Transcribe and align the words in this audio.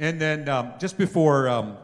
And 0.00 0.20
then 0.20 0.48
um, 0.48 0.74
just 0.78 0.96
before, 0.96 1.48
um, 1.48 1.76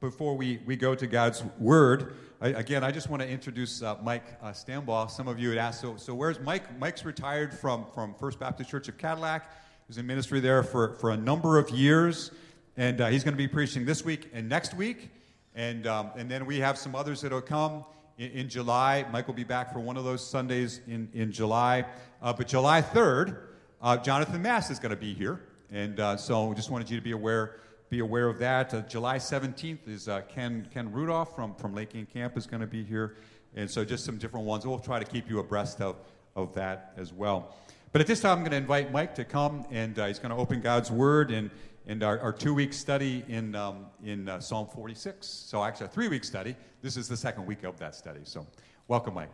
before 0.00 0.36
we, 0.36 0.58
we 0.66 0.74
go 0.74 0.96
to 0.96 1.06
God's 1.06 1.44
Word, 1.56 2.14
I, 2.40 2.48
again, 2.48 2.82
I 2.82 2.90
just 2.90 3.08
want 3.08 3.22
to 3.22 3.28
introduce 3.28 3.80
uh, 3.80 3.96
Mike 4.02 4.24
uh, 4.42 4.48
Stambaugh. 4.48 5.08
Some 5.08 5.28
of 5.28 5.38
you 5.38 5.50
had 5.50 5.58
asked, 5.58 5.80
so, 5.80 5.96
so 5.96 6.12
where's 6.12 6.40
Mike? 6.40 6.76
Mike's 6.80 7.04
retired 7.04 7.54
from, 7.54 7.86
from 7.94 8.14
First 8.14 8.40
Baptist 8.40 8.70
Church 8.70 8.88
of 8.88 8.98
Cadillac. 8.98 9.44
He 9.52 9.84
was 9.86 9.98
in 9.98 10.06
ministry 10.06 10.40
there 10.40 10.64
for, 10.64 10.94
for 10.94 11.10
a 11.10 11.16
number 11.16 11.58
of 11.58 11.70
years. 11.70 12.32
And 12.76 13.00
uh, 13.00 13.06
he's 13.06 13.22
going 13.22 13.34
to 13.34 13.38
be 13.38 13.46
preaching 13.46 13.84
this 13.84 14.04
week 14.04 14.28
and 14.32 14.48
next 14.48 14.74
week. 14.74 15.10
And, 15.54 15.86
um, 15.86 16.10
and 16.16 16.28
then 16.28 16.46
we 16.46 16.58
have 16.58 16.76
some 16.76 16.96
others 16.96 17.20
that 17.20 17.30
will 17.30 17.40
come 17.40 17.84
in, 18.18 18.32
in, 18.32 18.48
July. 18.48 19.06
Mike 19.12 19.28
will 19.28 19.34
be 19.34 19.44
back 19.44 19.72
for 19.72 19.78
one 19.78 19.96
of 19.96 20.02
those 20.02 20.26
Sundays 20.26 20.80
in, 20.88 21.08
in 21.14 21.30
July. 21.30 21.84
Uh, 22.20 22.32
but 22.32 22.48
July 22.48 22.82
3rd, 22.82 23.36
uh, 23.80 23.96
Jonathan 23.98 24.42
Mass 24.42 24.70
is 24.70 24.80
going 24.80 24.90
to 24.90 24.96
be 24.96 25.14
here. 25.14 25.40
And 25.72 26.00
uh, 26.00 26.16
so 26.16 26.52
just 26.54 26.70
wanted 26.70 26.90
you 26.90 26.96
to 26.96 27.02
be 27.02 27.12
aware, 27.12 27.60
be 27.90 28.00
aware 28.00 28.28
of 28.28 28.38
that. 28.40 28.74
Uh, 28.74 28.80
July 28.82 29.18
17th 29.18 29.88
is 29.88 30.08
uh, 30.08 30.22
Ken, 30.22 30.68
Ken 30.72 30.90
Rudolph 30.90 31.34
from, 31.36 31.54
from 31.54 31.74
Lake 31.74 31.94
Ann 31.94 32.06
Camp 32.06 32.36
is 32.36 32.46
going 32.46 32.60
to 32.60 32.66
be 32.66 32.82
here. 32.82 33.16
And 33.54 33.70
so 33.70 33.84
just 33.84 34.04
some 34.04 34.18
different 34.18 34.46
ones. 34.46 34.66
We'll 34.66 34.78
try 34.78 34.98
to 34.98 35.04
keep 35.04 35.30
you 35.30 35.38
abreast 35.38 35.80
of, 35.80 35.96
of 36.34 36.54
that 36.54 36.92
as 36.96 37.12
well. 37.12 37.54
But 37.92 38.00
at 38.00 38.06
this 38.06 38.20
time, 38.20 38.38
I'm 38.38 38.38
going 38.40 38.52
to 38.52 38.56
invite 38.56 38.92
Mike 38.92 39.16
to 39.16 39.24
come, 39.24 39.66
and 39.70 39.98
uh, 39.98 40.06
he's 40.06 40.20
going 40.20 40.30
to 40.30 40.36
open 40.36 40.60
God's 40.60 40.92
Word 40.92 41.32
and, 41.32 41.50
and 41.88 42.04
our, 42.04 42.20
our 42.20 42.32
two 42.32 42.54
week 42.54 42.72
study 42.72 43.24
in, 43.26 43.56
um, 43.56 43.86
in 44.04 44.28
uh, 44.28 44.38
Psalm 44.38 44.68
46. 44.68 45.26
So, 45.26 45.64
actually, 45.64 45.86
a 45.86 45.88
three 45.88 46.06
week 46.06 46.22
study. 46.22 46.54
This 46.82 46.96
is 46.96 47.08
the 47.08 47.16
second 47.16 47.46
week 47.46 47.64
of 47.64 47.78
that 47.80 47.96
study. 47.96 48.20
So, 48.22 48.46
welcome, 48.86 49.14
Mike. 49.14 49.30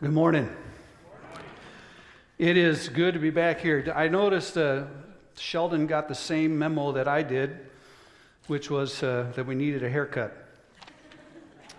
Good 0.00 0.12
morning. 0.12 0.48
It 2.42 2.56
is 2.56 2.88
good 2.88 3.14
to 3.14 3.20
be 3.20 3.30
back 3.30 3.60
here. 3.60 3.92
I 3.94 4.08
noticed 4.08 4.58
uh, 4.58 4.86
Sheldon 5.36 5.86
got 5.86 6.08
the 6.08 6.14
same 6.16 6.58
memo 6.58 6.90
that 6.90 7.06
I 7.06 7.22
did, 7.22 7.56
which 8.48 8.68
was 8.68 9.00
uh, 9.04 9.30
that 9.36 9.46
we 9.46 9.54
needed 9.54 9.84
a 9.84 9.88
haircut. 9.88 10.36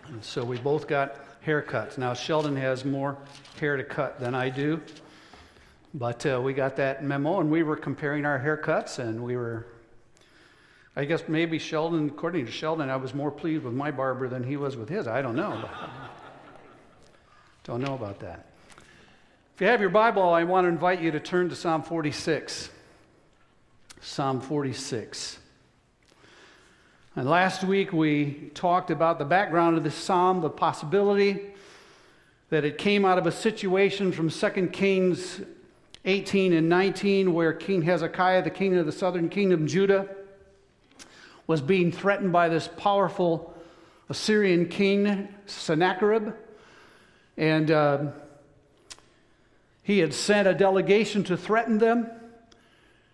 And 0.07 0.23
so 0.23 0.41
we 0.41 0.57
both 0.57 0.87
got 0.87 1.17
haircuts. 1.45 1.97
Now, 1.97 2.13
Sheldon 2.13 2.55
has 2.55 2.85
more 2.85 3.17
hair 3.59 3.75
to 3.75 3.83
cut 3.83 4.21
than 4.21 4.33
I 4.33 4.47
do, 4.47 4.79
but 5.95 6.25
uh, 6.25 6.39
we 6.41 6.53
got 6.53 6.77
that 6.77 7.03
memo 7.03 7.41
and 7.41 7.51
we 7.51 7.63
were 7.63 7.75
comparing 7.75 8.25
our 8.25 8.39
haircuts 8.39 8.99
and 8.99 9.21
we 9.21 9.35
were. 9.35 9.65
I 10.95 11.03
guess 11.03 11.23
maybe 11.27 11.59
Sheldon, 11.59 12.07
according 12.07 12.45
to 12.45 12.51
Sheldon, 12.53 12.89
I 12.89 12.95
was 12.95 13.13
more 13.13 13.31
pleased 13.31 13.65
with 13.65 13.73
my 13.73 13.91
barber 13.91 14.29
than 14.29 14.45
he 14.45 14.55
was 14.55 14.77
with 14.77 14.87
his. 14.87 15.07
I 15.07 15.21
don't 15.21 15.35
know. 15.35 15.69
don't 17.65 17.81
know 17.81 17.95
about 17.95 18.21
that. 18.21 18.52
You 19.63 19.69
have 19.69 19.79
your 19.79 19.91
Bible, 19.91 20.23
I 20.23 20.43
want 20.43 20.65
to 20.65 20.67
invite 20.67 20.99
you 20.99 21.11
to 21.11 21.21
turn 21.21 21.47
to 21.47 21.55
Psalm 21.55 21.83
46. 21.83 22.69
Psalm 24.01 24.41
46. 24.41 25.39
And 27.15 27.29
last 27.29 27.63
week 27.63 27.93
we 27.93 28.51
talked 28.55 28.91
about 28.91 29.19
the 29.19 29.23
background 29.23 29.77
of 29.77 29.85
this 29.85 29.95
psalm, 29.95 30.41
the 30.41 30.49
possibility 30.49 31.39
that 32.49 32.65
it 32.65 32.77
came 32.77 33.05
out 33.05 33.17
of 33.17 33.25
a 33.25 33.31
situation 33.31 34.11
from 34.11 34.29
2 34.29 34.67
Kings 34.73 35.39
18 36.03 36.51
and 36.51 36.67
19 36.67 37.33
where 37.33 37.53
King 37.53 37.83
Hezekiah, 37.83 38.43
the 38.43 38.49
king 38.49 38.75
of 38.75 38.85
the 38.85 38.91
southern 38.91 39.29
kingdom, 39.29 39.65
Judah, 39.65 40.09
was 41.47 41.61
being 41.61 41.89
threatened 41.89 42.33
by 42.33 42.49
this 42.49 42.67
powerful 42.67 43.55
Assyrian 44.09 44.67
king, 44.67 45.33
Sennacherib. 45.45 46.33
And. 47.37 47.71
Uh, 47.71 48.07
he 49.83 49.99
had 49.99 50.13
sent 50.13 50.47
a 50.47 50.53
delegation 50.53 51.23
to 51.25 51.37
threaten 51.37 51.77
them, 51.77 52.09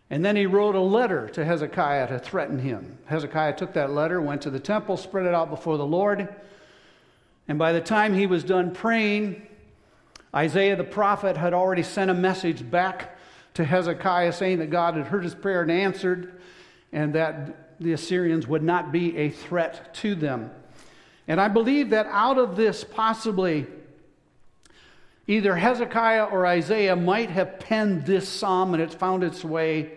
and 0.10 0.24
then 0.24 0.36
he 0.36 0.46
wrote 0.46 0.76
a 0.76 0.80
letter 0.80 1.28
to 1.30 1.44
Hezekiah 1.44 2.08
to 2.08 2.20
threaten 2.20 2.60
him. 2.60 2.98
Hezekiah 3.06 3.56
took 3.56 3.74
that 3.74 3.92
letter, 3.92 4.22
went 4.22 4.44
to 4.44 4.50
the 4.50 4.60
temple, 4.60 4.96
spread 4.96 5.26
it 5.26 5.34
out 5.34 5.50
before 5.50 5.78
the 5.78 5.86
Lord, 5.86 6.34
and 7.48 7.58
by 7.58 7.74
the 7.74 7.82
time 7.82 8.14
he 8.14 8.28
was 8.28 8.44
done 8.44 8.72
praying, 8.74 9.46
Isaiah 10.34 10.76
the 10.76 10.84
prophet 10.84 11.36
had 11.36 11.54
already 11.54 11.82
sent 11.82 12.12
a 12.12 12.14
message 12.14 12.70
back 12.70 13.18
to 13.56 13.64
Hezekiah 13.64 14.34
saying 14.34 14.60
that 14.60 14.70
God 14.70 14.96
had 14.96 15.08
heard 15.08 15.24
his 15.24 15.34
prayer 15.34 15.64
and 15.64 15.72
answered, 15.72 16.40
and 16.92 17.14
that 17.14 17.80
the 17.80 17.94
Assyrians 17.94 18.48
would 18.48 18.62
not 18.62 18.92
be 18.92 19.18
a 19.18 19.30
threat 19.30 19.94
to 19.96 20.14
them. 20.14 20.52
And 21.28 21.42
I 21.42 21.48
believe 21.48 21.90
that 21.92 22.06
out 22.08 22.38
of 22.38 22.56
this, 22.56 22.84
possibly, 22.84 23.66
Either 25.30 25.56
Hezekiah 25.56 26.24
or 26.24 26.48
Isaiah 26.48 26.96
might 26.96 27.30
have 27.30 27.60
penned 27.60 28.04
this 28.08 28.28
psalm 28.28 28.74
and 28.74 28.82
it 28.82 28.92
found 28.92 29.24
its 29.24 29.46
way 29.46 29.92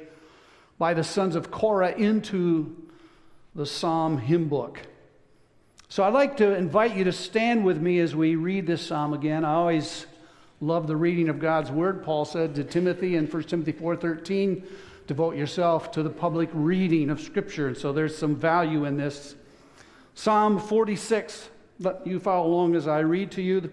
by 0.76 0.92
the 0.92 1.02
sons 1.02 1.36
of 1.36 1.50
Korah 1.50 1.92
into 1.92 2.76
the 3.54 3.64
psalm 3.64 4.18
hymn 4.18 4.50
book. 4.50 4.80
So 5.88 6.02
I'd 6.04 6.12
like 6.12 6.36
to 6.36 6.54
invite 6.54 6.94
you 6.94 7.04
to 7.04 7.12
stand 7.12 7.64
with 7.64 7.80
me 7.80 7.98
as 8.00 8.14
we 8.14 8.36
read 8.36 8.66
this 8.66 8.86
psalm 8.86 9.14
again. 9.14 9.42
I 9.42 9.54
always 9.54 10.04
love 10.60 10.86
the 10.86 10.96
reading 10.96 11.30
of 11.30 11.38
God's 11.38 11.70
word. 11.70 12.02
Paul 12.02 12.26
said 12.26 12.54
to 12.56 12.62
Timothy 12.64 13.16
in 13.16 13.26
1 13.26 13.42
Timothy 13.44 13.72
4:13, 13.72 14.62
devote 15.06 15.34
yourself 15.34 15.90
to 15.92 16.02
the 16.02 16.10
public 16.10 16.50
reading 16.52 17.08
of 17.08 17.22
scripture. 17.22 17.68
And 17.68 17.76
so 17.78 17.90
there's 17.90 18.14
some 18.14 18.36
value 18.36 18.84
in 18.84 18.98
this. 18.98 19.34
Psalm 20.12 20.58
46. 20.58 21.48
Let 21.78 22.06
you 22.06 22.20
follow 22.20 22.48
along 22.48 22.76
as 22.76 22.86
I 22.86 22.98
read 22.98 23.30
to 23.30 23.40
you. 23.40 23.72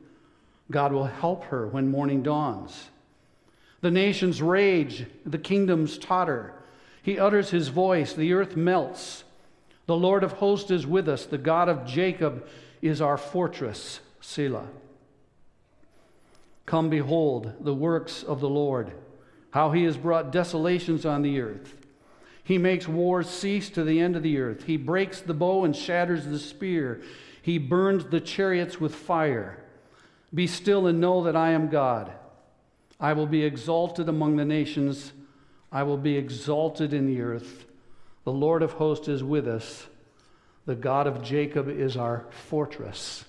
God 0.71 0.93
will 0.93 1.05
help 1.05 1.43
her 1.45 1.67
when 1.67 1.91
morning 1.91 2.23
dawns. 2.23 2.89
The 3.81 3.91
nations 3.91 4.41
rage, 4.41 5.05
the 5.25 5.37
kingdoms 5.37 5.97
totter. 5.97 6.53
He 7.03 7.19
utters 7.19 7.49
his 7.49 7.67
voice, 7.67 8.13
the 8.13 8.33
earth 8.33 8.55
melts. 8.55 9.23
The 9.87 9.97
Lord 9.97 10.23
of 10.23 10.33
hosts 10.33 10.71
is 10.71 10.85
with 10.87 11.09
us, 11.09 11.25
the 11.25 11.37
God 11.37 11.67
of 11.67 11.85
Jacob 11.85 12.47
is 12.81 13.01
our 13.01 13.17
fortress, 13.17 13.99
Selah. 14.21 14.67
Come 16.65 16.89
behold 16.89 17.53
the 17.59 17.73
works 17.73 18.23
of 18.23 18.39
the 18.39 18.49
Lord, 18.49 18.93
how 19.49 19.71
he 19.71 19.83
has 19.83 19.97
brought 19.97 20.31
desolations 20.31 21.05
on 21.05 21.21
the 21.21 21.41
earth. 21.41 21.75
He 22.43 22.57
makes 22.57 22.87
wars 22.87 23.29
cease 23.29 23.69
to 23.71 23.83
the 23.83 23.99
end 23.99 24.15
of 24.15 24.23
the 24.23 24.39
earth. 24.39 24.65
He 24.65 24.77
breaks 24.77 25.21
the 25.21 25.33
bow 25.33 25.63
and 25.63 25.75
shatters 25.75 26.25
the 26.25 26.39
spear. 26.39 27.01
He 27.41 27.57
burns 27.57 28.05
the 28.05 28.21
chariots 28.21 28.79
with 28.79 28.95
fire. 28.95 29.60
Be 30.33 30.47
still 30.47 30.87
and 30.87 31.01
know 31.01 31.23
that 31.23 31.35
I 31.35 31.51
am 31.51 31.69
God. 31.69 32.11
I 32.99 33.13
will 33.13 33.27
be 33.27 33.43
exalted 33.43 34.07
among 34.07 34.35
the 34.35 34.45
nations, 34.45 35.11
I 35.71 35.83
will 35.83 35.97
be 35.97 36.17
exalted 36.17 36.93
in 36.93 37.07
the 37.07 37.21
earth. 37.21 37.65
The 38.23 38.31
Lord 38.31 38.61
of 38.61 38.73
hosts 38.73 39.07
is 39.07 39.23
with 39.23 39.47
us. 39.47 39.87
The 40.65 40.75
God 40.75 41.07
of 41.07 41.23
Jacob 41.23 41.67
is 41.67 41.97
our 41.97 42.25
fortress. 42.29 43.25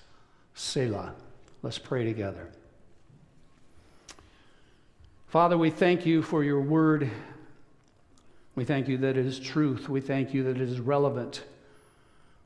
Selah. 0.53 1.15
Let's 1.63 1.79
pray 1.79 2.03
together. 2.03 2.51
Father, 5.27 5.57
we 5.57 5.71
thank 5.71 6.05
you 6.05 6.21
for 6.21 6.43
your 6.43 6.61
word. 6.61 7.09
We 8.55 8.65
thank 8.65 8.87
you 8.87 8.97
that 8.99 9.17
it 9.17 9.25
is 9.25 9.39
truth. 9.39 9.89
We 9.89 9.99
thank 9.99 10.33
you 10.33 10.43
that 10.43 10.57
it 10.57 10.69
is 10.69 10.79
relevant. 10.79 11.43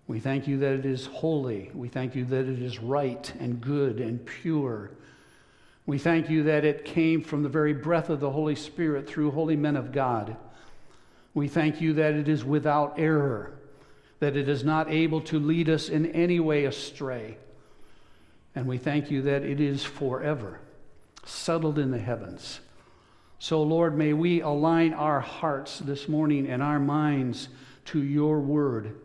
We 0.08 0.22
thank 0.22 0.48
you 0.48 0.58
that 0.60 0.74
it 0.74 0.86
is 0.86 1.06
holy. 1.06 1.70
We 1.74 1.90
thank 1.90 2.16
you 2.16 2.24
that 2.26 2.48
it 2.48 2.62
is 2.62 2.80
right 2.80 3.32
and 3.40 3.60
good 3.60 4.00
and 4.00 4.26
pure. 4.26 4.92
We 5.86 5.98
thank 5.98 6.30
you 6.30 6.44
that 6.44 6.64
it 6.64 6.86
came 6.86 7.22
from 7.22 7.44
the 7.44 7.50
very 7.50 7.74
breath 7.74 8.10
of 8.10 8.22
the 8.22 8.32
Holy 8.32 8.56
Spirit 8.56 9.08
through 9.08 9.32
holy 9.32 9.58
men 9.58 9.76
of 9.76 9.92
God. 9.92 10.38
We 11.34 11.50
thank 11.50 11.82
you 11.82 11.94
that 11.94 12.14
it 12.14 12.30
is 12.30 12.46
without 12.46 12.98
error, 12.98 13.60
that 14.20 14.38
it 14.38 14.48
is 14.48 14.64
not 14.64 14.90
able 14.90 15.22
to 15.22 15.40
lead 15.40 15.70
us 15.70 15.90
in 15.90 16.06
any 16.08 16.40
way 16.40 16.66
astray. 16.66 17.38
And 18.56 18.66
we 18.66 18.78
thank 18.78 19.12
you 19.12 19.22
that 19.24 19.44
it 19.44 19.60
is 19.60 19.84
forever 19.84 20.62
settled 21.26 21.78
in 21.78 21.92
the 21.92 22.00
heavens. 22.00 22.62
So, 23.40 23.62
Lord, 23.62 23.98
may 23.98 24.14
we 24.14 24.42
align 24.42 24.94
our 24.94 25.20
hearts 25.20 25.80
this 25.80 26.08
morning 26.08 26.48
and 26.48 26.64
our 26.64 26.80
minds 26.80 27.50
to 27.86 28.02
your 28.02 28.40
word 28.40 28.96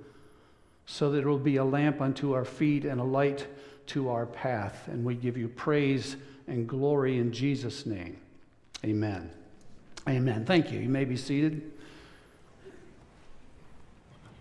so 0.87 1.11
that 1.11 1.19
it 1.19 1.27
will 1.27 1.39
be 1.39 1.57
a 1.57 1.65
lamp 1.65 2.01
unto 2.01 2.33
our 2.33 2.45
feet 2.45 2.85
and 2.85 3.01
a 3.01 3.05
light 3.05 3.47
to 3.87 4.09
our 4.09 4.27
path. 4.27 4.89
And 4.89 5.05
we 5.05 5.15
give 5.15 5.37
you 5.37 5.49
praise 5.49 6.17
and 6.47 6.69
glory 6.69 7.19
in 7.19 7.33
Jesus' 7.33 7.87
name. 7.87 8.17
Amen. 8.85 9.31
Amen. 10.09 10.45
Thank 10.45 10.73
you. 10.73 10.81
You 10.81 10.89
may 10.89 11.05
be 11.05 11.17
seated. 11.17 11.71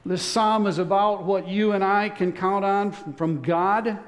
This 0.03 0.23
psalm 0.23 0.65
is 0.65 0.79
about 0.79 1.25
what 1.25 1.47
you 1.47 1.73
and 1.73 1.83
I 1.83 2.09
can 2.09 2.31
count 2.31 2.65
on 2.65 2.91
from 2.91 3.44
God 3.44 3.99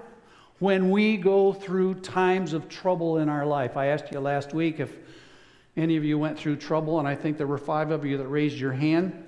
when 0.58 0.90
we 0.90 1.18
go 1.18 1.54
through 1.54 1.96
times 1.96 2.54
of 2.54 2.68
trouble 2.68 3.20
in 3.20 3.30
our 3.30 3.46
life. 3.46 3.78
I 3.78 3.88
asked 3.88 4.12
you 4.12 4.20
last 4.20 4.54
week 4.54 4.80
if 4.80 4.92
any 5.78 5.96
of 5.98 6.04
you 6.04 6.18
went 6.18 6.38
through 6.38 6.56
trouble, 6.56 7.00
and 7.00 7.08
I 7.08 7.16
think 7.16 7.38
there 7.38 7.48
were 7.48 7.58
five 7.58 7.92
of 7.92 8.06
you 8.06 8.18
that 8.18 8.28
raised 8.28 8.58
your 8.58 8.72
hand. 8.72 9.24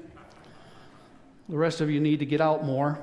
The 1.48 1.58
rest 1.58 1.82
of 1.82 1.90
you 1.90 2.00
need 2.00 2.20
to 2.20 2.26
get 2.26 2.42
out 2.42 2.66
more. 2.66 3.00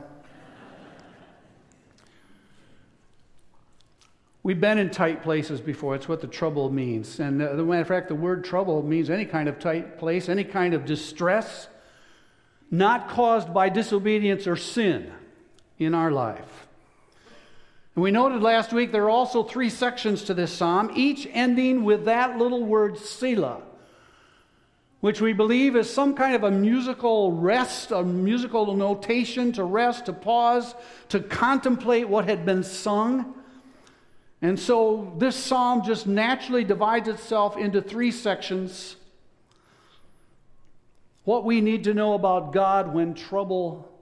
We've 4.44 4.60
been 4.60 4.78
in 4.78 4.90
tight 4.90 5.22
places 5.22 5.60
before. 5.60 5.94
It's 5.94 6.08
what 6.08 6.20
the 6.20 6.26
trouble 6.26 6.68
means. 6.68 7.20
And 7.20 7.40
uh, 7.40 7.50
a 7.50 7.56
matter 7.56 7.82
of 7.82 7.86
fact, 7.86 8.08
the 8.08 8.16
word 8.16 8.44
trouble 8.44 8.82
means 8.82 9.08
any 9.08 9.24
kind 9.24 9.48
of 9.48 9.60
tight 9.60 9.98
place, 9.98 10.28
any 10.28 10.42
kind 10.42 10.74
of 10.74 10.84
distress, 10.84 11.68
not 12.68 13.08
caused 13.08 13.54
by 13.54 13.68
disobedience 13.68 14.48
or 14.48 14.56
sin 14.56 15.12
in 15.78 15.94
our 15.94 16.10
life. 16.10 16.66
And 17.94 18.02
we 18.02 18.10
noted 18.10 18.42
last 18.42 18.72
week 18.72 18.90
there 18.90 19.04
are 19.04 19.10
also 19.10 19.44
three 19.44 19.70
sections 19.70 20.24
to 20.24 20.34
this 20.34 20.52
psalm, 20.52 20.90
each 20.96 21.28
ending 21.30 21.84
with 21.84 22.06
that 22.06 22.38
little 22.38 22.64
word 22.64 22.98
Selah, 22.98 23.62
which 25.02 25.20
we 25.20 25.32
believe 25.32 25.74
is 25.74 25.92
some 25.92 26.14
kind 26.14 26.32
of 26.32 26.44
a 26.44 26.50
musical 26.50 27.32
rest, 27.32 27.90
a 27.90 28.04
musical 28.04 28.72
notation 28.76 29.50
to 29.50 29.64
rest, 29.64 30.06
to 30.06 30.12
pause, 30.12 30.76
to 31.08 31.18
contemplate 31.18 32.08
what 32.08 32.24
had 32.28 32.46
been 32.46 32.62
sung. 32.62 33.34
And 34.42 34.56
so 34.56 35.12
this 35.18 35.34
psalm 35.34 35.82
just 35.84 36.06
naturally 36.06 36.62
divides 36.62 37.08
itself 37.08 37.56
into 37.56 37.82
three 37.82 38.12
sections. 38.12 38.94
What 41.24 41.44
we 41.44 41.60
need 41.60 41.82
to 41.84 41.94
know 41.94 42.14
about 42.14 42.52
God 42.52 42.94
when 42.94 43.14
trouble 43.14 43.92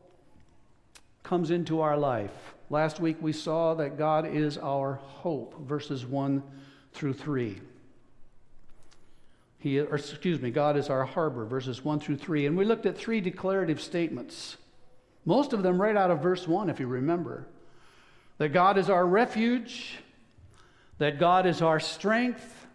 comes 1.22 1.50
into 1.50 1.80
our 1.80 1.96
life. 1.96 2.54
Last 2.68 3.00
week 3.00 3.16
we 3.22 3.32
saw 3.32 3.72
that 3.72 3.96
God 3.96 4.26
is 4.26 4.58
our 4.58 5.00
hope, 5.02 5.58
verses 5.66 6.04
1 6.04 6.42
through 6.92 7.14
3. 7.14 7.58
He, 9.60 9.78
or 9.78 9.96
excuse 9.96 10.40
me, 10.40 10.50
God 10.50 10.78
is 10.78 10.88
our 10.88 11.04
harbor, 11.04 11.44
verses 11.44 11.84
1 11.84 12.00
through 12.00 12.16
3. 12.16 12.46
And 12.46 12.56
we 12.56 12.64
looked 12.64 12.86
at 12.86 12.96
three 12.96 13.20
declarative 13.20 13.80
statements, 13.80 14.56
most 15.26 15.52
of 15.52 15.62
them 15.62 15.80
right 15.80 15.96
out 15.96 16.10
of 16.10 16.22
verse 16.22 16.48
1, 16.48 16.70
if 16.70 16.80
you 16.80 16.86
remember. 16.86 17.46
That 18.38 18.48
God 18.48 18.78
is 18.78 18.88
our 18.88 19.06
refuge, 19.06 19.98
that 20.96 21.18
God 21.18 21.44
is 21.44 21.60
our 21.60 21.78
strength, 21.78 22.66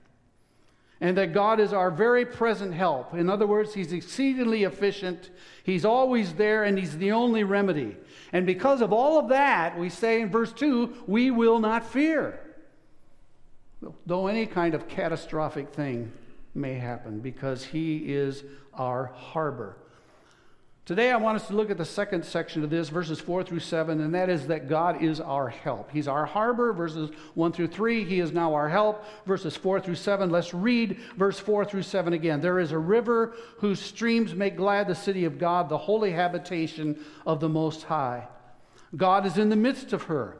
and 1.01 1.17
that 1.17 1.33
God 1.33 1.59
is 1.59 1.73
our 1.73 1.89
very 1.89 2.23
present 2.23 2.71
help. 2.75 3.15
In 3.15 3.31
other 3.31 3.47
words, 3.47 3.73
He's 3.73 3.91
exceedingly 3.91 4.63
efficient, 4.63 5.31
He's 5.63 5.85
always 5.85 6.35
there, 6.35 6.65
and 6.65 6.77
He's 6.77 6.95
the 6.99 7.13
only 7.13 7.43
remedy. 7.43 7.97
And 8.31 8.45
because 8.45 8.81
of 8.81 8.93
all 8.93 9.17
of 9.17 9.29
that, 9.29 9.79
we 9.79 9.89
say 9.89 10.21
in 10.21 10.29
verse 10.29 10.53
2, 10.53 11.05
we 11.07 11.31
will 11.31 11.59
not 11.59 11.91
fear. 11.91 12.39
Though 14.05 14.27
any 14.27 14.45
kind 14.45 14.75
of 14.75 14.87
catastrophic 14.87 15.73
thing 15.73 16.11
may 16.55 16.75
happen, 16.75 17.19
because 17.19 17.63
He 17.63 17.97
is 17.97 18.43
our 18.73 19.05
harbor. 19.05 19.77
Today, 20.85 21.09
I 21.09 21.17
want 21.17 21.37
us 21.37 21.47
to 21.47 21.55
look 21.55 21.71
at 21.71 21.79
the 21.79 21.85
second 21.85 22.23
section 22.23 22.63
of 22.63 22.69
this, 22.69 22.89
verses 22.89 23.19
4 23.19 23.43
through 23.43 23.61
7, 23.61 24.01
and 24.01 24.13
that 24.13 24.29
is 24.29 24.45
that 24.45 24.69
God 24.69 25.01
is 25.01 25.19
our 25.19 25.49
help. 25.49 25.89
He's 25.89 26.07
our 26.07 26.27
harbor, 26.27 26.73
verses 26.73 27.09
1 27.33 27.53
through 27.53 27.69
3. 27.69 28.03
He 28.03 28.19
is 28.19 28.31
now 28.31 28.53
our 28.53 28.69
help, 28.69 29.03
verses 29.25 29.57
4 29.57 29.79
through 29.79 29.95
7. 29.95 30.29
Let's 30.29 30.53
read 30.53 30.99
verse 31.17 31.39
4 31.39 31.65
through 31.65 31.81
7 31.81 32.13
again. 32.13 32.39
There 32.39 32.59
is 32.59 32.71
a 32.71 32.77
river 32.77 33.33
whose 33.57 33.79
streams 33.79 34.35
make 34.35 34.57
glad 34.57 34.87
the 34.87 34.93
city 34.93 35.25
of 35.25 35.39
God, 35.39 35.69
the 35.69 35.77
holy 35.77 36.11
habitation 36.11 37.03
of 37.25 37.39
the 37.39 37.49
Most 37.49 37.81
High. 37.81 38.27
God 38.95 39.25
is 39.25 39.39
in 39.39 39.49
the 39.49 39.55
midst 39.55 39.91
of 39.91 40.03
her. 40.03 40.37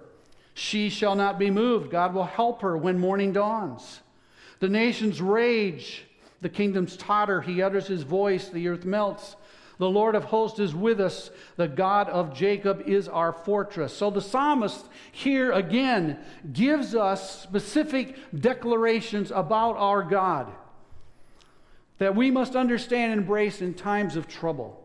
She 0.53 0.89
shall 0.91 1.15
not 1.15 1.39
be 1.39 1.50
moved. 1.50 1.89
God 1.89 2.13
will 2.13 2.25
help 2.25 2.62
her 2.62 2.77
when 2.77 3.00
morning 3.00 3.33
dawns. 3.33 4.01
The 4.59 4.69
nations 4.69 5.21
rage, 5.21 6.03
the 6.41 6.49
kingdoms 6.49 6.97
totter. 6.97 7.41
He 7.41 7.61
utters 7.61 7.87
his 7.87 8.03
voice, 8.03 8.49
the 8.49 8.67
earth 8.67 8.85
melts. 8.85 9.35
The 9.77 9.89
Lord 9.89 10.15
of 10.15 10.23
hosts 10.23 10.59
is 10.59 10.73
with 10.73 11.01
us. 11.01 11.29
The 11.57 11.67
God 11.67 12.07
of 12.09 12.33
Jacob 12.33 12.83
is 12.85 13.09
our 13.09 13.33
fortress. 13.33 13.95
So 13.95 14.09
the 14.09 14.21
psalmist 14.21 14.85
here 15.11 15.51
again 15.51 16.17
gives 16.53 16.95
us 16.95 17.41
specific 17.41 18.15
declarations 18.33 19.31
about 19.31 19.75
our 19.75 20.01
God 20.03 20.51
that 21.97 22.15
we 22.15 22.31
must 22.31 22.55
understand 22.55 23.13
and 23.13 23.21
embrace 23.21 23.61
in 23.61 23.73
times 23.73 24.15
of 24.15 24.27
trouble. 24.27 24.81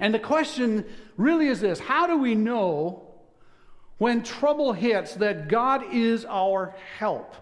And 0.00 0.12
the 0.12 0.18
question 0.18 0.84
really 1.16 1.48
is 1.48 1.60
this 1.60 1.78
How 1.78 2.06
do 2.06 2.16
we 2.16 2.34
know 2.34 3.08
when 3.98 4.22
trouble 4.22 4.72
hits 4.72 5.14
that 5.16 5.48
God 5.48 5.92
is 5.92 6.24
our 6.24 6.74
help? 6.98 7.34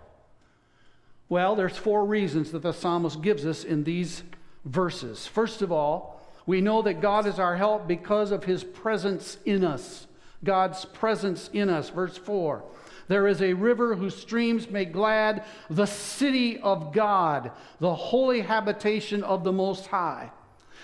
Well, 1.30 1.54
there's 1.54 1.76
four 1.76 2.04
reasons 2.04 2.50
that 2.50 2.62
the 2.62 2.72
psalmist 2.72 3.22
gives 3.22 3.46
us 3.46 3.62
in 3.62 3.84
these 3.84 4.24
verses. 4.64 5.28
First 5.28 5.62
of 5.62 5.70
all, 5.70 6.20
we 6.44 6.60
know 6.60 6.82
that 6.82 7.00
God 7.00 7.24
is 7.24 7.38
our 7.38 7.56
help 7.56 7.86
because 7.86 8.32
of 8.32 8.42
his 8.42 8.64
presence 8.64 9.38
in 9.44 9.64
us. 9.64 10.08
God's 10.42 10.84
presence 10.86 11.48
in 11.52 11.70
us. 11.70 11.88
Verse 11.88 12.16
4 12.16 12.64
There 13.06 13.28
is 13.28 13.40
a 13.40 13.54
river 13.54 13.94
whose 13.94 14.16
streams 14.16 14.68
make 14.68 14.92
glad 14.92 15.44
the 15.68 15.86
city 15.86 16.58
of 16.58 16.92
God, 16.92 17.52
the 17.78 17.94
holy 17.94 18.40
habitation 18.40 19.22
of 19.22 19.44
the 19.44 19.52
Most 19.52 19.86
High. 19.86 20.32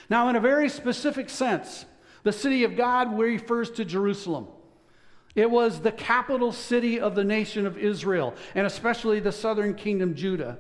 Now, 0.09 0.29
in 0.29 0.37
a 0.37 0.41
very 0.41 0.69
specific 0.69 1.29
sense, 1.29 1.87
the 2.23 2.33
city 2.33 2.63
of 2.63 2.77
God 2.77 3.19
refers 3.19 3.69
to 3.73 3.85
Jerusalem. 3.85 4.47
It 5.37 5.51
was 5.51 5.81
the 5.81 5.93
capital 5.93 6.51
city 6.51 6.99
of 6.99 7.15
the 7.15 7.23
nation 7.23 7.67
of 7.67 7.79
Israel, 7.79 8.35
and 8.55 8.67
especially 8.67 9.21
the 9.21 9.31
southern 9.31 9.75
kingdom, 9.75 10.17
Judah. 10.17 10.59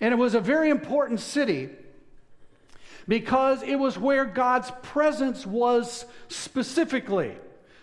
And 0.00 0.12
it 0.12 0.16
was 0.16 0.34
a 0.34 0.40
very 0.40 0.70
important 0.70 1.20
city 1.20 1.70
because 3.08 3.62
it 3.62 3.76
was 3.76 3.98
where 3.98 4.26
God's 4.26 4.70
presence 4.82 5.46
was 5.46 6.04
specifically. 6.28 7.34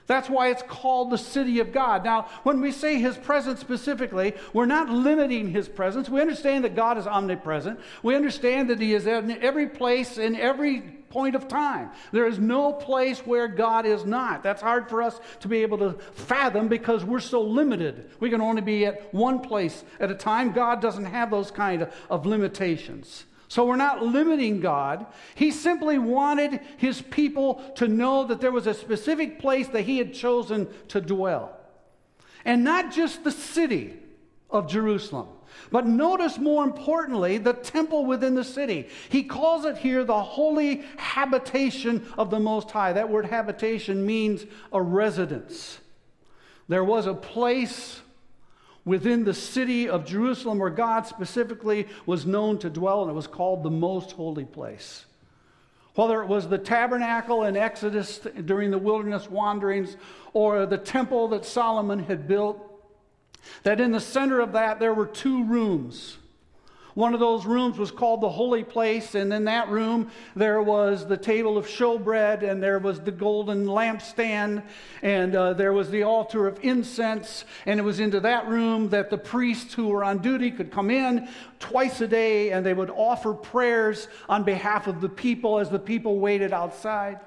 That's 0.06 0.30
why 0.30 0.50
it's 0.50 0.64
called 0.64 1.10
the 1.10 1.18
city 1.18 1.60
of 1.60 1.74
God. 1.74 2.06
Now, 2.06 2.30
when 2.44 2.62
we 2.62 2.72
say 2.72 2.98
his 2.98 3.18
presence 3.18 3.60
specifically, 3.60 4.36
we're 4.54 4.66
not 4.66 4.90
limiting 4.90 5.50
his 5.50 5.68
presence. 5.68 6.08
We 6.10 6.22
understand 6.22 6.64
that 6.64 6.76
God 6.76 6.98
is 6.98 7.06
omnipresent. 7.06 7.80
We 8.04 8.16
understand 8.16 8.70
that 8.70 8.80
he 8.80 8.94
is 8.94 9.06
in 9.06 9.32
every 9.44 9.68
place, 9.68 10.18
in 10.18 10.36
every 10.36 10.97
point 11.10 11.36
of 11.36 11.48
time. 11.48 11.92
There 12.12 12.28
is 12.28 12.40
no 12.40 12.74
place 12.74 13.20
where 13.20 13.48
God 13.48 13.86
is 13.86 14.06
not. 14.06 14.44
That's 14.44 14.62
hard 14.62 14.90
for 14.90 15.02
us 15.02 15.20
to 15.42 15.48
be 15.48 15.62
able 15.62 15.78
to 15.80 15.94
fathom 16.14 16.68
because 16.68 17.04
we're 17.04 17.20
so 17.20 17.42
limited. 17.42 18.12
We 18.20 18.30
can 18.30 18.42
only 18.42 18.62
be 18.62 18.86
at 18.86 19.14
one 19.14 19.40
place 19.40 19.84
at 20.00 20.12
a 20.12 20.16
time. 20.16 20.52
God 20.52 20.82
doesn't 20.82 21.06
have 21.06 21.32
those 21.32 21.52
kind 21.52 21.88
of, 22.10 22.26
limitations. 22.26 23.26
So 23.48 23.66
we're 23.66 23.78
not 23.78 24.04
limiting 24.04 24.60
God. 24.60 25.06
He 25.36 25.52
simply 25.52 25.98
wanted 25.98 26.60
his 26.76 27.02
people 27.02 27.56
to 27.76 27.88
know 27.88 28.26
that 28.26 28.42
there 28.42 28.52
was 28.52 28.68
a 28.68 28.74
specific 28.74 29.40
place 29.40 29.68
that 29.70 29.84
he 29.84 29.98
had 29.98 30.14
chosen 30.14 30.68
to 30.90 31.00
dwell. 31.00 31.58
And 32.44 32.64
not 32.64 32.92
just 32.92 33.24
the 33.24 33.32
city 33.32 33.98
of 34.50 34.68
Jerusalem. 34.68 35.28
But 35.72 35.86
notice 35.86 36.38
more 36.38 36.64
importantly, 36.64 37.38
the 37.38 37.54
temple 37.54 38.06
within 38.06 38.36
the 38.36 38.44
city. 38.44 38.88
He 39.10 39.24
calls 39.24 39.66
it 39.66 39.78
here 39.78 40.04
the 40.04 40.22
holy 40.22 40.84
habitation 40.98 42.08
of 42.18 42.30
the 42.30 42.40
Most 42.40 42.72
High. 42.72 42.94
That 42.94 43.10
word 43.10 43.26
habitation 43.26 44.06
means 44.06 44.46
a 44.72 44.82
residence. 44.82 45.80
There 46.68 46.84
was 46.84 47.06
a 47.06 47.14
place 47.14 48.02
within 48.86 49.26
the 49.26 49.34
city 49.34 49.90
of 49.90 50.06
Jerusalem 50.06 50.60
where 50.60 50.70
God 50.70 51.06
specifically 51.06 51.88
was 52.06 52.26
known 52.26 52.58
to 52.60 52.70
dwell, 52.70 53.02
and 53.02 53.12
it 53.12 53.16
was 53.16 53.28
called 53.28 53.64
the 53.64 53.70
most 53.70 54.14
holy 54.14 54.46
place. 54.46 55.06
Whether 55.96 56.22
it 56.22 56.28
was 56.28 56.48
the 56.48 56.58
tabernacle 56.58 57.44
in 57.44 57.58
Exodus 57.58 58.20
during 58.46 58.72
the 58.72 58.78
wilderness 58.78 59.30
wanderings 59.30 59.98
or 60.32 60.66
the 60.66 60.78
temple 60.78 61.28
that 61.30 61.44
Solomon 61.44 62.00
had 62.00 62.28
built, 62.28 62.67
that 63.64 63.80
in 63.80 63.92
the 63.92 64.00
center 64.00 64.40
of 64.40 64.54
that 64.54 64.80
there 64.80 64.94
were 64.94 65.08
two 65.08 65.44
rooms 65.44 66.18
one 66.98 67.14
of 67.14 67.20
those 67.20 67.46
rooms 67.46 67.78
was 67.78 67.92
called 67.92 68.22
the 68.22 68.30
holy 68.30 68.64
place, 68.64 69.14
and 69.14 69.32
in 69.32 69.44
that 69.44 69.70
room 69.70 70.10
there 70.36 70.64
was 70.64 71.06
the 71.06 71.16
table 71.16 71.56
of 71.56 71.68
showbread, 71.68 72.42
and 72.42 72.62
there 72.62 72.80
was 72.80 73.00
the 73.00 73.12
golden 73.12 73.68
lampstand, 73.68 74.64
and 75.04 75.36
uh, 75.36 75.54
there 75.54 75.74
was 75.74 75.92
the 75.92 76.02
altar 76.02 76.48
of 76.48 76.58
incense. 76.64 77.46
And 77.68 77.80
it 77.80 77.84
was 77.84 78.00
into 78.00 78.20
that 78.22 78.48
room 78.48 78.90
that 78.90 79.12
the 79.12 79.18
priests 79.20 79.76
who 79.76 79.90
were 79.90 80.04
on 80.04 80.24
duty 80.24 80.50
could 80.50 80.72
come 80.72 80.90
in 80.90 81.30
twice 81.60 82.02
a 82.02 82.08
day, 82.08 82.50
and 82.50 82.66
they 82.66 82.74
would 82.74 82.90
offer 82.90 83.32
prayers 83.32 84.08
on 84.28 84.44
behalf 84.44 84.88
of 84.88 85.00
the 85.00 85.10
people 85.10 85.60
as 85.60 85.70
the 85.70 85.78
people 85.78 86.18
waited 86.18 86.52
outside. 86.52 87.20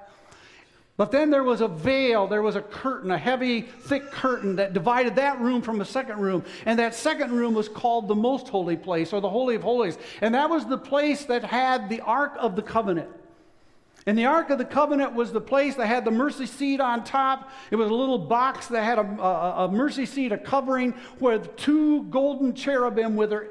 But 1.00 1.12
then 1.12 1.30
there 1.30 1.44
was 1.44 1.62
a 1.62 1.68
veil, 1.68 2.26
there 2.26 2.42
was 2.42 2.56
a 2.56 2.60
curtain, 2.60 3.10
a 3.10 3.16
heavy, 3.16 3.62
thick 3.62 4.10
curtain 4.10 4.56
that 4.56 4.74
divided 4.74 5.16
that 5.16 5.40
room 5.40 5.62
from 5.62 5.80
a 5.80 5.84
second 5.86 6.18
room. 6.18 6.44
And 6.66 6.78
that 6.78 6.94
second 6.94 7.32
room 7.32 7.54
was 7.54 7.70
called 7.70 8.06
the 8.06 8.14
most 8.14 8.48
holy 8.48 8.76
place 8.76 9.14
or 9.14 9.22
the 9.22 9.30
Holy 9.30 9.54
of 9.54 9.62
Holies. 9.62 9.96
And 10.20 10.34
that 10.34 10.50
was 10.50 10.66
the 10.66 10.76
place 10.76 11.24
that 11.24 11.42
had 11.42 11.88
the 11.88 12.02
Ark 12.02 12.34
of 12.38 12.54
the 12.54 12.60
Covenant. 12.60 13.08
And 14.04 14.18
the 14.18 14.26
Ark 14.26 14.50
of 14.50 14.58
the 14.58 14.64
Covenant 14.66 15.14
was 15.14 15.32
the 15.32 15.40
place 15.40 15.74
that 15.76 15.86
had 15.86 16.04
the 16.04 16.10
mercy 16.10 16.44
seat 16.44 16.80
on 16.80 17.02
top. 17.02 17.50
It 17.70 17.76
was 17.76 17.88
a 17.88 17.94
little 17.94 18.18
box 18.18 18.66
that 18.66 18.84
had 18.84 18.98
a, 18.98 19.22
a, 19.22 19.64
a 19.64 19.72
mercy 19.72 20.04
seat, 20.04 20.32
a 20.32 20.36
covering 20.36 20.92
with 21.18 21.56
two 21.56 22.02
golden 22.10 22.52
cherubim 22.52 23.16
with 23.16 23.30
their 23.30 23.48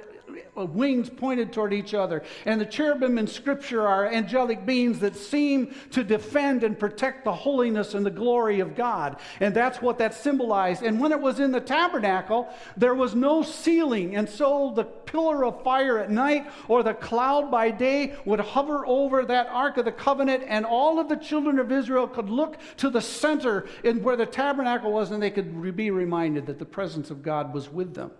Uh, 0.57 0.65
wings 0.65 1.09
pointed 1.09 1.53
toward 1.53 1.73
each 1.73 1.93
other. 1.93 2.23
And 2.45 2.59
the 2.59 2.65
cherubim 2.65 3.17
in 3.17 3.27
Scripture 3.27 3.87
are 3.87 4.07
angelic 4.07 4.65
beings 4.65 4.99
that 4.99 5.15
seem 5.15 5.73
to 5.91 6.03
defend 6.03 6.63
and 6.63 6.77
protect 6.77 7.23
the 7.23 7.33
holiness 7.33 7.93
and 7.93 8.05
the 8.05 8.11
glory 8.11 8.59
of 8.59 8.75
God. 8.75 9.17
And 9.39 9.53
that's 9.53 9.81
what 9.81 9.97
that 9.99 10.13
symbolized. 10.13 10.83
And 10.83 10.99
when 10.99 11.11
it 11.11 11.19
was 11.19 11.39
in 11.39 11.51
the 11.51 11.61
tabernacle, 11.61 12.49
there 12.77 12.95
was 12.95 13.15
no 13.15 13.43
ceiling. 13.43 14.15
And 14.15 14.27
so 14.27 14.73
the 14.75 14.83
pillar 14.83 15.45
of 15.45 15.63
fire 15.63 15.97
at 15.99 16.11
night 16.11 16.47
or 16.67 16.83
the 16.83 16.93
cloud 16.93 17.49
by 17.49 17.71
day 17.71 18.15
would 18.25 18.39
hover 18.39 18.85
over 18.85 19.25
that 19.25 19.47
Ark 19.47 19.77
of 19.77 19.85
the 19.85 19.91
Covenant, 19.91 20.43
and 20.47 20.65
all 20.65 20.99
of 20.99 21.09
the 21.09 21.15
children 21.15 21.59
of 21.59 21.71
Israel 21.71 22.07
could 22.07 22.29
look 22.29 22.57
to 22.77 22.89
the 22.89 23.01
center 23.01 23.67
in 23.83 24.03
where 24.03 24.15
the 24.15 24.25
tabernacle 24.25 24.91
was, 24.91 25.11
and 25.11 25.21
they 25.21 25.31
could 25.31 25.75
be 25.75 25.91
reminded 25.91 26.45
that 26.47 26.59
the 26.59 26.65
presence 26.65 27.09
of 27.09 27.23
God 27.23 27.53
was 27.53 27.69
with 27.69 27.93
them. 27.93 28.11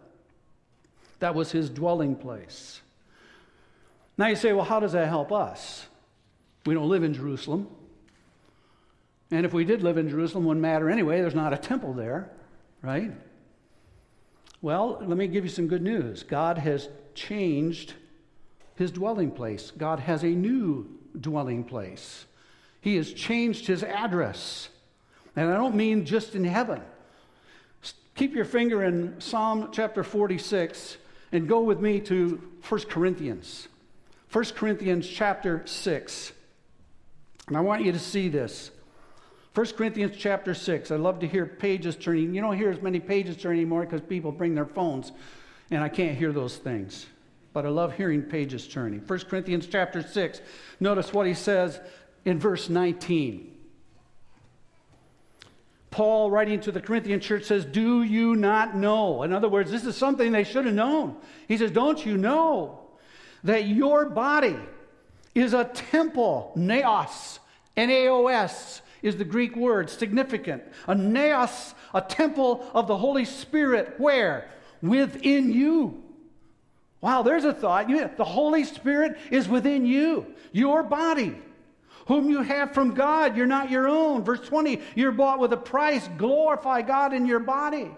That 1.20 1.36
was 1.36 1.52
his 1.52 1.70
dwelling 1.70 2.16
place. 2.16 2.82
Now 4.18 4.28
you 4.28 4.36
say, 4.36 4.54
well, 4.54 4.66
how 4.66 4.80
does 4.80 4.94
that 4.94 5.08
help 5.08 5.32
us? 5.32 5.86
We 6.66 6.74
don't 6.74 6.90
live 6.90 7.04
in 7.04 7.14
Jerusalem. 7.14 7.68
And 9.32 9.46
if 9.46 9.54
we 9.54 9.64
did 9.64 9.84
live 9.84 9.98
in 9.98 10.10
Jerusalem, 10.10 10.46
wouldn't 10.46 10.62
matter 10.62 10.90
anyway. 10.90 11.22
There's 11.22 11.36
not 11.36 11.54
a 11.54 11.58
temple 11.58 11.94
there, 11.94 12.30
right? 12.82 13.12
Well, 14.62 14.98
let 15.02 15.18
me 15.18 15.28
give 15.28 15.46
you 15.46 15.50
some 15.50 15.68
good 15.68 15.82
news. 15.82 16.24
God 16.24 16.58
has 16.58 16.90
changed 17.16 17.94
his 18.76 18.92
dwelling 18.92 19.32
place. 19.32 19.72
God 19.72 20.00
has 20.00 20.24
a 20.24 20.28
new 20.28 20.88
dwelling 21.20 21.64
place. 21.64 22.26
He 22.82 22.96
has 22.96 23.14
changed 23.14 23.68
his 23.68 23.84
address. 23.84 24.70
And 25.36 25.50
I 25.50 25.56
don't 25.56 25.76
mean 25.76 26.06
just 26.06 26.36
in 26.36 26.44
heaven. 26.44 26.82
Keep 28.16 28.36
your 28.36 28.46
finger 28.46 28.84
in 28.84 29.22
Psalm 29.22 29.70
chapter 29.72 30.04
46 30.04 30.98
and 31.32 31.48
go 31.48 31.62
with 31.62 31.80
me 31.80 32.00
to 32.02 32.42
1 32.68 32.82
Corinthians. 32.82 33.68
1 34.32 34.46
Corinthians 34.56 35.08
chapter 35.08 35.64
6. 35.66 36.32
And 37.48 37.58
I 37.58 37.62
want 37.62 37.84
you 37.84 37.92
to 37.92 38.00
see 38.00 38.30
this. 38.30 38.72
1 39.56 39.66
Corinthians 39.76 40.16
chapter 40.18 40.54
6. 40.54 40.92
I 40.92 40.96
love 40.96 41.20
to 41.20 41.28
hear 41.28 41.46
pages 41.46 41.96
turning. 41.96 42.34
You 42.34 42.42
don't 42.42 42.58
hear 42.58 42.70
as 42.70 42.82
many 42.82 43.00
pages 43.00 43.38
turning 43.38 43.62
anymore 43.62 43.82
because 43.82 44.02
people 44.02 44.32
bring 44.32 44.54
their 44.54 44.66
phones, 44.66 45.12
and 45.72 45.84
I 45.84 45.90
can't 45.90 46.18
hear 46.18 46.32
those 46.32 46.58
things. 46.58 47.08
But 47.52 47.66
I 47.66 47.70
love 47.70 47.96
hearing 47.96 48.22
pages 48.22 48.68
turning. 48.68 49.00
1 49.00 49.20
Corinthians 49.22 49.66
chapter 49.66 50.04
6. 50.04 50.42
Notice 50.80 51.12
what 51.12 51.26
he 51.26 51.34
says 51.34 51.80
in 52.26 52.40
verse 52.40 52.70
19. 52.70 53.56
Paul, 55.91 56.29
writing 56.29 56.60
to 56.62 56.72
the 56.72 56.81
Corinthian 56.81 57.19
church, 57.19 57.46
says, 57.46 57.65
Do 57.65 58.03
you 58.03 58.36
not 58.36 58.75
know? 58.75 59.24
In 59.24 59.34
other 59.34 59.50
words, 59.50 59.72
this 59.72 59.86
is 59.86 59.98
something 59.98 60.31
they 60.31 60.43
should 60.43 60.65
have 60.65 60.74
known. 60.74 61.15
He 61.48 61.58
says, 61.58 61.72
Don't 61.72 62.05
you 62.05 62.17
know 62.17 62.79
that 63.43 63.65
your 63.65 64.10
body 64.10 64.58
is 65.34 65.53
a 65.53 65.65
temple, 65.65 66.51
naos, 66.55 67.39
N 67.75 67.89
A 67.89 68.08
O 68.10 68.27
S 68.27 68.81
is 69.01 69.15
the 69.15 69.25
Greek 69.25 69.55
word, 69.55 69.89
significant. 69.89 70.63
A 70.88 70.93
naos, 70.93 71.74
a 71.93 72.01
temple 72.01 72.69
of 72.74 72.88
the 72.88 72.98
Holy 72.98 73.25
Spirit, 73.25 73.96
where? 73.98 74.50
Within 74.81 75.51
you. 75.51 76.03
Wow, 77.01 77.22
there's 77.24 77.46
a 77.46 77.53
thought. 77.53 77.88
the 77.88 78.24
Holy 78.24 78.65
Spirit 78.65 79.17
is 79.31 79.48
within 79.48 79.86
you, 79.86 80.25
your 80.51 80.84
body 80.84 81.36
whom 82.10 82.28
you 82.28 82.42
have 82.42 82.74
from 82.74 82.96
God. 82.96 83.38
You're 83.38 83.46
not 83.46 83.70
your 83.70 83.88
own. 83.88 84.24
Verse 84.24 84.42
20, 84.42 84.82
you're 84.96 85.12
bought 85.12 85.39
with 85.39 85.54
a 85.54 85.58
price. 85.58 86.10
Glorify 86.18 86.82
God 86.82 87.13
in 87.13 87.28
your 87.28 87.39
body. 87.39 87.92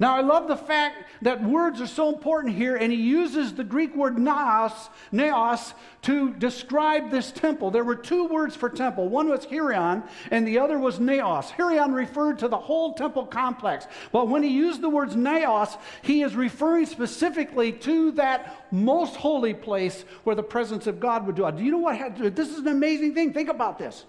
Now, 0.00 0.16
I 0.16 0.22
love 0.22 0.48
the 0.48 0.56
fact 0.56 1.04
that 1.20 1.44
words 1.44 1.78
are 1.82 1.86
so 1.86 2.08
important 2.08 2.56
here, 2.56 2.74
and 2.74 2.90
he 2.90 2.98
uses 2.98 3.52
the 3.52 3.62
Greek 3.62 3.94
word 3.94 4.18
naos, 4.18 4.88
naos 5.12 5.74
to 6.02 6.32
describe 6.32 7.10
this 7.10 7.30
temple. 7.30 7.70
There 7.70 7.84
were 7.84 7.96
two 7.96 8.26
words 8.26 8.56
for 8.56 8.70
temple. 8.70 9.10
One 9.10 9.28
was 9.28 9.44
hieron, 9.44 10.08
and 10.30 10.48
the 10.48 10.58
other 10.58 10.78
was 10.78 10.98
naos. 10.98 11.50
Hieron 11.50 11.94
referred 11.94 12.38
to 12.38 12.48
the 12.48 12.56
whole 12.56 12.94
temple 12.94 13.26
complex. 13.26 13.86
But 14.10 14.28
when 14.28 14.42
he 14.42 14.48
used 14.48 14.80
the 14.80 14.88
words 14.88 15.16
naos, 15.16 15.76
he 16.00 16.22
is 16.22 16.34
referring 16.34 16.86
specifically 16.86 17.70
to 17.72 18.12
that 18.12 18.66
most 18.72 19.16
holy 19.16 19.52
place 19.52 20.06
where 20.24 20.34
the 20.34 20.42
presence 20.42 20.86
of 20.86 20.98
God 20.98 21.26
would 21.26 21.36
dwell. 21.36 21.52
Do 21.52 21.62
you 21.62 21.72
know 21.72 21.78
what? 21.78 22.34
This 22.34 22.48
is 22.48 22.60
an 22.60 22.68
amazing 22.68 23.14
thing. 23.14 23.34
Think 23.34 23.50
about 23.50 23.78
this. 23.78 24.06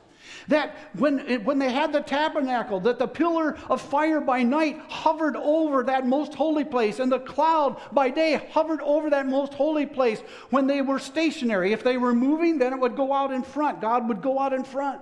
That 0.52 0.76
when, 0.98 1.44
when 1.46 1.60
they 1.60 1.72
had 1.72 1.94
the 1.94 2.02
tabernacle, 2.02 2.82
that 2.82 3.00
the 3.00 3.08
pillar 3.08 3.58
of 3.70 3.82
fire 3.82 4.20
by 4.20 4.44
night 4.44 4.82
hovered 4.90 5.38
over 5.38 5.82
that 5.84 6.06
most 6.06 6.36
holy 6.36 6.66
place, 6.66 7.00
and 7.00 7.10
the 7.10 7.20
cloud 7.20 7.80
by 7.94 8.10
day 8.10 8.50
hovered 8.52 8.82
over 8.82 9.10
that 9.12 9.28
most 9.28 9.54
holy 9.54 9.86
place 9.86 10.20
when 10.50 10.68
they 10.68 10.82
were 10.82 11.00
stationary. 11.00 11.72
If 11.72 11.86
they 11.86 11.96
were 11.96 12.14
moving, 12.14 12.58
then 12.58 12.74
it 12.74 12.80
would 12.80 12.98
go 12.98 13.14
out 13.14 13.32
in 13.32 13.44
front. 13.44 13.80
God 13.80 14.10
would 14.10 14.22
go 14.22 14.40
out 14.40 14.52
in 14.52 14.66
front. 14.66 15.02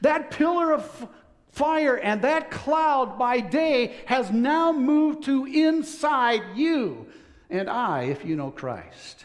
That 0.00 0.32
pillar 0.32 0.72
of 0.72 1.08
fire 1.52 1.96
and 1.96 2.22
that 2.22 2.50
cloud 2.50 3.16
by 3.16 3.38
day 3.38 3.94
has 4.06 4.32
now 4.32 4.72
moved 4.72 5.22
to 5.26 5.46
inside 5.46 6.42
you 6.56 7.06
and 7.48 7.70
I, 7.70 8.02
if 8.04 8.24
you 8.24 8.34
know 8.34 8.50
Christ. 8.50 9.24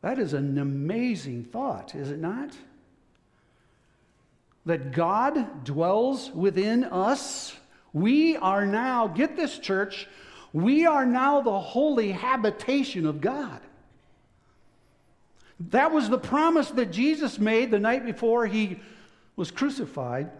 That 0.00 0.18
is 0.18 0.32
an 0.32 0.56
amazing 0.56 1.44
thought, 1.44 1.94
is 1.94 2.10
it 2.10 2.20
not? 2.20 2.56
That 4.68 4.92
God 4.92 5.64
dwells 5.64 6.30
within 6.30 6.84
us. 6.84 7.56
We 7.94 8.36
are 8.36 8.66
now, 8.66 9.06
get 9.06 9.34
this, 9.34 9.58
church, 9.58 10.06
we 10.52 10.84
are 10.84 11.06
now 11.06 11.40
the 11.40 11.58
holy 11.58 12.12
habitation 12.12 13.06
of 13.06 13.22
God. 13.22 13.62
That 15.70 15.90
was 15.90 16.10
the 16.10 16.18
promise 16.18 16.70
that 16.72 16.92
Jesus 16.92 17.38
made 17.38 17.70
the 17.70 17.78
night 17.78 18.04
before 18.04 18.46
he 18.46 18.78
was 19.36 19.50
crucified 19.50 20.30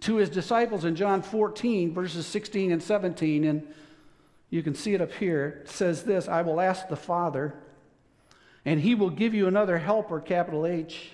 to 0.00 0.16
his 0.16 0.28
disciples 0.28 0.84
in 0.84 0.96
John 0.96 1.22
14, 1.22 1.94
verses 1.94 2.26
16 2.26 2.72
and 2.72 2.82
17. 2.82 3.44
And 3.44 3.62
you 4.50 4.64
can 4.64 4.74
see 4.74 4.94
it 4.94 5.00
up 5.00 5.12
here. 5.12 5.62
It 5.62 5.68
says 5.68 6.02
this 6.02 6.26
I 6.26 6.42
will 6.42 6.60
ask 6.60 6.88
the 6.88 6.96
Father, 6.96 7.54
and 8.64 8.80
he 8.80 8.96
will 8.96 9.10
give 9.10 9.34
you 9.34 9.46
another 9.46 9.78
helper, 9.78 10.18
capital 10.18 10.66
H 10.66 11.12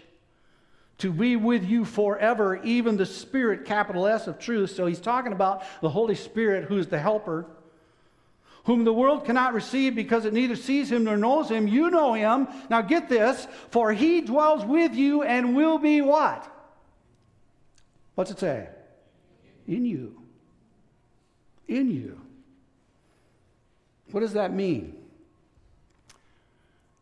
to 0.98 1.12
be 1.12 1.36
with 1.36 1.64
you 1.64 1.84
forever, 1.84 2.56
even 2.62 2.96
the 2.96 3.06
Spirit, 3.06 3.64
capital 3.64 4.06
S, 4.06 4.26
of 4.26 4.38
truth. 4.38 4.70
So 4.70 4.86
he's 4.86 5.00
talking 5.00 5.32
about 5.32 5.64
the 5.80 5.88
Holy 5.88 6.14
Spirit, 6.14 6.64
who's 6.64 6.86
the 6.86 6.98
helper, 6.98 7.46
whom 8.64 8.84
the 8.84 8.92
world 8.92 9.24
cannot 9.24 9.54
receive 9.54 9.94
because 9.94 10.24
it 10.24 10.32
neither 10.32 10.56
sees 10.56 10.90
him 10.90 11.04
nor 11.04 11.16
knows 11.16 11.50
him. 11.50 11.68
You 11.68 11.90
know 11.90 12.14
him. 12.14 12.48
Now 12.70 12.80
get 12.80 13.08
this, 13.08 13.46
for 13.70 13.92
he 13.92 14.20
dwells 14.20 14.64
with 14.64 14.94
you 14.94 15.22
and 15.22 15.56
will 15.56 15.78
be 15.78 16.00
what? 16.00 16.50
What's 18.14 18.30
it 18.30 18.38
say? 18.38 18.68
In 19.66 19.84
you. 19.84 20.20
In 21.68 21.90
you. 21.90 22.20
What 24.12 24.20
does 24.20 24.34
that 24.34 24.52
mean? 24.52 24.96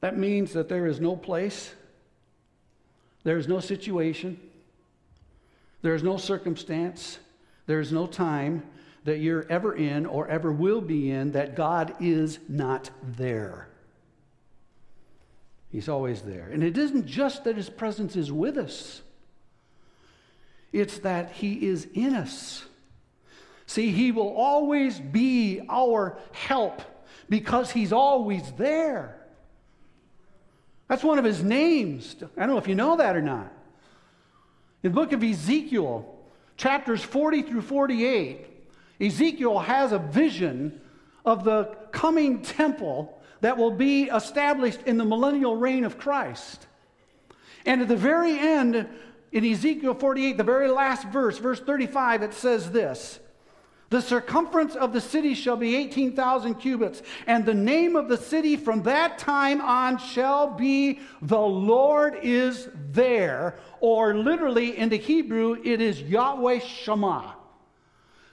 That 0.01 0.17
means 0.17 0.55
that 0.55 0.69
there 0.69 0.87
is 0.87 0.99
no 0.99 1.15
place 1.15 1.75
there 3.25 3.39
is 3.39 3.49
no 3.49 3.61
situation, 3.61 4.39
there 5.83 5.95
is 5.95 6.03
no 6.03 6.17
circumstance, 6.17 7.19
there 7.67 7.81
is 7.81 7.93
no 7.93 8.07
time 8.07 8.63
that 9.05 9.19
you're 9.19 9.47
ever 9.49 9.75
in 9.75 10.07
or 10.07 10.29
ever 10.29 10.53
will 10.53 10.81
be 10.81 11.11
in 11.11 11.33
that 11.33 11.57
God 11.57 11.95
is 12.01 12.39
not 12.49 12.91
there. 13.03 13.69
He's 15.71 15.89
always 15.89 16.23
there. 16.23 16.49
And 16.53 16.63
it 16.63 16.77
isn't 16.77 17.07
just 17.07 17.45
that 17.45 17.57
His 17.57 17.71
presence 17.71 18.15
is 18.15 18.31
with 18.31 18.59
us, 18.59 19.03
it's 20.73 20.99
that 20.99 21.33
He 21.33 21.67
is 21.67 21.87
in 21.95 22.15
us. 22.15 22.65
See, 23.67 23.91
He 23.91 24.13
will 24.13 24.35
always 24.37 25.01
be 25.01 25.63
our 25.69 26.19
help 26.33 26.83
because 27.29 27.71
He's 27.71 27.93
always 27.93 28.53
there. 28.53 29.22
That's 30.93 31.03
one 31.03 31.19
of 31.19 31.25
his 31.25 31.43
names. 31.43 32.17
I 32.37 32.41
don't 32.41 32.51
know 32.51 32.59
if 32.59 32.69
you 32.69 32.75
know 32.75 32.99
that 32.99 33.17
or 33.17 33.23
not. 33.23 33.51
In 34.83 34.91
the 34.93 34.95
book 34.95 35.13
of 35.13 35.25
Ezekiel, 35.25 36.19
chapters 36.59 37.03
40 37.03 37.41
through 37.45 37.63
48, 37.63 38.47
Ezekiel 39.01 39.59
has 39.61 39.93
a 39.93 39.99
vision 39.99 40.83
of 41.25 41.45
the 41.45 41.75
coming 41.93 42.43
temple 42.43 43.19
that 43.41 43.57
will 43.57 43.71
be 43.71 44.11
established 44.11 44.83
in 44.83 44.99
the 44.99 45.05
millennial 45.07 45.57
reign 45.57 45.85
of 45.85 45.97
Christ. 45.97 46.67
And 47.65 47.81
at 47.81 47.89
the 47.89 47.97
very 47.97 48.39
end, 48.39 48.87
In 49.33 49.47
Ezekiel 49.47 49.95
48, 49.95 50.37
the 50.37 50.45
very 50.45 50.69
last 50.69 51.07
verse, 51.07 51.39
verse 51.39 51.59
35, 51.59 52.23
it 52.23 52.35
says 52.35 52.71
this 52.71 53.19
The 53.93 54.01
circumference 54.01 54.75
of 54.75 54.95
the 54.95 55.03
city 55.03 55.35
shall 55.35 55.59
be 55.59 55.77
18,000 55.77 56.55
cubits, 56.55 57.03
and 57.27 57.45
the 57.45 57.53
name 57.53 57.95
of 57.95 58.09
the 58.09 58.17
city 58.17 58.57
from 58.57 58.85
that 58.85 59.19
time 59.19 59.61
on 59.61 59.99
shall 59.99 60.55
be 60.55 61.01
The 61.21 61.39
Lord 61.39 62.19
is 62.23 62.71
there, 62.91 63.59
or 63.81 64.15
literally 64.15 64.79
in 64.79 64.89
the 64.89 64.97
Hebrew, 64.97 65.59
it 65.63 65.83
is 65.83 66.01
Yahweh 66.01 66.61
Shammah. 66.61 67.35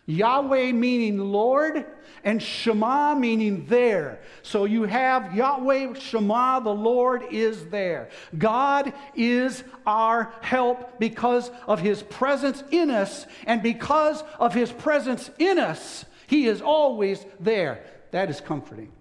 Yahweh 0.10 0.72
meaning 0.72 1.20
Lord, 1.20 1.86
and 2.24 2.42
Shema 2.42 3.14
meaning 3.14 3.68
there. 3.68 4.20
So 4.42 4.66
you 4.66 4.84
have 4.84 5.36
Yahweh 5.36 5.94
Shema, 5.94 6.62
the 6.62 6.74
Lord 6.74 7.26
is 7.30 7.68
there. 7.68 8.10
God 8.36 8.92
is 9.14 9.64
our 9.86 10.34
help 10.42 11.00
because 11.00 11.52
of 11.68 11.80
his 11.80 12.02
presence 12.02 12.64
in 12.72 12.90
us, 12.90 13.28
and 13.46 13.62
because 13.62 14.24
of 14.40 14.52
his 14.54 14.72
presence 14.72 15.30
in 15.38 15.60
us, 15.60 16.06
he 16.26 16.48
is 16.48 16.60
always 16.60 17.24
there. 17.40 17.84
That 18.10 18.32
is 18.32 18.42
comforting. 18.42 18.92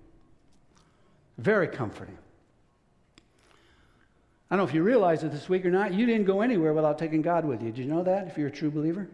Very 1.38 1.68
comforting. 1.68 2.18
I 4.50 4.56
don't 4.56 4.58
know 4.58 4.68
if 4.68 4.74
you 4.74 4.82
realize 4.82 5.24
it 5.24 5.32
this 5.32 5.48
week 5.48 5.64
or 5.64 5.70
not, 5.70 5.94
you 5.94 6.04
didn't 6.04 6.26
go 6.26 6.42
anywhere 6.42 6.74
without 6.74 6.98
taking 6.98 7.22
God 7.22 7.46
with 7.46 7.62
you. 7.62 7.70
Did 7.70 7.78
you 7.78 7.90
know 7.90 8.02
that 8.02 8.28
if 8.28 8.36
you're 8.36 8.48
a 8.48 8.50
true 8.50 8.70
believer? 8.70 9.08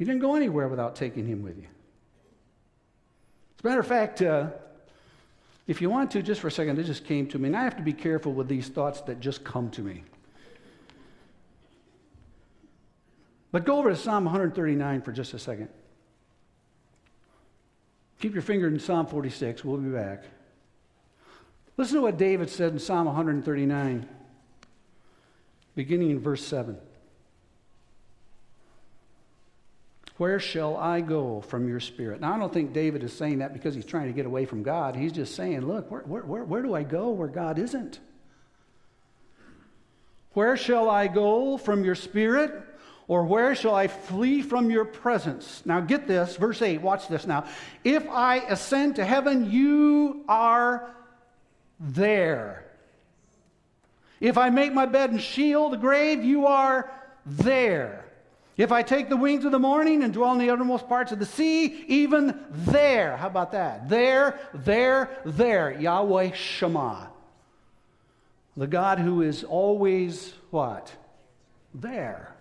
You 0.00 0.06
didn't 0.06 0.22
go 0.22 0.34
anywhere 0.34 0.66
without 0.66 0.96
taking 0.96 1.26
him 1.26 1.42
with 1.42 1.58
you. 1.58 1.66
As 3.58 3.64
a 3.64 3.68
matter 3.68 3.80
of 3.80 3.86
fact, 3.86 4.22
uh, 4.22 4.48
if 5.66 5.82
you 5.82 5.90
want 5.90 6.10
to, 6.12 6.22
just 6.22 6.40
for 6.40 6.48
a 6.48 6.50
second, 6.50 6.78
it 6.78 6.84
just 6.84 7.04
came 7.04 7.26
to 7.28 7.38
me, 7.38 7.48
and 7.48 7.56
I 7.56 7.64
have 7.64 7.76
to 7.76 7.82
be 7.82 7.92
careful 7.92 8.32
with 8.32 8.48
these 8.48 8.68
thoughts 8.68 9.02
that 9.02 9.20
just 9.20 9.44
come 9.44 9.68
to 9.72 9.82
me. 9.82 10.04
But 13.52 13.66
go 13.66 13.76
over 13.76 13.90
to 13.90 13.96
Psalm 13.96 14.24
139 14.24 15.02
for 15.02 15.12
just 15.12 15.34
a 15.34 15.38
second. 15.38 15.68
Keep 18.20 18.32
your 18.32 18.42
finger 18.42 18.68
in 18.68 18.80
Psalm 18.80 19.06
46. 19.06 19.66
We'll 19.66 19.76
be 19.76 19.90
back. 19.90 20.24
Listen 21.76 21.96
to 21.96 22.02
what 22.02 22.16
David 22.16 22.48
said 22.48 22.72
in 22.72 22.78
Psalm 22.78 23.04
139, 23.04 24.08
beginning 25.74 26.10
in 26.10 26.20
verse 26.20 26.42
7. 26.42 26.78
Where 30.20 30.38
shall 30.38 30.76
I 30.76 31.00
go 31.00 31.40
from 31.40 31.66
your 31.66 31.80
spirit? 31.80 32.20
Now, 32.20 32.34
I 32.34 32.38
don't 32.38 32.52
think 32.52 32.74
David 32.74 33.02
is 33.02 33.10
saying 33.10 33.38
that 33.38 33.54
because 33.54 33.74
he's 33.74 33.86
trying 33.86 34.08
to 34.08 34.12
get 34.12 34.26
away 34.26 34.44
from 34.44 34.62
God. 34.62 34.94
He's 34.94 35.12
just 35.12 35.34
saying, 35.34 35.62
look, 35.62 35.90
where, 35.90 36.02
where, 36.02 36.22
where, 36.22 36.44
where 36.44 36.60
do 36.60 36.74
I 36.74 36.82
go 36.82 37.08
where 37.08 37.26
God 37.26 37.58
isn't? 37.58 37.98
Where 40.34 40.58
shall 40.58 40.90
I 40.90 41.06
go 41.06 41.56
from 41.56 41.84
your 41.84 41.94
spirit? 41.94 42.52
Or 43.08 43.24
where 43.24 43.54
shall 43.54 43.74
I 43.74 43.88
flee 43.88 44.42
from 44.42 44.70
your 44.70 44.84
presence? 44.84 45.62
Now, 45.64 45.80
get 45.80 46.06
this, 46.06 46.36
verse 46.36 46.60
8, 46.60 46.82
watch 46.82 47.08
this 47.08 47.26
now. 47.26 47.46
If 47.82 48.06
I 48.10 48.40
ascend 48.40 48.96
to 48.96 49.06
heaven, 49.06 49.50
you 49.50 50.26
are 50.28 50.94
there. 51.78 52.66
If 54.20 54.36
I 54.36 54.50
make 54.50 54.74
my 54.74 54.84
bed 54.84 55.12
in 55.12 55.18
Sheol, 55.18 55.70
the 55.70 55.78
grave, 55.78 56.22
you 56.22 56.44
are 56.46 56.90
there. 57.24 58.04
If 58.60 58.72
I 58.72 58.82
take 58.82 59.08
the 59.08 59.16
wings 59.16 59.46
of 59.46 59.52
the 59.52 59.58
morning 59.58 60.02
and 60.02 60.12
dwell 60.12 60.32
in 60.32 60.38
the 60.38 60.50
uttermost 60.50 60.86
parts 60.86 61.12
of 61.12 61.18
the 61.18 61.24
sea, 61.24 61.82
even 61.88 62.38
there, 62.50 63.16
how 63.16 63.26
about 63.26 63.52
that? 63.52 63.88
There, 63.88 64.38
there, 64.52 65.08
there, 65.24 65.80
Yahweh 65.80 66.32
Shema. 66.32 67.06
The 68.58 68.66
God 68.66 68.98
who 68.98 69.22
is 69.22 69.44
always 69.44 70.34
what? 70.50 70.92
There. 71.72 72.36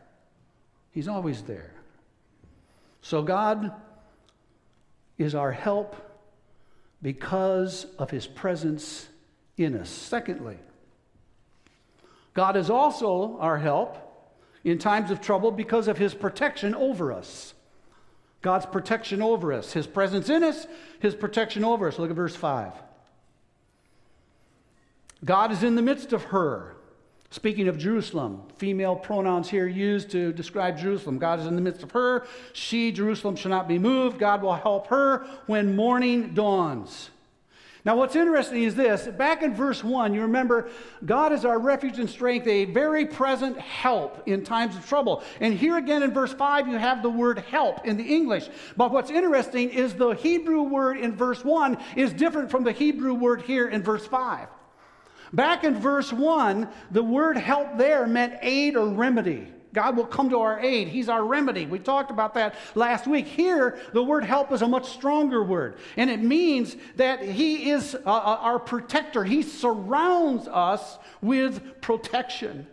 He's 0.92 1.08
always 1.08 1.42
there. 1.44 1.74
So 3.02 3.22
God 3.22 3.72
is 5.18 5.36
our 5.36 5.54
help 5.54 5.96
because 7.02 7.86
of 7.98 8.12
his 8.12 8.28
presence 8.28 9.08
in 9.56 9.74
us. 9.78 9.90
Secondly, 9.90 10.58
God 12.34 12.58
is 12.58 12.70
also 12.70 13.38
our 13.40 13.58
help 13.58 14.09
in 14.64 14.78
times 14.78 15.12
of 15.12 15.22
trouble 15.22 15.52
because 15.52 15.88
of 15.88 15.98
his 15.98 16.14
protection 16.14 16.76
over 16.76 17.12
us. 17.12 17.54
God's 18.42 18.66
protection 18.66 19.22
over 19.22 19.52
us, 19.52 19.74
his 19.74 19.88
presence 19.88 20.30
in 20.30 20.44
us, 20.44 20.66
his 21.00 21.14
protection 21.16 21.64
over 21.64 21.88
us. 21.88 22.00
Look 22.00 22.10
at 22.10 22.16
verse 22.16 22.36
5. 22.36 22.74
God 25.26 25.52
is 25.52 25.64
in 25.64 25.76
the 25.76 25.82
midst 25.82 26.14
of 26.14 26.26
her. 26.26 26.76
Speaking 27.32 27.68
of 27.68 27.78
Jerusalem, 27.78 28.42
female 28.58 28.96
pronouns 28.96 29.50
here 29.50 29.68
used 29.68 30.10
to 30.12 30.34
describe 30.34 30.80
Jerusalem. 30.80 31.20
God 31.20 31.40
is 31.40 31.46
in 31.46 31.56
the 31.56 31.62
midst 31.62 31.84
of 31.84 31.92
her. 31.92 32.26
She, 32.54 32.92
Jerusalem, 32.92 33.36
shall 33.36 33.52
not 33.52 33.68
be 33.68 33.78
moved. 33.78 34.18
God 34.18 34.42
will 34.42 34.56
help 34.56 34.88
her 34.88 35.28
when 35.46 35.76
morning 35.76 36.34
dawns. 36.34 37.12
Now, 37.86 37.96
what's 37.96 38.16
interesting 38.16 38.64
is 38.64 38.76
this 38.76 39.08
back 39.08 39.42
in 39.42 39.54
verse 39.54 39.84
1, 39.84 40.14
you 40.14 40.22
remember 40.22 40.70
God 41.06 41.32
is 41.32 41.46
our 41.46 41.60
refuge 41.60 41.98
and 41.98 42.10
strength, 42.10 42.46
a 42.46 42.66
very 42.66 43.06
present 43.06 43.58
help 43.58 44.28
in 44.28 44.44
times 44.44 44.76
of 44.76 44.86
trouble. 44.86 45.24
And 45.40 45.54
here 45.54 45.78
again 45.78 46.04
in 46.04 46.14
verse 46.14 46.34
5, 46.34 46.68
you 46.68 46.78
have 46.78 47.02
the 47.02 47.10
word 47.10 47.40
help 47.40 47.86
in 47.86 47.96
the 47.96 48.04
English. 48.04 48.50
But 48.76 48.92
what's 48.92 49.10
interesting 49.10 49.70
is 49.70 49.94
the 49.94 50.10
Hebrew 50.10 50.64
word 50.64 50.98
in 50.98 51.16
verse 51.16 51.44
1 51.46 51.78
is 51.96 52.12
different 52.12 52.52
from 52.52 52.66
the 52.66 52.74
Hebrew 52.74 53.14
word 53.14 53.44
here 53.44 53.70
in 53.70 53.82
verse 53.82 54.06
5. 54.06 54.50
Back 55.32 55.64
in 55.64 55.80
verse 55.80 56.12
1, 56.12 56.68
the 56.92 57.04
word 57.04 57.38
help 57.38 57.78
there 57.78 58.08
meant 58.08 58.40
aid 58.42 58.76
or 58.76 58.88
remedy. 58.88 59.48
God 59.74 59.96
will 59.96 60.06
come 60.06 60.30
to 60.32 60.40
our 60.40 60.60
aid. 60.60 60.88
He's 60.88 61.10
our 61.10 61.24
remedy. 61.24 61.66
We 61.66 61.80
talked 61.80 62.10
about 62.10 62.34
that 62.34 62.56
last 62.74 63.06
week. 63.06 63.28
Here, 63.28 63.80
the 63.94 64.04
word 64.04 64.24
help 64.24 64.52
is 64.52 64.62
a 64.62 64.68
much 64.68 64.90
stronger 64.90 65.44
word, 65.44 65.78
and 65.96 66.10
it 66.10 66.22
means 66.22 66.76
that 66.96 67.22
He 67.22 67.70
is 67.70 67.94
uh, 67.94 68.00
uh, 68.06 68.38
our 68.42 68.60
protector. 68.60 69.24
He 69.24 69.44
surrounds 69.44 70.48
us 70.48 70.98
with 71.22 71.82
protection. 71.82 72.66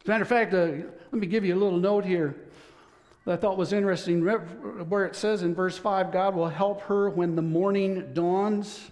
As 0.00 0.06
a 0.06 0.10
matter 0.10 0.22
of 0.22 0.28
fact, 0.28 0.54
uh, 0.54 0.66
let 1.12 1.12
me 1.12 1.26
give 1.26 1.44
you 1.44 1.54
a 1.54 1.60
little 1.60 1.78
note 1.78 2.04
here 2.04 2.34
that 3.24 3.32
I 3.32 3.36
thought 3.36 3.58
was 3.58 3.72
interesting, 3.72 4.24
where 4.24 5.04
it 5.04 5.14
says 5.14 5.42
in 5.42 5.54
verse 5.54 5.76
5 5.76 6.12
God 6.12 6.34
will 6.34 6.48
help 6.48 6.80
her 6.82 7.10
when 7.10 7.36
the 7.36 7.42
morning 7.42 8.12
dawns. 8.14 8.90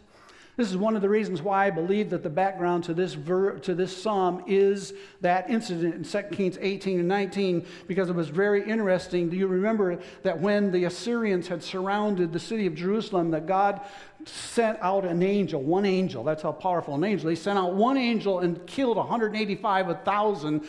This 0.61 0.73
is 0.73 0.77
one 0.77 0.94
of 0.94 1.01
the 1.01 1.09
reasons 1.09 1.40
why 1.40 1.68
I 1.68 1.70
believe 1.70 2.11
that 2.11 2.23
the 2.23 2.29
background 2.29 2.85
to 2.85 2.92
this, 2.92 3.14
ver- 3.14 3.59
to 3.61 3.75
this 3.75 3.96
psalm 3.96 4.44
is 4.46 4.92
that 5.23 5.49
incident 5.49 5.94
in 5.94 6.05
2 6.05 6.37
Kings 6.37 6.59
18 6.61 6.99
and 6.99 7.09
19, 7.09 7.64
because 7.87 8.11
it 8.11 8.14
was 8.14 8.29
very 8.29 8.68
interesting. 8.68 9.31
Do 9.31 9.38
you 9.38 9.46
remember 9.46 9.99
that 10.23 10.38
when 10.38 10.70
the 10.70 10.85
Assyrians 10.85 11.49
had 11.49 11.62
surrounded 11.62 12.35
the 12.35 12.38
city 12.38 12.66
of 12.66 12.75
Jerusalem, 12.75 13.31
that 13.31 13.46
God 13.46 13.81
sent 14.26 14.78
out 14.80 15.04
an 15.04 15.22
angel, 15.22 15.62
one 15.62 15.85
angel, 15.85 16.24
that's 16.24 16.42
how 16.42 16.52
powerful 16.52 16.94
an 16.94 17.04
angel. 17.04 17.30
He 17.30 17.37
sent 17.37 17.59
out 17.59 17.74
one 17.74 17.96
angel 17.96 18.40
and 18.40 18.66
killed 18.66 18.96
185,000 18.96 20.64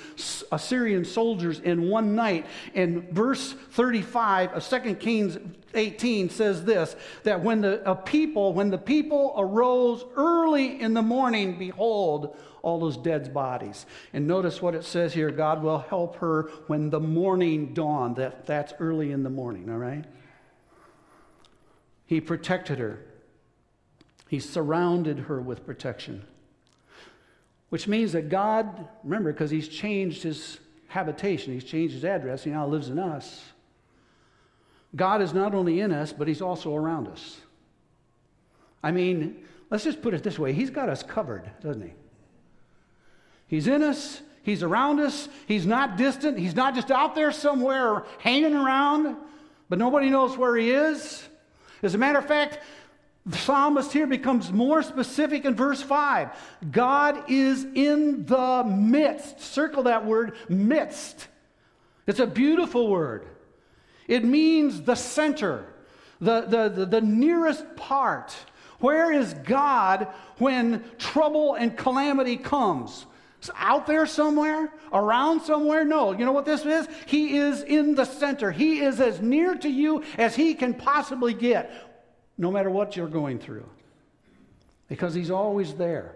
Assyrian 0.51 1.05
soldiers 1.05 1.59
in 1.59 1.89
one 1.89 2.15
night. 2.15 2.45
And 2.73 3.09
verse 3.09 3.53
35 3.71 4.53
of 4.53 4.67
2 4.67 4.95
Kings 4.95 5.37
18 5.73 6.29
says 6.29 6.65
this 6.65 6.95
that 7.23 7.41
when 7.41 7.61
the 7.61 7.97
people, 8.05 8.53
when 8.53 8.69
the 8.69 8.77
people 8.77 9.33
arose 9.37 10.03
early 10.15 10.81
in 10.81 10.93
the 10.93 11.01
morning, 11.01 11.57
behold, 11.57 12.37
all 12.61 12.79
those 12.79 12.97
dead 12.97 13.33
bodies. 13.33 13.85
And 14.13 14.27
notice 14.27 14.61
what 14.61 14.75
it 14.75 14.83
says 14.83 15.13
here 15.13 15.31
God 15.31 15.63
will 15.63 15.79
help 15.79 16.17
her 16.17 16.49
when 16.67 16.89
the 16.89 16.99
morning 16.99 17.73
dawned. 17.73 18.17
That, 18.17 18.45
that's 18.45 18.73
early 18.79 19.11
in 19.11 19.23
the 19.23 19.29
morning, 19.29 19.69
all 19.69 19.77
right? 19.77 20.05
He 22.05 22.19
protected 22.19 22.79
her. 22.79 23.05
He 24.31 24.39
surrounded 24.39 25.19
her 25.19 25.41
with 25.41 25.65
protection. 25.65 26.23
Which 27.67 27.85
means 27.85 28.13
that 28.13 28.29
God, 28.29 28.87
remember, 29.03 29.33
because 29.33 29.51
He's 29.51 29.67
changed 29.67 30.23
His 30.23 30.57
habitation, 30.87 31.51
He's 31.51 31.65
changed 31.65 31.95
His 31.95 32.05
address, 32.05 32.45
He 32.45 32.49
now 32.49 32.65
lives 32.65 32.87
in 32.87 32.97
us. 32.97 33.43
God 34.95 35.21
is 35.21 35.33
not 35.33 35.53
only 35.53 35.81
in 35.81 35.91
us, 35.91 36.13
but 36.13 36.29
He's 36.29 36.41
also 36.41 36.73
around 36.73 37.09
us. 37.09 37.41
I 38.81 38.91
mean, 38.91 39.43
let's 39.69 39.83
just 39.83 40.01
put 40.01 40.13
it 40.13 40.23
this 40.23 40.39
way 40.39 40.53
He's 40.53 40.69
got 40.69 40.87
us 40.87 41.03
covered, 41.03 41.51
doesn't 41.61 41.81
He? 41.81 41.93
He's 43.47 43.67
in 43.67 43.83
us, 43.83 44.21
He's 44.43 44.63
around 44.63 45.01
us, 45.01 45.27
He's 45.45 45.65
not 45.65 45.97
distant, 45.97 46.39
He's 46.39 46.55
not 46.55 46.73
just 46.73 46.89
out 46.89 47.15
there 47.15 47.33
somewhere 47.33 48.05
hanging 48.19 48.55
around, 48.55 49.17
but 49.67 49.77
nobody 49.77 50.09
knows 50.09 50.37
where 50.37 50.55
He 50.55 50.71
is. 50.71 51.27
As 51.83 51.95
a 51.95 51.97
matter 51.97 52.19
of 52.19 52.27
fact, 52.27 52.59
the 53.25 53.37
psalmist 53.37 53.93
here 53.93 54.07
becomes 54.07 54.51
more 54.51 54.81
specific 54.81 55.45
in 55.45 55.55
verse 55.55 55.81
5. 55.81 56.29
God 56.71 57.29
is 57.29 57.65
in 57.75 58.25
the 58.25 58.63
midst. 58.63 59.39
Circle 59.41 59.83
that 59.83 60.05
word, 60.05 60.35
midst. 60.49 61.27
It's 62.07 62.19
a 62.19 62.25
beautiful 62.25 62.87
word. 62.87 63.27
It 64.07 64.25
means 64.25 64.81
the 64.81 64.95
center, 64.95 65.65
the, 66.19 66.41
the, 66.41 66.69
the, 66.69 66.85
the 66.85 67.01
nearest 67.01 67.75
part. 67.75 68.35
Where 68.79 69.11
is 69.11 69.35
God 69.35 70.07
when 70.39 70.83
trouble 70.97 71.53
and 71.53 71.77
calamity 71.77 72.37
comes? 72.37 73.05
out 73.55 73.87
there 73.87 74.05
somewhere, 74.05 74.71
around 74.93 75.41
somewhere. 75.41 75.83
No, 75.83 76.11
you 76.11 76.25
know 76.25 76.31
what 76.31 76.45
this 76.45 76.65
is? 76.65 76.87
He 77.07 77.37
is 77.37 77.63
in 77.63 77.95
the 77.95 78.05
center. 78.05 78.51
He 78.51 78.81
is 78.81 78.99
as 78.99 79.19
near 79.19 79.55
to 79.55 79.69
you 79.69 80.03
as 80.17 80.35
he 80.35 80.53
can 80.53 80.73
possibly 80.73 81.33
get, 81.33 81.90
no 82.41 82.49
matter 82.49 82.71
what 82.71 82.95
you're 82.95 83.07
going 83.07 83.37
through, 83.37 83.69
because 84.87 85.13
he's 85.13 85.29
always 85.29 85.75
there. 85.75 86.15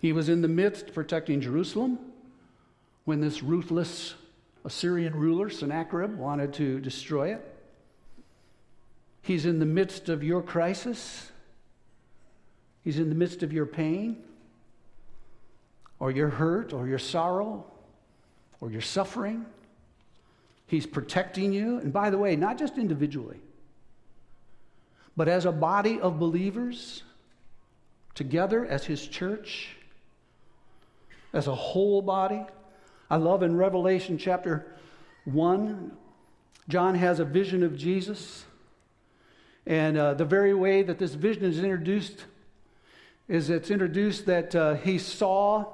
He 0.00 0.12
was 0.12 0.28
in 0.28 0.42
the 0.42 0.48
midst 0.48 0.92
protecting 0.92 1.40
Jerusalem 1.40 2.00
when 3.04 3.20
this 3.20 3.40
ruthless 3.40 4.14
Assyrian 4.64 5.14
ruler, 5.14 5.48
Sennacherib, 5.48 6.18
wanted 6.18 6.54
to 6.54 6.80
destroy 6.80 7.34
it. 7.34 7.56
He's 9.22 9.46
in 9.46 9.60
the 9.60 9.66
midst 9.66 10.08
of 10.08 10.24
your 10.24 10.42
crisis. 10.42 11.30
He's 12.82 12.98
in 12.98 13.10
the 13.10 13.14
midst 13.14 13.44
of 13.44 13.52
your 13.52 13.64
pain 13.64 14.24
or 16.00 16.10
your 16.10 16.30
hurt 16.30 16.72
or 16.72 16.88
your 16.88 16.98
sorrow 16.98 17.64
or 18.60 18.72
your 18.72 18.80
suffering. 18.80 19.46
He's 20.66 20.84
protecting 20.84 21.52
you. 21.52 21.78
And 21.78 21.92
by 21.92 22.10
the 22.10 22.18
way, 22.18 22.34
not 22.34 22.58
just 22.58 22.76
individually, 22.76 23.38
but 25.16 25.28
as 25.28 25.44
a 25.44 25.52
body 25.52 26.00
of 26.00 26.18
believers, 26.18 27.02
together 28.14 28.64
as 28.64 28.84
his 28.84 29.06
church, 29.06 29.76
as 31.32 31.46
a 31.48 31.54
whole 31.54 32.00
body. 32.00 32.44
I 33.10 33.16
love 33.16 33.42
in 33.42 33.56
Revelation 33.56 34.18
chapter 34.18 34.66
1, 35.24 35.92
John 36.68 36.94
has 36.94 37.20
a 37.20 37.24
vision 37.24 37.62
of 37.62 37.76
Jesus. 37.76 38.44
And 39.66 39.96
uh, 39.96 40.14
the 40.14 40.24
very 40.24 40.54
way 40.54 40.82
that 40.82 40.98
this 40.98 41.14
vision 41.14 41.44
is 41.44 41.58
introduced 41.58 42.24
is 43.26 43.48
it's 43.48 43.70
introduced 43.70 44.26
that 44.26 44.54
uh, 44.54 44.74
he 44.74 44.98
saw 44.98 45.64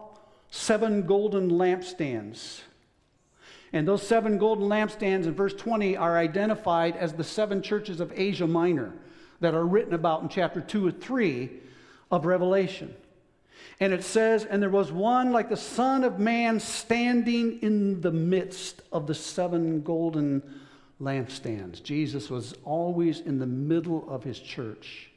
seven 0.50 1.06
golden 1.06 1.50
lampstands. 1.50 2.60
And 3.72 3.86
those 3.86 4.06
seven 4.06 4.38
golden 4.38 4.68
lampstands 4.68 5.26
in 5.26 5.34
verse 5.34 5.54
20 5.54 5.96
are 5.96 6.16
identified 6.16 6.96
as 6.96 7.12
the 7.12 7.24
seven 7.24 7.62
churches 7.62 8.00
of 8.00 8.12
Asia 8.14 8.46
Minor 8.46 8.92
that 9.40 9.54
are 9.54 9.64
written 9.64 9.94
about 9.94 10.22
in 10.22 10.28
chapter 10.28 10.60
2 10.60 10.86
or 10.86 10.92
3 10.92 11.50
of 12.10 12.26
Revelation. 12.26 12.94
And 13.78 13.92
it 13.92 14.04
says, 14.04 14.44
And 14.44 14.62
there 14.62 14.70
was 14.70 14.92
one 14.92 15.32
like 15.32 15.48
the 15.48 15.56
Son 15.56 16.04
of 16.04 16.18
Man 16.18 16.60
standing 16.60 17.60
in 17.62 18.00
the 18.00 18.10
midst 18.10 18.82
of 18.92 19.06
the 19.06 19.14
seven 19.14 19.82
golden 19.82 20.42
lampstands. 21.00 21.82
Jesus 21.82 22.28
was 22.28 22.54
always 22.64 23.20
in 23.20 23.38
the 23.38 23.46
middle 23.46 24.08
of 24.08 24.22
his 24.22 24.38
church. 24.38 25.10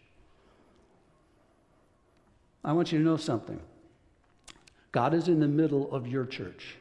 I 2.64 2.72
want 2.72 2.92
you 2.94 3.00
to 3.00 3.04
know 3.04 3.18
something. 3.18 3.60
God 4.94 5.14
is 5.14 5.28
in 5.28 5.40
the 5.40 5.48
middle 5.48 5.94
of 5.94 6.08
your 6.08 6.26
church. 6.26 6.78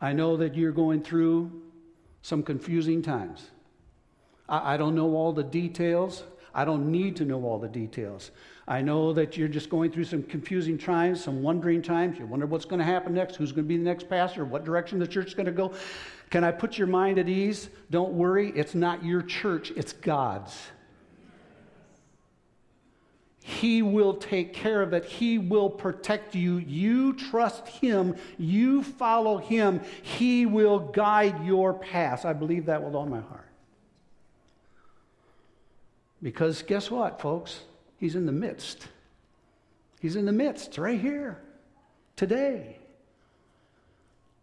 I 0.00 0.12
know 0.12 0.36
that 0.38 0.56
you're 0.56 0.72
going 0.72 1.02
through 1.02 1.52
some 2.22 2.42
confusing 2.42 3.02
times. 3.02 3.51
I, 4.48 4.74
I, 4.74 4.76
don't 4.76 4.94
know 4.94 5.14
all 5.14 5.32
the 5.32 5.44
details. 5.44 6.24
I 6.54 6.64
don't 6.64 6.90
need 6.90 7.16
to 7.16 7.24
know 7.24 7.44
all 7.44 7.58
the 7.58 7.68
details. 7.68 8.30
I 8.68 8.80
know 8.80 9.12
that 9.12 9.36
you're 9.36 9.48
just 9.48 9.70
going 9.70 9.90
through 9.90 10.04
some 10.04 10.22
confusing 10.22 10.78
times, 10.78 11.22
some 11.22 11.42
wondering 11.42 11.82
times. 11.82 12.18
You 12.18 12.26
wonder 12.26 12.46
what's 12.46 12.64
going 12.64 12.78
to 12.78 12.84
happen 12.84 13.14
next, 13.14 13.36
who's 13.36 13.52
going 13.52 13.64
to 13.64 13.68
be 13.68 13.76
the 13.76 13.84
next 13.84 14.08
pastor, 14.08 14.44
what 14.44 14.64
direction 14.64 14.98
the 14.98 15.06
church 15.06 15.28
is 15.28 15.34
going 15.34 15.46
to 15.46 15.52
go. 15.52 15.72
Can 16.30 16.44
I 16.44 16.52
put 16.52 16.78
your 16.78 16.86
mind 16.86 17.18
at 17.18 17.28
ease? 17.28 17.68
Don't 17.90 18.12
worry, 18.12 18.52
it's 18.54 18.74
not 18.74 19.04
your 19.04 19.22
church, 19.22 19.72
it's 19.76 19.92
God's. 19.92 20.56
He 23.44 23.82
will 23.82 24.14
take 24.14 24.54
care 24.54 24.82
of 24.82 24.92
it. 24.92 25.04
He 25.04 25.36
will 25.36 25.68
protect 25.68 26.36
you. 26.36 26.58
You 26.58 27.12
trust 27.14 27.66
Him. 27.66 28.14
You 28.38 28.84
follow 28.84 29.38
Him. 29.38 29.80
He 30.02 30.46
will 30.46 30.78
guide 30.78 31.44
your 31.44 31.74
path. 31.74 32.24
I 32.24 32.34
believe 32.34 32.66
that 32.66 32.82
with 32.82 32.94
all 32.94 33.06
my 33.06 33.20
heart. 33.20 33.51
Because 36.22 36.62
guess 36.62 36.90
what, 36.90 37.20
folks? 37.20 37.60
He's 37.98 38.14
in 38.14 38.26
the 38.26 38.32
midst. 38.32 38.86
He's 40.00 40.16
in 40.16 40.26
the 40.26 40.32
midst, 40.32 40.78
right 40.78 41.00
here, 41.00 41.40
today. 42.16 42.78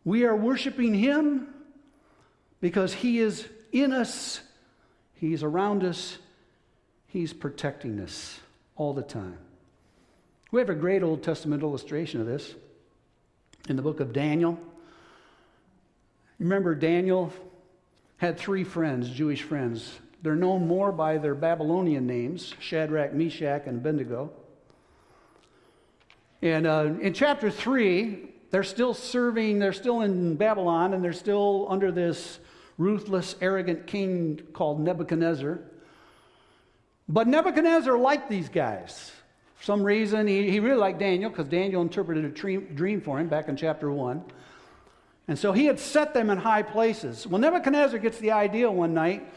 We 0.04 0.26
are 0.26 0.36
worshiping 0.36 0.94
Him 0.94 1.54
because 2.62 2.94
He 2.94 3.20
is 3.20 3.48
in 3.72 3.94
us, 3.94 4.42
He's 5.16 5.44
around 5.44 5.84
us, 5.84 6.18
He's 7.08 7.34
protecting 7.34 8.00
us 8.00 8.40
all 8.76 8.94
the 8.94 9.04
time. 9.04 9.38
We 10.52 10.62
have 10.62 10.70
a 10.70 10.76
great 10.76 11.04
Old 11.04 11.24
Testament 11.24 11.62
illustration 11.62 12.22
of 12.22 12.28
this 12.28 12.56
in 13.68 13.76
the 13.76 13.82
book 13.82 14.00
of 14.00 14.14
Daniel. 14.14 14.60
Remember, 16.40 16.74
Daniel 16.74 17.32
had 18.18 18.38
three 18.38 18.64
friends, 18.64 19.10
Jewish 19.10 19.44
friends. 19.44 20.00
They're 20.22 20.36
known 20.36 20.68
more 20.68 20.92
by 20.92 21.18
their 21.18 21.36
Babylonian 21.36 22.06
names 22.06 22.54
Shadrach, 22.60 23.14
Meshach, 23.14 23.64
and 23.66 23.78
Abednego. 23.78 24.32
And 26.42 26.68
uh, 26.68 26.94
in 27.02 27.14
chapter 27.14 27.50
3, 27.50 28.30
they're 28.52 28.64
still 28.64 28.94
serving, 28.94 29.60
they're 29.60 29.74
still 29.74 30.02
in 30.02 30.36
Babylon, 30.36 30.94
and 30.94 31.04
they're 31.04 31.14
still 31.14 31.68
under 31.70 31.92
this 31.92 32.40
ruthless, 32.78 33.36
arrogant 33.42 33.88
king 33.88 34.42
called 34.54 34.80
Nebuchadnezzar. 34.80 35.60
But 37.08 37.28
Nebuchadnezzar 37.28 37.98
liked 37.98 38.30
these 38.30 38.50
guys. 38.50 39.12
For 39.56 39.66
some 39.66 39.84
reason, 39.84 40.28
he, 40.28 40.50
he 40.50 40.60
really 40.60 40.80
liked 40.80 41.00
Daniel 41.00 41.30
because 41.30 41.48
Daniel 41.48 41.82
interpreted 41.82 42.24
a 42.24 42.30
dream, 42.30 42.74
dream 42.76 43.02
for 43.02 43.20
him 43.20 43.28
back 43.28 43.50
in 43.50 43.58
chapter 43.58 43.92
1. 43.92 44.24
And 45.28 45.38
so 45.38 45.52
he 45.52 45.66
had 45.66 45.80
set 45.80 46.14
them 46.14 46.30
in 46.30 46.38
high 46.38 46.64
places. 46.64 47.28
Well, 47.28 47.40
Nebuchadnezzar 47.40 48.00
gets 48.00 48.18
the 48.20 48.32
idea 48.32 48.72
one 48.72 48.94
night 48.94 49.32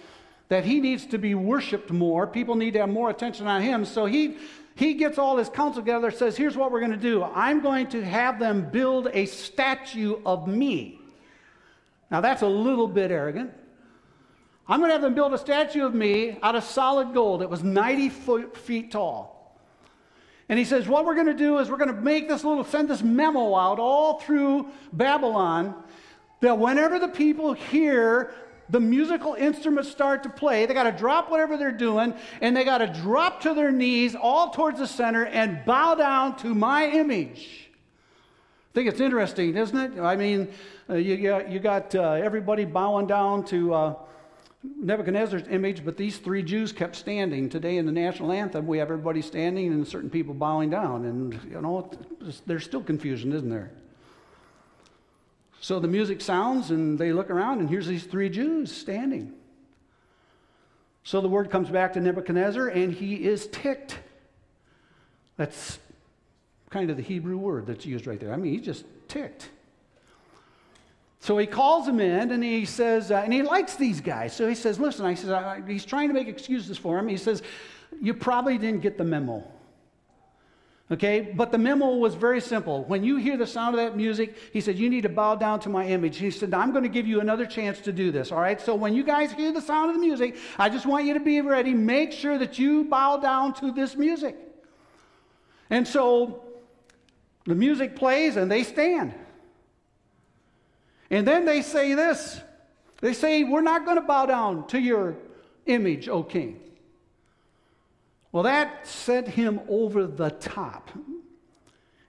that 0.53 0.67
he 0.67 0.81
needs 0.81 1.07
to 1.07 1.17
be 1.17 1.35
worshiped 1.35 1.91
more. 1.91 2.27
People 2.27 2.57
need 2.57 2.75
to 2.75 2.81
have 2.81 2.91
more 2.91 3.09
attention 3.09 3.47
on 3.47 3.63
him. 3.63 3.87
So 3.87 4.05
he, 4.05 4.37
he 4.75 4.93
gets 4.93 5.17
all 5.17 5.39
his 5.39 5.49
council 5.49 5.81
together, 5.81 6.11
says, 6.11 6.37
Here's 6.37 6.59
what 6.59 6.71
we're 6.71 6.81
going 6.81 6.93
to 6.93 6.99
do 6.99 7.23
I'm 7.23 7.63
going 7.63 7.87
to 7.87 8.05
have 8.05 8.39
them 8.39 8.69
build 8.69 9.09
a 9.15 9.25
statue 9.25 10.17
of 10.27 10.47
me. 10.47 11.01
Now, 12.11 12.21
that's 12.21 12.43
a 12.43 12.47
little 12.47 12.87
bit 12.87 13.11
arrogant. 13.11 13.51
I'm 14.69 14.81
going 14.81 14.91
to 14.91 14.93
have 14.93 15.01
them 15.01 15.15
build 15.15 15.33
a 15.33 15.39
statue 15.39 15.87
of 15.87 15.95
me 15.95 16.39
out 16.43 16.55
of 16.55 16.65
solid 16.65 17.15
gold. 17.15 17.41
It 17.41 17.49
was 17.49 17.63
90 17.63 18.11
foot, 18.11 18.55
feet 18.55 18.91
tall. 18.93 19.59
And 20.51 20.59
he 20.59 20.67
says, 20.67 20.87
What 20.87 21.07
we're 21.07 21.15
going 21.15 21.29
to 21.29 21.33
do 21.33 21.61
is 21.61 21.71
we're 21.71 21.79
going 21.79 21.95
to 21.95 21.99
make 21.99 22.29
this 22.29 22.45
little, 22.45 22.65
send 22.65 22.91
this 22.91 23.03
memo 23.03 23.57
out 23.57 23.79
all 23.79 24.21
through 24.21 24.69
Babylon 24.93 25.83
that 26.43 26.59
whenever 26.59 26.99
the 26.99 27.09
people 27.09 27.55
hear 27.55 28.35
the 28.73 28.81
musical 28.81 29.35
instruments 29.35 29.91
start 29.91 30.23
to 30.23 30.31
play, 30.31 30.67
they 30.67 30.75
got 30.75 30.85
to 30.85 30.93
drop 30.93 31.31
whatever 31.31 31.57
they're 31.57 31.71
doing 31.71 32.15
and 32.41 32.57
they 32.57 32.65
got 32.65 32.79
to 32.79 32.87
drop 32.87 33.43
to 33.43 33.55
their 33.55 33.71
knees 33.71 34.17
all 34.17 34.51
towards 34.51 34.79
the 34.79 34.87
center 34.87 35.27
and 35.27 35.65
bow 35.65 35.95
down 35.95 36.37
to 36.39 36.55
my 36.55 36.87
image. 36.87 37.69
I 37.69 38.75
think 38.75 38.89
it's 38.89 39.01
interesting, 39.01 39.55
isn't 39.57 39.77
it? 39.77 40.01
I 40.01 40.17
mean, 40.17 40.49
uh, 40.89 40.95
you, 40.95 41.19
got, 41.19 41.53
you 41.53 41.61
got 41.61 41.95
uh, 41.95 42.13
everybody 42.13 42.65
bowing 42.65 43.07
down 43.07 43.45
to. 43.47 43.75
Uh, 43.75 43.95
Nebuchadnezzar's 44.65 45.49
image, 45.49 45.85
but 45.85 45.97
these 45.97 46.19
three 46.19 46.41
Jews 46.41 46.71
kept 46.71 46.95
standing. 46.95 47.49
Today 47.49 47.79
in 47.79 47.87
the 47.87 47.91
national 47.91 48.31
anthem, 48.31 48.65
we 48.65 48.79
have 48.79 48.93
everybody 48.93 49.21
standing 49.21 49.73
and 49.73 49.87
certain 49.87 50.09
people 50.09 50.35
bowing 50.35 50.71
down. 50.71 51.05
And, 51.05 51.41
you 51.51 51.61
know, 51.61 51.91
there's 52.47 52.63
still 52.63 52.81
confusion, 52.81 53.33
isn't 53.33 53.51
there? 53.51 53.73
So 55.63 55.79
the 55.79 55.87
music 55.87 56.21
sounds, 56.21 56.73
and 56.73 56.99
they 56.99 57.13
look 57.13 57.31
around, 57.31 57.61
and 57.61 57.71
here's 57.71 57.87
these 57.87 58.03
three 58.03 58.29
Jews 58.29 58.73
standing. 58.73 59.33
So 61.05 61.21
the 61.21 61.29
word 61.29 61.51
comes 61.51 61.71
back 61.71 61.93
to 61.93 62.01
Nebuchadnezzar, 62.01 62.67
and 62.67 62.93
he 62.93 63.15
is 63.15 63.47
ticked. 63.47 63.97
That's 65.37 65.79
kind 66.71 66.91
of 66.91 66.97
the 66.97 67.03
Hebrew 67.03 67.37
word 67.37 67.67
that's 67.67 67.87
used 67.87 68.09
right 68.09 68.19
there. 68.19 68.33
I 68.33 68.37
mean, 68.37 68.55
he's 68.55 68.65
just 68.65 68.85
ticked. 69.07 69.51
So 71.21 71.39
he 71.39 71.47
calls 71.47 71.87
them 71.87 72.01
in 72.01 72.33
and 72.33 72.43
he 72.43 72.65
says, 72.65 73.13
uh, 73.13 73.19
and 73.19 73.33
he 73.33 73.43
likes 73.43 73.77
these 73.77 74.01
guys. 74.01 74.35
So 74.35 74.49
he 74.49 74.57
says, 74.57 74.81
listen, 74.81 75.07
I 75.07 75.15
says, 75.15 75.31
I, 75.31 75.63
he's 75.65 75.85
trying 75.85 76.09
to 76.09 76.15
make 76.15 76.27
excuses 76.27 76.77
for 76.77 76.99
him. 76.99 77.07
He 77.07 77.17
says, 77.17 77.43
you 78.01 78.15
probably 78.15 78.59
didn't 78.59 78.81
get 78.81 78.99
the 78.99 79.05
memo. 79.05 79.45
Okay, 80.93 81.33
but 81.35 81.51
the 81.51 81.57
memo 81.57 81.97
was 81.97 82.15
very 82.15 82.41
simple. 82.41 82.85
When 82.85 83.03
you 83.03 83.17
hear 83.17 83.39
the 83.39 83.47
sound 83.47 83.75
of 83.75 83.81
that 83.83 83.97
music, 83.97 84.37
he 84.53 84.61
said, 84.61 84.79
You 84.79 84.91
need 84.91 85.01
to 85.03 85.09
bow 85.09 85.37
down 85.37 85.59
to 85.61 85.71
my 85.71 85.87
image. 85.87 86.19
He 86.19 86.31
said, 86.31 86.53
I'm 86.53 86.71
going 86.71 86.83
to 86.83 86.91
give 86.91 87.07
you 87.07 87.21
another 87.21 87.47
chance 87.47 87.81
to 87.81 87.93
do 87.93 88.11
this. 88.11 88.31
All 88.31 88.41
right, 88.41 88.61
so 88.61 88.75
when 88.75 88.93
you 88.93 89.03
guys 89.03 89.33
hear 89.33 89.53
the 89.53 89.63
sound 89.63 89.89
of 89.89 89.97
the 89.97 90.03
music, 90.03 90.37
I 90.59 90.69
just 90.69 90.85
want 90.85 91.07
you 91.07 91.15
to 91.15 91.21
be 91.21 91.41
ready. 91.41 91.73
Make 91.73 92.13
sure 92.13 92.37
that 92.37 92.59
you 92.59 92.85
bow 92.85 93.17
down 93.17 93.55
to 93.55 93.73
this 93.73 93.97
music. 93.97 94.37
And 95.71 95.89
so 95.89 96.45
the 97.47 97.55
music 97.55 97.97
plays 97.97 98.37
and 98.37 98.51
they 98.51 98.63
stand. 98.63 99.15
And 101.11 101.27
then 101.27 101.47
they 101.47 101.63
say 101.63 101.95
this 101.95 102.39
they 103.01 103.15
say, 103.15 103.45
We're 103.45 103.63
not 103.63 103.87
going 103.87 103.97
to 103.97 104.07
bow 104.07 104.27
down 104.27 104.67
to 104.67 104.79
your 104.79 105.17
image, 105.65 106.11
O 106.11 106.23
king. 106.23 106.61
Well, 108.33 108.45
that 108.45 108.87
sent 108.87 109.29
him 109.29 109.61
over 109.69 110.07
the 110.07 110.31
top. 110.31 110.91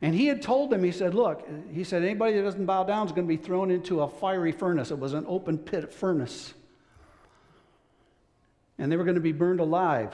And 0.02 0.16
he 0.16 0.28
had 0.28 0.42
told 0.42 0.70
them, 0.70 0.84
he 0.84 0.92
said, 0.92 1.14
Look, 1.14 1.48
he 1.72 1.84
said, 1.84 2.04
anybody 2.04 2.36
that 2.36 2.44
doesn't 2.44 2.66
bow 2.66 2.86
down 2.86 3.06
is 3.06 3.12
going 3.12 3.28
to 3.28 3.38
be 3.38 3.42
thrown 3.42 3.72
into 3.72 4.02
a 4.02 4.10
fiery 4.10 4.52
furnace. 4.52 4.92
It 4.92 5.00
was 5.00 5.14
an 5.14 5.26
open 5.28 5.58
pit 5.58 5.94
furnace. 5.94 6.54
And 8.78 8.92
they 8.92 8.98
were 8.98 9.04
going 9.04 9.16
to 9.16 9.22
be 9.22 9.32
burned 9.32 9.60
alive. 9.60 10.14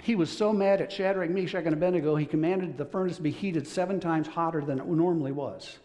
He 0.00 0.14
was 0.14 0.30
so 0.30 0.52
mad 0.52 0.80
at 0.80 0.90
Shadrach, 0.90 1.30
Meshach, 1.30 1.64
and 1.64 1.74
Abednego, 1.74 2.16
he 2.16 2.24
commanded 2.24 2.78
the 2.78 2.84
furnace 2.84 3.18
be 3.18 3.30
heated 3.30 3.66
seven 3.66 4.00
times 4.00 4.26
hotter 4.26 4.62
than 4.62 4.78
it 4.78 4.86
normally 4.86 5.32
was. 5.32 5.78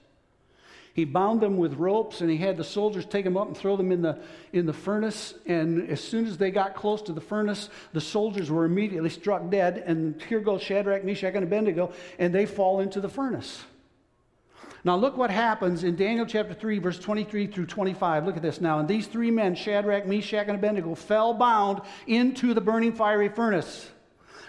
He 0.97 1.05
bound 1.05 1.41
them 1.41 1.57
with 1.57 1.75
ropes 1.75 2.21
and 2.21 2.29
he 2.29 2.37
had 2.37 2.57
the 2.57 2.63
soldiers 2.63 3.05
take 3.05 3.23
them 3.23 3.37
up 3.37 3.45
and 3.45 3.55
throw 3.55 3.77
them 3.77 3.91
in 3.91 4.01
the, 4.01 4.17
in 4.51 4.65
the 4.65 4.73
furnace. 4.73 5.35
And 5.45 5.87
as 5.91 6.03
soon 6.03 6.25
as 6.25 6.39
they 6.39 6.49
got 6.49 6.73
close 6.73 7.03
to 7.03 7.13
the 7.13 7.21
furnace, 7.21 7.69
the 7.93 8.01
soldiers 8.01 8.49
were 8.49 8.65
immediately 8.65 9.11
struck 9.11 9.47
dead. 9.51 9.83
And 9.85 10.19
here 10.23 10.39
goes 10.39 10.63
Shadrach, 10.63 11.03
Meshach, 11.05 11.35
and 11.35 11.43
Abednego, 11.43 11.93
and 12.17 12.33
they 12.33 12.47
fall 12.47 12.79
into 12.79 12.99
the 12.99 13.09
furnace. 13.09 13.63
Now, 14.83 14.95
look 14.95 15.17
what 15.17 15.29
happens 15.29 15.83
in 15.83 15.95
Daniel 15.95 16.25
chapter 16.25 16.55
3, 16.55 16.79
verse 16.79 16.97
23 16.97 17.45
through 17.45 17.67
25. 17.67 18.25
Look 18.25 18.35
at 18.35 18.41
this 18.41 18.59
now. 18.59 18.79
And 18.79 18.87
these 18.87 19.05
three 19.05 19.29
men, 19.29 19.53
Shadrach, 19.53 20.07
Meshach, 20.07 20.47
and 20.47 20.57
Abednego, 20.57 20.95
fell 20.95 21.35
bound 21.35 21.81
into 22.07 22.55
the 22.55 22.61
burning 22.61 22.93
fiery 22.93 23.29
furnace. 23.29 23.91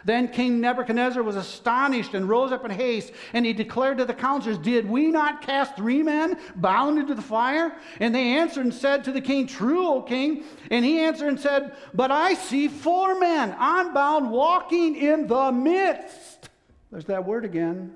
Then 0.09 0.29
King 0.29 0.62
Nebuchadnezzar 0.62 1.23
was 1.23 1.37
astonished 1.37 2.14
and 2.14 2.27
rose 2.27 2.51
up 2.51 2.64
in 2.64 2.71
haste, 2.71 3.12
and 3.35 3.44
he 3.44 3.53
declared 3.53 3.99
to 3.99 4.07
the 4.07 4.14
counselors, 4.14 4.57
Did 4.57 4.88
we 4.88 5.09
not 5.09 5.42
cast 5.42 5.77
three 5.77 6.03
men 6.03 6.38
bound 6.57 6.99
into 6.99 7.14
the 7.14 7.21
fire? 7.21 7.77
And 8.01 8.14
they 8.14 8.38
answered 8.38 8.64
and 8.64 8.73
said 8.73 9.05
to 9.05 9.12
the 9.12 9.21
king, 9.21 9.47
True, 9.47 9.87
O 9.87 10.01
king. 10.01 10.44
And 10.71 10.83
he 10.83 11.01
answered 11.01 11.29
and 11.29 11.38
said, 11.38 11.77
But 11.92 12.11
I 12.11 12.33
see 12.33 12.68
four 12.68 13.21
men 13.21 13.55
unbound 13.61 14.31
walking 14.31 14.97
in 14.97 15.27
the 15.27 15.53
midst. 15.53 16.49
There's 16.90 17.05
that 17.05 17.27
word 17.27 17.44
again. 17.44 17.94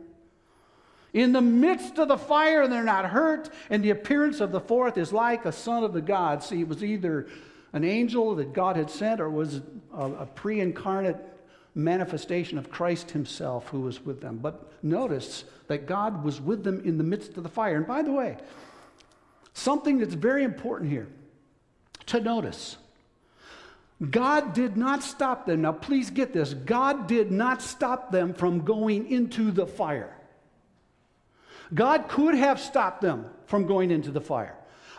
In 1.14 1.33
the 1.33 1.40
midst 1.40 1.98
of 1.98 2.09
the 2.09 2.18
fire, 2.18 2.61
and 2.61 2.70
they're 2.70 2.85
not 2.85 3.07
hurt, 3.07 3.48
and 3.70 3.83
the 3.83 3.88
appearance 3.88 4.40
of 4.40 4.53
the 4.53 4.61
fourth 4.61 4.98
is 4.98 5.14
like 5.14 5.46
a 5.46 5.53
son 5.53 5.83
of 5.83 5.94
the 5.94 6.03
God. 6.03 6.42
See, 6.42 6.61
it 6.61 6.68
was 6.68 6.85
either 6.85 7.29
an 7.72 7.85
angel 7.85 8.35
that 8.35 8.53
God 8.53 8.77
had 8.77 8.90
sent 8.90 9.18
or 9.18 9.31
was 9.31 9.62
a, 9.96 10.11
a 10.11 10.27
pre 10.27 10.61
incarnate 10.61 11.16
manifestation 11.74 12.58
of 12.58 12.70
Christ 12.70 13.11
himself 13.11 13.68
who 13.68 13.80
was 13.80 14.04
with 14.04 14.20
them. 14.20 14.38
But 14.38 14.72
notice 14.82 15.44
that 15.68 15.87
God 15.87 16.24
was 16.24 16.40
with 16.40 16.64
them 16.64 16.82
in 16.85 16.98
the 16.98 17.04
midst 17.04 17.37
of 17.37 17.42
the 17.42 17.48
fire. 17.48 17.76
And 17.76 17.87
by 17.87 18.02
the 18.02 18.12
way, 18.12 18.37
something 19.54 19.98
that's 19.98 20.14
very 20.14 20.44
important 20.44 20.90
here 20.90 21.08
to 22.06 22.20
notice 22.20 22.76
God 24.11 24.52
did 24.52 24.76
not 24.76 25.02
stop 25.02 25.46
them. 25.46 25.62
Now, 25.62 25.72
please 25.72 26.11
get 26.11 26.32
this 26.32 26.54
God 26.54 27.06
did 27.06 27.30
not 27.30 27.62
stop 27.62 28.11
them 28.11 28.35
from 28.35 28.64
going 28.64 29.11
into 29.11 29.50
the 29.50 29.66
fire. 29.66 30.16
God 31.72 32.08
could 32.08 32.35
have 32.35 32.61
stopped 32.61 33.00
them 33.00 33.26
from 33.46 33.66
going 33.66 33.90
into 33.90 34.11
the 34.11 34.20
fire. 34.20 34.56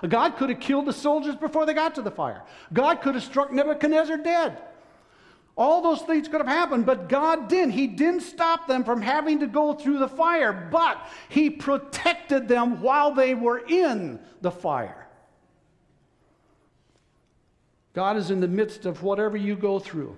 God 0.07 0.37
could 0.37 0.49
have 0.49 0.59
killed 0.59 0.85
the 0.85 0.93
soldiers 0.93 1.35
before 1.35 1.65
they 1.65 1.73
got 1.73 1.95
to 1.95 2.01
the 2.01 2.11
fire. 2.11 2.43
God 2.73 3.01
could 3.01 3.15
have 3.15 3.23
struck 3.23 3.51
Nebuchadnezzar 3.51 4.17
dead. 4.17 4.57
All 5.55 5.81
those 5.81 6.01
things 6.01 6.27
could 6.27 6.41
have 6.41 6.47
happened, 6.47 6.85
but 6.85 7.07
God 7.07 7.47
didn't. 7.47 7.71
He 7.71 7.85
didn't 7.85 8.21
stop 8.21 8.67
them 8.67 8.83
from 8.83 9.01
having 9.01 9.39
to 9.41 9.47
go 9.47 9.73
through 9.73 9.99
the 9.99 10.07
fire, 10.07 10.51
but 10.71 10.97
He 11.29 11.49
protected 11.49 12.47
them 12.47 12.81
while 12.81 13.13
they 13.13 13.35
were 13.35 13.59
in 13.59 14.19
the 14.41 14.49
fire. 14.49 15.07
God 17.93 18.17
is 18.17 18.31
in 18.31 18.39
the 18.39 18.47
midst 18.47 18.87
of 18.87 19.03
whatever 19.03 19.37
you 19.37 19.55
go 19.55 19.77
through. 19.77 20.17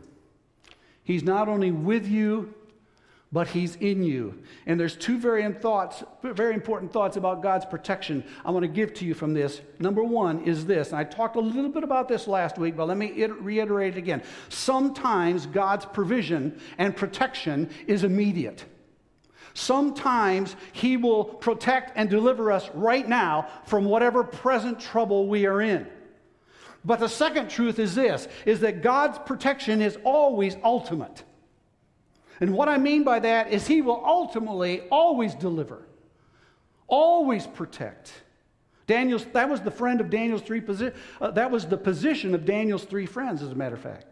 He's 1.04 1.24
not 1.24 1.50
only 1.50 1.72
with 1.72 2.08
you, 2.08 2.54
but 3.36 3.50
he's 3.50 3.76
in 3.76 4.02
you. 4.02 4.42
And 4.66 4.80
there's 4.80 4.96
two 4.96 5.20
very, 5.20 5.52
thoughts, 5.56 6.06
very 6.24 6.54
important 6.54 6.94
thoughts 6.94 7.18
about 7.18 7.44
God's 7.44 7.66
protection 7.66 8.24
I 8.46 8.52
want 8.52 8.64
to 8.64 8.70
give 8.70 8.94
to 8.94 9.06
you 9.06 9.14
from 9.14 9.34
this. 9.34 9.60
Number 9.78 10.06
one 10.06 10.46
is 10.46 10.66
this, 10.66 10.92
and 10.92 10.98
I 10.98 11.04
talked 11.04 11.36
a 11.36 11.42
little 11.42 11.70
bit 11.70 11.84
about 11.84 12.08
this 12.08 12.30
last 12.30 12.58
week, 12.58 12.78
but 12.78 12.88
let 12.88 12.96
me 12.96 13.26
reiterate 13.26 13.96
it 13.96 14.00
again. 14.00 14.24
Sometimes 14.48 15.48
God's 15.48 15.84
provision 15.84 16.62
and 16.78 16.96
protection 16.96 17.70
is 17.88 18.06
immediate. 18.06 18.64
Sometimes 19.54 20.56
he 20.72 20.96
will 20.96 21.26
protect 21.26 21.92
and 21.98 22.10
deliver 22.10 22.54
us 22.54 22.70
right 22.74 23.06
now 23.06 23.50
from 23.66 23.84
whatever 23.84 24.24
present 24.24 24.80
trouble 24.80 25.28
we 25.28 25.46
are 25.46 25.60
in. 25.60 25.86
But 26.86 27.02
the 27.02 27.10
second 27.10 27.50
truth 27.50 27.80
is 27.80 27.96
this 27.96 28.30
is 28.46 28.62
that 28.62 28.82
God's 28.82 29.18
protection 29.18 29.82
is 29.82 29.98
always 30.06 30.56
ultimate. 30.64 31.26
And 32.40 32.54
what 32.54 32.68
I 32.68 32.78
mean 32.78 33.04
by 33.04 33.20
that 33.20 33.52
is 33.52 33.68
he 33.68 33.82
will 33.82 34.02
ultimately 34.06 34.82
always 34.92 35.36
deliver, 35.36 35.86
always 36.88 37.48
protect. 37.48 38.12
Daniel's, 38.88 39.26
that 39.34 39.50
was 39.50 39.62
the 39.62 39.72
friend 39.72 40.02
of 40.02 40.10
Daniel's 40.10 40.42
three 40.42 40.62
position. 40.62 40.94
Uh, 41.20 41.32
that 41.32 41.50
was 41.50 41.66
the 41.66 41.78
position 41.78 42.36
of 42.36 42.46
Daniel's 42.46 42.84
three 42.84 43.06
friends, 43.06 43.42
as 43.42 43.52
a 43.52 43.56
matter 43.56 43.76
of 43.76 43.82
fact. 43.82 44.06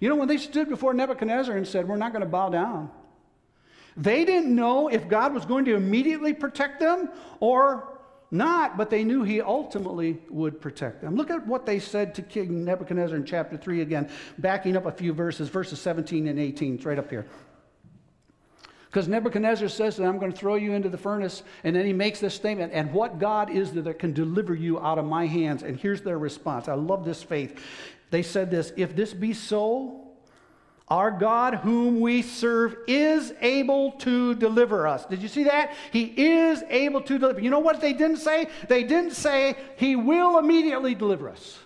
You 0.00 0.08
know, 0.08 0.16
when 0.16 0.26
they 0.26 0.38
stood 0.38 0.68
before 0.68 0.92
Nebuchadnezzar 0.94 1.56
and 1.56 1.66
said, 1.66 1.86
We're 1.86 1.96
not 1.96 2.12
going 2.12 2.24
to 2.24 2.28
bow 2.28 2.48
down, 2.48 2.90
they 3.96 4.24
didn't 4.24 4.54
know 4.54 4.88
if 4.88 5.08
God 5.08 5.32
was 5.32 5.44
going 5.44 5.64
to 5.66 5.74
immediately 5.74 6.32
protect 6.32 6.80
them 6.80 7.10
or 7.40 7.93
not, 8.34 8.76
but 8.76 8.90
they 8.90 9.04
knew 9.04 9.22
he 9.22 9.40
ultimately 9.40 10.18
would 10.28 10.60
protect 10.60 11.00
them. 11.00 11.14
Look 11.14 11.30
at 11.30 11.46
what 11.46 11.66
they 11.66 11.78
said 11.78 12.16
to 12.16 12.22
King 12.22 12.64
Nebuchadnezzar 12.64 13.16
in 13.16 13.24
chapter 13.24 13.56
3 13.56 13.80
again, 13.80 14.10
backing 14.38 14.76
up 14.76 14.86
a 14.86 14.92
few 14.92 15.12
verses, 15.12 15.48
verses 15.48 15.80
17 15.80 16.26
and 16.26 16.38
18. 16.38 16.74
It's 16.74 16.84
right 16.84 16.98
up 16.98 17.08
here. 17.08 17.26
Because 18.86 19.06
Nebuchadnezzar 19.06 19.68
says 19.68 19.96
that 19.96 20.04
I'm 20.04 20.18
going 20.18 20.32
to 20.32 20.36
throw 20.38 20.56
you 20.56 20.72
into 20.72 20.88
the 20.88 20.98
furnace, 20.98 21.44
and 21.62 21.76
then 21.76 21.86
he 21.86 21.92
makes 21.92 22.18
this 22.18 22.34
statement, 22.34 22.72
and 22.74 22.92
what 22.92 23.20
God 23.20 23.50
is 23.50 23.72
there 23.72 23.84
that 23.84 24.00
can 24.00 24.12
deliver 24.12 24.54
you 24.54 24.80
out 24.80 24.98
of 24.98 25.04
my 25.04 25.26
hands? 25.26 25.62
And 25.62 25.78
here's 25.78 26.02
their 26.02 26.18
response. 26.18 26.66
I 26.66 26.74
love 26.74 27.04
this 27.04 27.22
faith. 27.22 27.60
They 28.10 28.22
said 28.22 28.50
this 28.50 28.72
If 28.76 28.96
this 28.96 29.14
be 29.14 29.32
so, 29.32 30.03
our 30.88 31.10
God, 31.10 31.54
whom 31.56 32.00
we 32.00 32.20
serve, 32.20 32.76
is 32.86 33.32
able 33.40 33.92
to 33.92 34.34
deliver 34.34 34.86
us. 34.86 35.06
Did 35.06 35.22
you 35.22 35.28
see 35.28 35.44
that? 35.44 35.74
He 35.92 36.04
is 36.04 36.62
able 36.68 37.00
to 37.02 37.18
deliver. 37.18 37.40
You 37.40 37.50
know 37.50 37.60
what 37.60 37.80
they 37.80 37.94
didn't 37.94 38.18
say? 38.18 38.48
They 38.68 38.84
didn't 38.84 39.12
say, 39.12 39.56
He 39.76 39.96
will 39.96 40.38
immediately 40.38 40.94
deliver 40.94 41.30
us. 41.30 41.58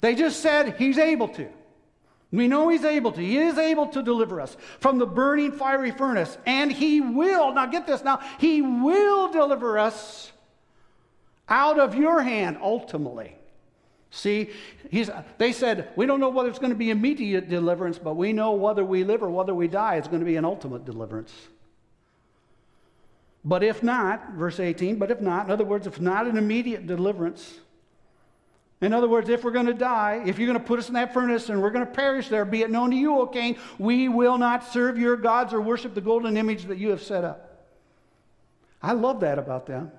They 0.00 0.14
just 0.14 0.40
said, 0.40 0.76
He's 0.78 0.98
able 0.98 1.28
to. 1.28 1.48
We 2.30 2.48
know 2.48 2.70
He's 2.70 2.84
able 2.84 3.12
to. 3.12 3.20
He 3.20 3.36
is 3.36 3.58
able 3.58 3.88
to 3.88 4.02
deliver 4.02 4.40
us 4.40 4.56
from 4.80 4.98
the 4.98 5.06
burning 5.06 5.52
fiery 5.52 5.90
furnace. 5.90 6.38
And 6.46 6.72
He 6.72 7.02
will, 7.02 7.52
now 7.52 7.66
get 7.66 7.86
this 7.86 8.02
now, 8.02 8.20
He 8.38 8.62
will 8.62 9.30
deliver 9.30 9.78
us 9.78 10.32
out 11.46 11.78
of 11.78 11.94
your 11.94 12.22
hand 12.22 12.56
ultimately. 12.62 13.36
See, 14.14 14.50
they 15.38 15.52
said, 15.52 15.88
we 15.96 16.04
don't 16.04 16.20
know 16.20 16.28
whether 16.28 16.50
it's 16.50 16.58
going 16.58 16.70
to 16.70 16.76
be 16.76 16.90
immediate 16.90 17.48
deliverance, 17.48 17.98
but 17.98 18.14
we 18.14 18.34
know 18.34 18.52
whether 18.52 18.84
we 18.84 19.04
live 19.04 19.22
or 19.22 19.30
whether 19.30 19.54
we 19.54 19.68
die, 19.68 19.96
it's 19.96 20.06
going 20.06 20.20
to 20.20 20.26
be 20.26 20.36
an 20.36 20.44
ultimate 20.44 20.84
deliverance. 20.84 21.32
But 23.42 23.62
if 23.64 23.82
not, 23.82 24.34
verse 24.34 24.60
18, 24.60 24.96
but 24.96 25.10
if 25.10 25.22
not, 25.22 25.46
in 25.46 25.50
other 25.50 25.64
words, 25.64 25.86
if 25.86 25.98
not 25.98 26.26
an 26.26 26.36
immediate 26.36 26.86
deliverance, 26.86 27.58
in 28.82 28.92
other 28.92 29.08
words, 29.08 29.30
if 29.30 29.44
we're 29.44 29.50
going 29.50 29.66
to 29.66 29.74
die, 29.74 30.22
if 30.26 30.38
you're 30.38 30.46
going 30.46 30.60
to 30.60 30.64
put 30.64 30.78
us 30.78 30.88
in 30.88 30.94
that 30.94 31.14
furnace 31.14 31.48
and 31.48 31.62
we're 31.62 31.70
going 31.70 31.86
to 31.86 31.90
perish 31.90 32.28
there, 32.28 32.44
be 32.44 32.60
it 32.60 32.70
known 32.70 32.90
to 32.90 32.96
you, 32.96 33.18
O 33.18 33.26
king, 33.26 33.56
we 33.78 34.08
will 34.08 34.36
not 34.36 34.70
serve 34.70 34.98
your 34.98 35.16
gods 35.16 35.54
or 35.54 35.62
worship 35.62 35.94
the 35.94 36.02
golden 36.02 36.36
image 36.36 36.64
that 36.64 36.76
you 36.76 36.90
have 36.90 37.02
set 37.02 37.24
up. 37.24 37.66
I 38.82 38.92
love 38.92 39.20
that 39.20 39.38
about 39.38 39.64
them 39.64 39.90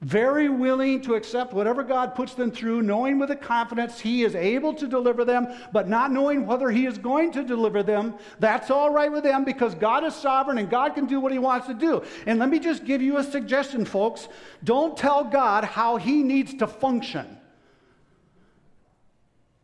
very 0.00 0.48
willing 0.48 1.00
to 1.02 1.14
accept 1.14 1.52
whatever 1.52 1.82
God 1.82 2.14
puts 2.14 2.34
them 2.34 2.52
through, 2.52 2.82
knowing 2.82 3.18
with 3.18 3.32
a 3.32 3.36
confidence 3.36 3.98
He 3.98 4.22
is 4.22 4.36
able 4.36 4.72
to 4.74 4.86
deliver 4.86 5.24
them, 5.24 5.48
but 5.72 5.88
not 5.88 6.12
knowing 6.12 6.46
whether 6.46 6.70
He 6.70 6.86
is 6.86 6.98
going 6.98 7.32
to 7.32 7.42
deliver 7.42 7.82
them. 7.82 8.14
That's 8.38 8.70
all 8.70 8.90
right 8.90 9.10
with 9.10 9.24
them 9.24 9.44
because 9.44 9.74
God 9.74 10.04
is 10.04 10.14
sovereign 10.14 10.58
and 10.58 10.70
God 10.70 10.94
can 10.94 11.06
do 11.06 11.18
what 11.18 11.32
He 11.32 11.40
wants 11.40 11.66
to 11.66 11.74
do. 11.74 12.04
And 12.26 12.38
let 12.38 12.48
me 12.48 12.60
just 12.60 12.84
give 12.84 13.02
you 13.02 13.16
a 13.16 13.24
suggestion, 13.24 13.84
folks. 13.84 14.28
Don't 14.62 14.96
tell 14.96 15.24
God 15.24 15.64
how 15.64 15.96
He 15.96 16.22
needs 16.22 16.54
to 16.54 16.68
function. 16.68 17.36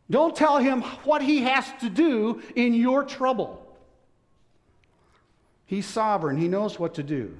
Don't 0.09 0.35
tell 0.35 0.57
Him 0.57 0.81
what 1.05 1.21
He 1.21 1.43
has 1.43 1.65
to 1.79 1.89
do 1.89 2.41
in 2.57 2.73
your 2.73 3.05
trouble. 3.05 3.61
He's 5.65 5.85
sovereign, 5.85 6.35
He 6.35 6.49
knows 6.49 6.77
what 6.77 6.95
to 6.95 7.03
do. 7.03 7.37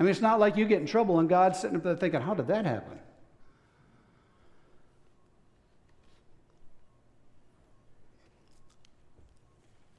I 0.00 0.02
mean, 0.02 0.10
it's 0.12 0.22
not 0.22 0.40
like 0.40 0.56
you 0.56 0.64
get 0.64 0.80
in 0.80 0.86
trouble 0.86 1.18
and 1.18 1.28
God's 1.28 1.60
sitting 1.60 1.76
up 1.76 1.82
there 1.82 1.94
thinking, 1.94 2.22
how 2.22 2.32
did 2.32 2.46
that 2.46 2.64
happen? 2.64 2.98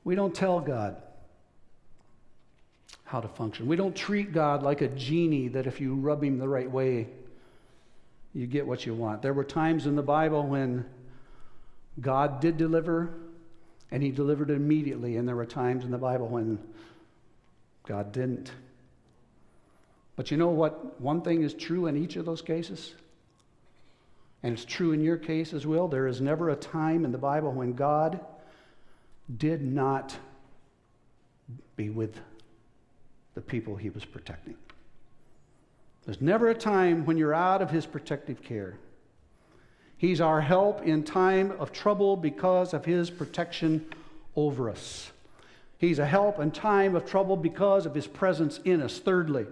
We 0.04 0.16
don't 0.16 0.34
tell 0.34 0.60
God 0.60 1.00
how 3.06 3.22
to 3.22 3.28
function. 3.28 3.68
We 3.68 3.76
don't 3.76 3.96
treat 3.96 4.34
God 4.34 4.64
like 4.64 4.82
a 4.82 4.88
genie 4.88 5.50
that 5.50 5.68
if 5.68 5.80
you 5.80 5.94
rub 5.94 6.24
him 6.24 6.40
the 6.40 6.48
right 6.48 6.70
way, 6.70 7.08
you 8.34 8.48
get 8.48 8.66
what 8.66 8.88
you 8.88 8.96
want. 8.96 9.22
There 9.22 9.34
were 9.34 9.44
times 9.44 9.86
in 9.86 9.96
the 9.96 10.02
Bible 10.02 10.48
when 10.48 10.84
God 12.00 12.40
did 12.40 12.58
deliver 12.58 13.14
and 13.92 14.02
he 14.02 14.10
delivered 14.10 14.50
immediately, 14.50 15.18
and 15.18 15.28
there 15.28 15.36
were 15.36 15.46
times 15.46 15.84
in 15.84 15.92
the 15.92 15.98
Bible 16.00 16.28
when 16.28 16.58
God 17.86 18.12
didn't. 18.12 18.52
But 20.16 20.32
you 20.32 20.38
know 20.38 20.50
what? 20.50 21.00
One 21.00 21.22
thing 21.22 21.44
is 21.44 21.54
true 21.54 21.88
in 21.88 21.98
each 21.98 22.16
of 22.16 22.26
those 22.26 22.42
cases, 22.42 22.94
and 24.44 24.54
it's 24.54 24.66
true 24.66 24.92
in 24.92 25.02
your 25.02 25.18
case 25.18 25.54
as 25.54 25.66
well. 25.66 25.88
There 25.88 26.08
is 26.08 26.22
never 26.22 26.50
a 26.50 26.56
time 26.56 27.06
in 27.06 27.12
the 27.12 27.18
Bible 27.18 27.52
when 27.52 27.74
God 27.74 28.20
did 29.38 29.62
not 29.62 30.16
be 31.76 31.90
with 31.90 32.20
the 33.34 33.42
people 33.42 33.76
he 33.76 33.90
was 33.90 34.06
protecting. 34.06 34.56
There's 36.06 36.22
never 36.22 36.50
a 36.50 36.56
time 36.56 37.06
when 37.06 37.18
you're 37.18 37.34
out 37.34 37.62
of 37.62 37.70
his 37.70 37.86
protective 37.86 38.42
care. 38.44 38.78
He's 39.98 40.20
our 40.20 40.42
help 40.42 40.82
in 40.82 41.04
time 41.04 41.52
of 41.60 41.72
trouble 41.72 42.18
because 42.18 42.74
of 42.74 42.86
his 42.86 43.10
protection 43.12 43.86
over 44.36 44.70
us. 44.70 45.12
He's 45.78 46.00
a 46.00 46.06
help 46.06 46.40
in 46.40 46.52
time 46.52 46.96
of 46.96 47.06
trouble 47.06 47.38
because 47.38 47.86
of 47.86 47.94
his 47.94 48.08
presence 48.08 48.60
in 48.66 48.82
us. 48.82 49.00
Thirdly, 49.00 49.46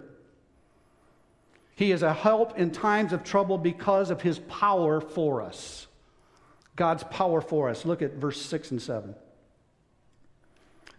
he 1.80 1.94
is 1.94 2.04
a 2.04 2.14
help 2.14 2.60
in 2.60 2.72
times 2.72 3.14
of 3.14 3.24
trouble 3.24 3.58
because 3.58 4.12
of 4.12 4.22
his 4.22 4.38
power 4.38 5.00
for 5.00 5.42
us. 5.42 5.88
God's 6.76 7.06
power 7.06 7.40
for 7.40 7.70
us. 7.70 7.86
Look 7.86 8.02
at 8.02 8.16
verse 8.16 8.42
6 8.42 8.72
and 8.72 8.82
7. 8.82 9.16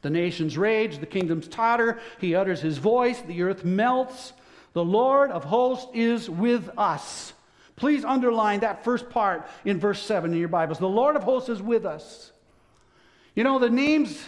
The 0.00 0.08
nations 0.08 0.56
rage, 0.56 0.96
the 0.96 1.04
kingdoms 1.04 1.48
totter, 1.48 2.00
he 2.18 2.34
utters 2.34 2.62
his 2.62 2.78
voice, 2.78 3.20
the 3.20 3.42
earth 3.42 3.62
melts. 3.62 4.32
The 4.72 4.82
Lord 4.82 5.30
of 5.30 5.44
hosts 5.44 5.86
is 5.92 6.30
with 6.30 6.70
us. 6.78 7.34
Please 7.76 8.02
underline 8.02 8.60
that 8.60 8.82
first 8.82 9.10
part 9.10 9.46
in 9.66 9.78
verse 9.78 10.02
7 10.02 10.32
in 10.32 10.38
your 10.38 10.48
Bibles. 10.48 10.78
The 10.78 10.88
Lord 10.88 11.14
of 11.14 11.24
hosts 11.24 11.50
is 11.50 11.60
with 11.60 11.84
us. 11.84 12.32
You 13.34 13.44
know, 13.44 13.58
the 13.58 13.68
names 13.68 14.18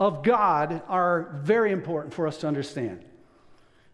of 0.00 0.24
God 0.24 0.82
are 0.88 1.38
very 1.44 1.70
important 1.70 2.14
for 2.14 2.26
us 2.26 2.38
to 2.38 2.48
understand. 2.48 3.04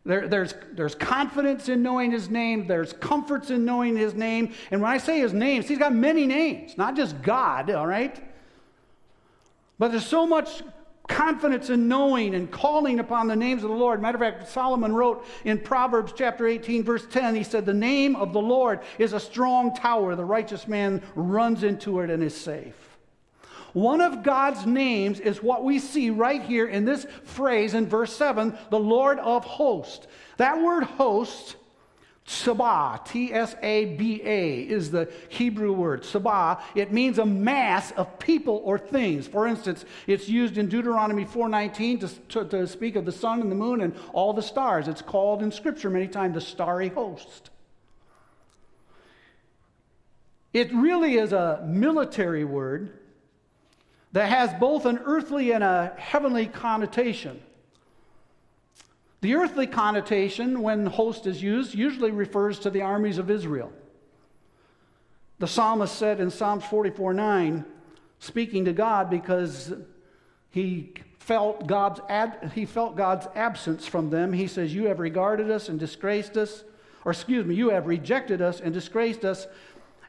There, 0.05 0.29
there's, 0.29 0.55
there's 0.73 0.95
confidence 0.95 1.69
in 1.69 1.83
knowing 1.83 2.11
his 2.11 2.31
name. 2.31 2.67
There's 2.67 2.93
comforts 2.95 3.51
in 3.51 3.65
knowing 3.65 3.97
his 3.97 4.15
name. 4.15 4.55
And 4.71 4.81
when 4.81 4.91
I 4.91 4.99
say 4.99 5.21
his 5.21 5.35
names, 5.35 5.69
he's 5.69 5.79
got 5.79 5.95
many 5.95 6.27
names, 6.27 6.79
not 6.79 6.97
just 6.97 7.21
God, 7.23 7.71
all 7.71 7.87
right? 7.87 8.19
But 9.79 9.91
there's 9.91 10.07
so 10.07 10.27
much 10.27 10.63
confidence 11.07 11.69
in 11.69 11.89
knowing 11.89 12.35
and 12.35 12.51
calling 12.51 13.01
upon 13.01 13.27
the 13.27 13.37
names 13.37 13.63
of 13.63 13.69
the 13.69 13.77
Lord. 13.77 14.01
Matter 14.01 14.17
of 14.17 14.21
fact, 14.21 14.49
Solomon 14.49 14.95
wrote 14.95 15.27
in 15.45 15.59
Proverbs 15.59 16.13
chapter 16.17 16.47
18, 16.47 16.83
verse 16.83 17.07
10, 17.11 17.35
he 17.35 17.43
said, 17.43 17.67
The 17.67 17.75
name 17.75 18.17
of 18.17 18.33
the 18.33 18.41
Lord 18.41 18.81
is 18.99 19.13
a 19.13 19.21
strong 19.21 19.75
tower. 19.75 20.15
The 20.15 20.25
righteous 20.25 20.67
man 20.67 21.03
runs 21.15 21.63
into 21.63 22.01
it 22.01 22.11
and 22.11 22.23
is 22.23 22.35
safe. 22.35 22.90
One 23.73 24.01
of 24.01 24.23
God's 24.23 24.67
names 24.67 25.21
is 25.21 25.43
what 25.43 25.65
we 25.65 25.79
see 25.79 26.11
right 26.11 26.43
here 26.43 26.67
in 26.67 26.85
this 26.85 27.07
phrase 27.25 27.75
in 27.75 27.87
verse 27.87 28.15
7 28.15 28.57
the 28.71 28.79
Lord 28.79 29.19
of 29.19 29.45
hosts. 29.45 30.07
That 30.37 30.61
word 30.61 30.85
host 30.85 31.57
Tsaba, 32.31 33.05
T 33.05 33.35
S 33.35 33.57
A 33.61 33.87
B 33.97 34.23
A, 34.25 34.61
is 34.61 34.93
the 34.93 35.11
Hebrew 35.31 35.73
word. 35.73 36.03
Tsaba, 36.03 36.61
it 36.77 36.93
means 36.93 37.19
a 37.19 37.27
mass 37.27 37.91
of 37.93 38.21
people 38.21 38.63
or 38.65 38.79
things. 38.79 39.27
For 39.27 39.49
instance, 39.49 39.85
it's 40.07 40.29
used 40.29 40.57
in 40.57 40.69
Deuteronomy 40.69 41.25
4.19 41.25 42.01
to, 42.01 42.09
to, 42.29 42.49
to 42.59 42.67
speak 42.69 42.95
of 42.95 43.05
the 43.05 43.13
sun 43.13 43.41
and 43.41 43.51
the 43.51 43.57
moon 43.57 43.81
and 43.81 43.97
all 44.13 44.33
the 44.33 44.43
stars. 44.43 44.87
It's 44.87 45.03
called 45.03 45.43
in 45.43 45.51
Scripture 45.51 45.91
many 45.91 46.07
times 46.07 46.35
the 46.35 46.41
starry 46.41 46.89
host. 46.89 47.51
It 50.53 50.73
really 50.73 51.17
is 51.17 51.33
a 51.33 51.65
military 51.67 52.45
word 52.45 53.00
that 54.13 54.29
has 54.29 54.53
both 54.55 54.87
an 54.87 54.99
earthly 55.05 55.53
and 55.53 55.63
a 55.63 55.93
heavenly 55.97 56.47
connotation. 56.47 57.41
The 59.21 59.35
earthly 59.35 59.67
connotation, 59.67 60.63
when 60.63 60.87
host 60.87 61.27
is 61.27 61.43
used, 61.43 61.75
usually 61.75 62.11
refers 62.11 62.59
to 62.61 62.71
the 62.71 62.83
armies 62.83 63.19
of 63.19 63.31
Israel. 63.31 63.73
The 65.39 65.47
psalmist 65.47 65.95
said 65.95 66.21
in 66.21 66.31
Psalms 66.31 66.65
44 66.65 67.15
9, 67.15 67.65
speaking 68.19 68.65
to 68.65 68.73
God 68.73 69.11
because 69.11 69.73
he 70.51 70.93
felt 71.19 71.67
God's, 71.67 72.01
he 72.55 72.65
felt 72.67 72.97
God's 72.97 73.29
absence 73.35 73.87
from 73.87 74.11
them, 74.11 74.33
he 74.33 74.47
says, 74.47 74.75
You 74.75 74.87
have 74.87 74.99
regarded 74.99 75.51
us 75.51 75.69
and 75.69 75.79
disgraced 75.79 76.37
us, 76.37 76.65
or 77.05 77.13
excuse 77.13 77.47
me, 77.47 77.55
you 77.55 77.71
have 77.71 77.87
rejected 77.87 78.43
us 78.43 78.61
and 78.61 78.73
disgraced 78.73 79.25
us, 79.25 79.47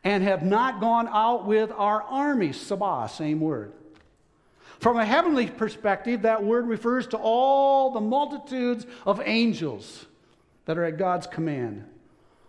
and 0.03 0.23
have 0.23 0.43
not 0.43 0.79
gone 0.79 1.07
out 1.09 1.45
with 1.45 1.71
our 1.71 2.01
armies. 2.01 2.57
Tsaba, 2.57 3.09
same 3.09 3.39
word. 3.39 3.73
From 4.81 4.97
a 4.97 5.05
heavenly 5.05 5.45
perspective, 5.45 6.23
that 6.23 6.43
word 6.43 6.67
refers 6.67 7.05
to 7.07 7.17
all 7.17 7.91
the 7.91 8.01
multitudes 8.01 8.87
of 9.05 9.21
angels 9.23 10.07
that 10.65 10.75
are 10.75 10.85
at 10.85 10.97
God's 10.97 11.27
command. 11.27 11.85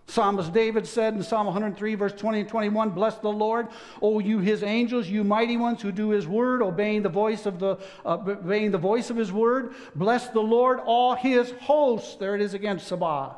Psalmist 0.06 0.50
David 0.50 0.86
said 0.86 1.12
in 1.12 1.22
Psalm 1.22 1.44
103, 1.44 1.94
verse 1.94 2.14
20 2.14 2.40
and 2.40 2.48
21, 2.48 2.90
Bless 2.90 3.16
the 3.16 3.28
Lord, 3.28 3.68
O 4.00 4.18
you 4.18 4.38
his 4.38 4.62
angels, 4.62 5.08
you 5.08 5.24
mighty 5.24 5.58
ones 5.58 5.82
who 5.82 5.92
do 5.92 6.08
his 6.08 6.26
word, 6.26 6.62
obeying 6.62 7.02
the 7.02 7.10
voice 7.10 7.44
of 7.44 7.58
the 7.58 7.78
uh, 8.04 8.16
obeying 8.26 8.70
the 8.70 8.78
voice 8.78 9.10
of 9.10 9.16
his 9.18 9.30
word. 9.30 9.74
Bless 9.94 10.28
the 10.28 10.40
Lord, 10.40 10.80
all 10.80 11.14
his 11.14 11.50
hosts. 11.60 12.16
There 12.16 12.34
it 12.34 12.40
is 12.40 12.54
again, 12.54 12.78
Tsaba. 12.78 13.34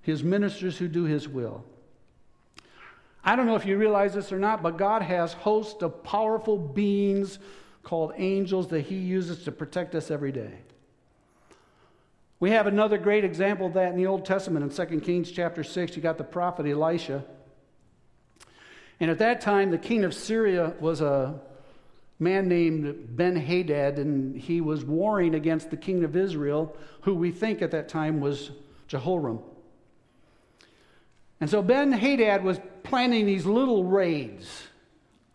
His 0.00 0.24
ministers 0.24 0.78
who 0.78 0.88
do 0.88 1.04
his 1.04 1.28
will. 1.28 1.62
I 3.22 3.36
don't 3.36 3.44
know 3.44 3.56
if 3.56 3.66
you 3.66 3.76
realize 3.76 4.14
this 4.14 4.32
or 4.32 4.38
not, 4.38 4.62
but 4.62 4.78
God 4.78 5.02
has 5.02 5.34
hosts 5.34 5.82
of 5.82 6.02
powerful 6.02 6.56
beings 6.56 7.38
called 7.86 8.12
angels 8.16 8.66
that 8.66 8.80
he 8.80 8.96
uses 8.96 9.44
to 9.44 9.52
protect 9.52 9.94
us 9.94 10.10
every 10.10 10.32
day. 10.32 10.50
We 12.40 12.50
have 12.50 12.66
another 12.66 12.98
great 12.98 13.24
example 13.24 13.68
of 13.68 13.74
that 13.74 13.92
in 13.92 13.96
the 13.96 14.08
Old 14.08 14.24
Testament 14.24 14.64
in 14.64 14.88
2 14.88 15.00
Kings 15.02 15.30
chapter 15.30 15.62
6. 15.62 15.94
You 15.94 16.02
got 16.02 16.18
the 16.18 16.24
prophet 16.24 16.66
Elisha. 16.66 17.24
And 18.98 19.08
at 19.08 19.20
that 19.20 19.40
time, 19.40 19.70
the 19.70 19.78
king 19.78 20.02
of 20.02 20.14
Syria 20.14 20.74
was 20.80 21.00
a 21.00 21.38
man 22.18 22.48
named 22.48 23.16
Ben 23.16 23.36
Hadad, 23.36 24.00
and 24.00 24.36
he 24.36 24.60
was 24.60 24.84
warring 24.84 25.36
against 25.36 25.70
the 25.70 25.76
king 25.76 26.02
of 26.02 26.16
Israel, 26.16 26.76
who 27.02 27.14
we 27.14 27.30
think 27.30 27.62
at 27.62 27.70
that 27.70 27.88
time 27.88 28.18
was 28.18 28.50
Jehoram. 28.88 29.38
And 31.40 31.48
so 31.48 31.62
Ben 31.62 31.92
Hadad 31.92 32.42
was 32.42 32.58
planning 32.82 33.26
these 33.26 33.46
little 33.46 33.84
raids 33.84 34.64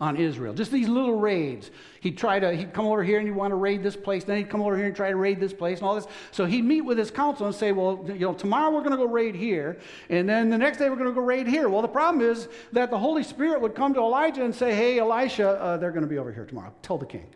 on 0.02 0.18
Israel. 0.18 0.52
Just 0.52 0.72
these 0.72 0.90
little 0.90 1.20
raids. 1.20 1.70
He'd 2.00 2.18
try 2.18 2.40
to, 2.40 2.52
he'd 2.56 2.74
come 2.74 2.88
over 2.88 3.04
here 3.04 3.20
and 3.20 3.28
he'd 3.28 3.36
want 3.36 3.52
to 3.52 3.56
raid 3.56 3.84
this 3.84 3.96
place. 3.96 4.24
Then 4.24 4.36
he'd 4.38 4.50
come 4.50 4.62
over 4.62 4.76
here 4.76 4.88
and 4.88 4.96
try 4.96 5.12
to 5.12 5.16
raid 5.16 5.40
this 5.40 5.54
place 5.54 5.78
and 5.78 5.88
all 5.88 5.94
this. 5.94 6.08
So 6.32 6.46
he'd 6.46 6.64
meet 6.64 6.82
with 6.82 6.98
his 6.98 7.12
council 7.12 7.46
and 7.46 7.56
say, 7.56 7.72
well, 7.72 8.04
you 8.08 8.22
know, 8.22 8.34
tomorrow 8.34 8.72
we're 8.72 8.80
going 8.80 8.92
to 8.92 8.98
go 8.98 9.06
raid 9.06 9.36
here. 9.36 9.78
And 10.10 10.28
then 10.28 10.50
the 10.50 10.58
next 10.58 10.80
day 10.80 10.90
we're 10.90 10.96
going 10.96 11.08
to 11.08 11.14
go 11.14 11.22
raid 11.22 11.46
here. 11.46 11.70
Well, 11.70 11.84
the 11.84 11.88
problem 11.88 12.28
is 12.28 12.48
that 12.72 12.90
the 12.90 12.98
Holy 12.98 13.22
Spirit 13.22 13.62
would 13.62 13.76
come 13.76 13.94
to 13.94 14.00
Elijah 14.00 14.44
and 14.44 14.56
say, 14.56 14.74
hey, 14.74 14.98
Elisha, 14.98 15.50
uh, 15.50 15.78
they're 15.78 15.92
going 15.92 16.02
to 16.02 16.10
be 16.10 16.18
over 16.18 16.34
here 16.34 16.46
tomorrow. 16.46 16.74
Tell 16.82 16.98
the 16.98 17.06
king. 17.06 17.28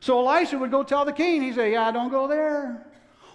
So 0.00 0.26
Elisha 0.26 0.56
would 0.56 0.70
go 0.70 0.82
tell 0.82 1.04
the 1.04 1.12
king. 1.12 1.42
He'd 1.42 1.56
say, 1.56 1.72
yeah, 1.72 1.92
don't 1.92 2.10
go 2.10 2.26
there. 2.26 2.86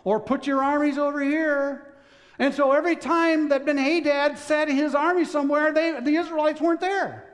Or 0.04 0.20
put 0.20 0.48
your 0.48 0.64
armies 0.64 0.98
over 0.98 1.22
here. 1.22 1.94
And 2.40 2.56
so 2.56 2.72
every 2.72 2.96
time 2.96 3.50
that 3.50 3.68
Ben 3.68 3.78
Hadad 3.78 4.40
set 4.40 4.68
his 4.68 4.96
army 4.96 5.26
somewhere, 5.26 5.72
they, 5.72 6.00
the 6.00 6.16
Israelites 6.16 6.60
weren't 6.60 6.82
there. 6.82 7.31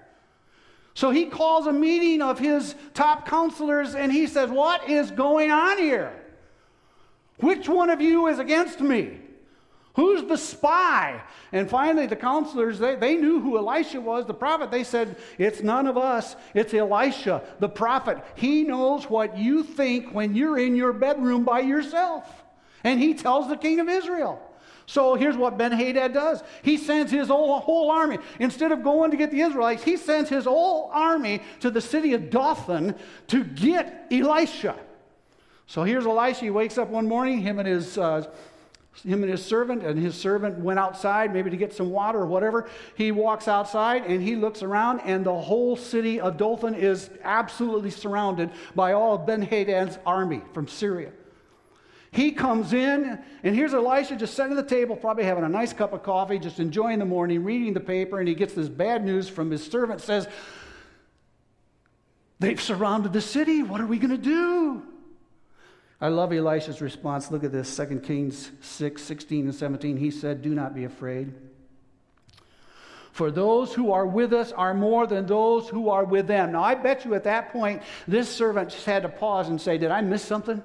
So 0.98 1.12
he 1.12 1.28
calls 1.28 1.68
a 1.68 1.72
meeting 1.72 2.24
of 2.24 2.40
his 2.40 2.74
top 2.96 3.28
counselors 3.28 3.94
and 3.94 4.12
he 4.12 4.26
says, 4.26 4.50
What 4.50 4.90
is 4.90 5.12
going 5.12 5.52
on 5.52 5.78
here? 5.78 6.12
Which 7.38 7.70
one 7.70 7.92
of 7.92 8.02
you 8.02 8.26
is 8.26 8.40
against 8.40 8.82
me? 8.82 9.20
Who's 9.96 10.24
the 10.24 10.40
spy? 10.40 11.22
And 11.52 11.70
finally, 11.70 12.08
the 12.08 12.16
counselors, 12.16 12.80
they, 12.80 12.96
they 12.96 13.16
knew 13.16 13.40
who 13.40 13.60
Elisha 13.60 14.02
was, 14.02 14.26
the 14.26 14.34
prophet. 14.34 14.72
They 14.72 14.84
said, 14.84 15.18
It's 15.38 15.62
none 15.62 15.86
of 15.86 16.00
us, 16.00 16.36
it's 16.56 16.74
Elisha, 16.74 17.44
the 17.60 17.70
prophet. 17.70 18.18
He 18.34 18.64
knows 18.64 19.08
what 19.08 19.38
you 19.38 19.62
think 19.62 20.16
when 20.16 20.34
you're 20.34 20.58
in 20.58 20.76
your 20.76 20.94
bedroom 20.94 21.44
by 21.44 21.60
yourself. 21.60 22.28
And 22.84 23.00
he 23.00 23.14
tells 23.14 23.48
the 23.48 23.56
king 23.56 23.80
of 23.80 23.88
Israel. 23.88 24.42
So 24.90 25.16
here's 25.16 25.36
what 25.36 25.58
Ben 25.58 25.74
Hadad 25.74 26.14
does. 26.14 26.42
He 26.64 26.78
sends 26.78 27.12
his 27.12 27.28
whole, 27.28 27.60
whole 27.60 27.92
army. 27.92 28.20
Instead 28.40 28.72
of 28.72 28.84
going 28.84 29.12
to 29.12 29.18
get 29.18 29.32
the 29.32 29.42
Israelites, 29.42 29.84
he 29.84 29.98
sends 29.98 30.30
his 30.30 30.46
whole 30.46 30.90
army 30.94 31.42
to 31.60 31.70
the 31.70 31.82
city 31.82 32.14
of 32.14 32.30
Dothan 32.30 32.96
to 33.28 33.44
get 33.44 34.08
Elisha. 34.10 34.80
So 35.68 35.84
here's 35.84 36.06
Elisha. 36.06 36.40
He 36.40 36.50
wakes 36.50 36.78
up 36.78 36.88
one 36.88 37.06
morning, 37.06 37.42
him 37.42 37.60
and 37.60 37.68
his 37.68 37.98
uh, 37.98 38.34
him 39.06 39.22
and 39.24 39.32
his 39.32 39.46
servant, 39.46 39.84
and 39.84 40.00
his 40.00 40.16
servant 40.16 40.58
went 40.58 40.80
outside 40.80 41.34
maybe 41.34 41.50
to 41.50 41.58
get 41.58 41.74
some 41.74 41.92
water 41.92 42.20
or 42.20 42.26
whatever. 42.26 42.70
He 42.96 43.12
walks 43.12 43.48
outside 43.48 44.06
and 44.06 44.24
he 44.24 44.36
looks 44.38 44.64
around, 44.64 45.02
and 45.02 45.26
the 45.26 45.38
whole 45.38 45.76
city 45.76 46.20
of 46.20 46.38
Dothan 46.38 46.76
is 46.76 47.10
absolutely 47.24 47.92
surrounded 47.92 48.52
by 48.74 48.94
all 48.94 49.16
of 49.16 49.26
Ben 49.26 49.42
Hadad's 49.42 50.00
army 50.06 50.42
from 50.54 50.68
Syria. 50.68 51.12
He 52.12 52.32
comes 52.32 52.74
in, 52.74 53.20
and 53.44 53.56
here's 53.56 53.74
Elisha 53.74 54.16
just 54.16 54.34
sitting 54.34 54.58
at 54.58 54.68
the 54.68 54.76
table, 54.76 54.96
probably 54.96 55.26
having 55.26 55.44
a 55.44 55.50
nice 55.50 55.74
cup 55.74 55.94
of 55.94 56.04
coffee, 56.04 56.40
just 56.40 56.60
enjoying 56.60 57.00
the 57.00 57.06
morning, 57.06 57.44
reading 57.44 57.74
the 57.74 57.80
paper, 57.80 58.20
and 58.20 58.28
he 58.28 58.36
gets 58.36 58.54
this 58.54 58.70
bad 58.70 59.04
news 59.04 59.28
from 59.28 59.52
his 59.52 59.66
servant 59.66 60.02
says, 60.02 60.28
They've 62.40 62.62
surrounded 62.62 63.14
the 63.14 63.22
city. 63.22 63.64
What 63.64 63.82
are 63.82 63.88
we 63.88 63.98
going 63.98 64.12
to 64.12 64.18
do? 64.18 64.84
I 66.00 66.10
love 66.10 66.32
Elisha's 66.32 66.82
response. 66.82 67.32
Look 67.32 67.44
at 67.44 67.52
this 67.52 67.76
2 67.76 68.02
Kings 68.02 68.52
6 68.62 69.02
16 69.02 69.46
and 69.46 69.56
17. 69.56 69.98
He 69.98 70.12
said, 70.12 70.42
Do 70.42 70.54
not 70.54 70.76
be 70.76 70.84
afraid. 70.84 71.34
For 73.12 73.32
those 73.32 73.74
who 73.74 73.92
are 73.92 74.06
with 74.06 74.32
us 74.32 74.52
are 74.52 74.76
more 74.76 75.08
than 75.08 75.26
those 75.26 75.68
who 75.68 75.90
are 75.90 76.04
with 76.04 76.28
them. 76.28 76.52
Now, 76.52 76.64
I 76.64 76.76
bet 76.76 77.04
you 77.04 77.16
at 77.16 77.24
that 77.24 77.52
point, 77.52 77.82
this 78.08 78.30
servant 78.30 78.70
just 78.70 78.86
had 78.86 79.02
to 79.02 79.10
pause 79.10 79.50
and 79.50 79.60
say, 79.60 79.80
Did 79.80 79.90
I 79.90 80.02
miss 80.02 80.24
something? 80.24 80.62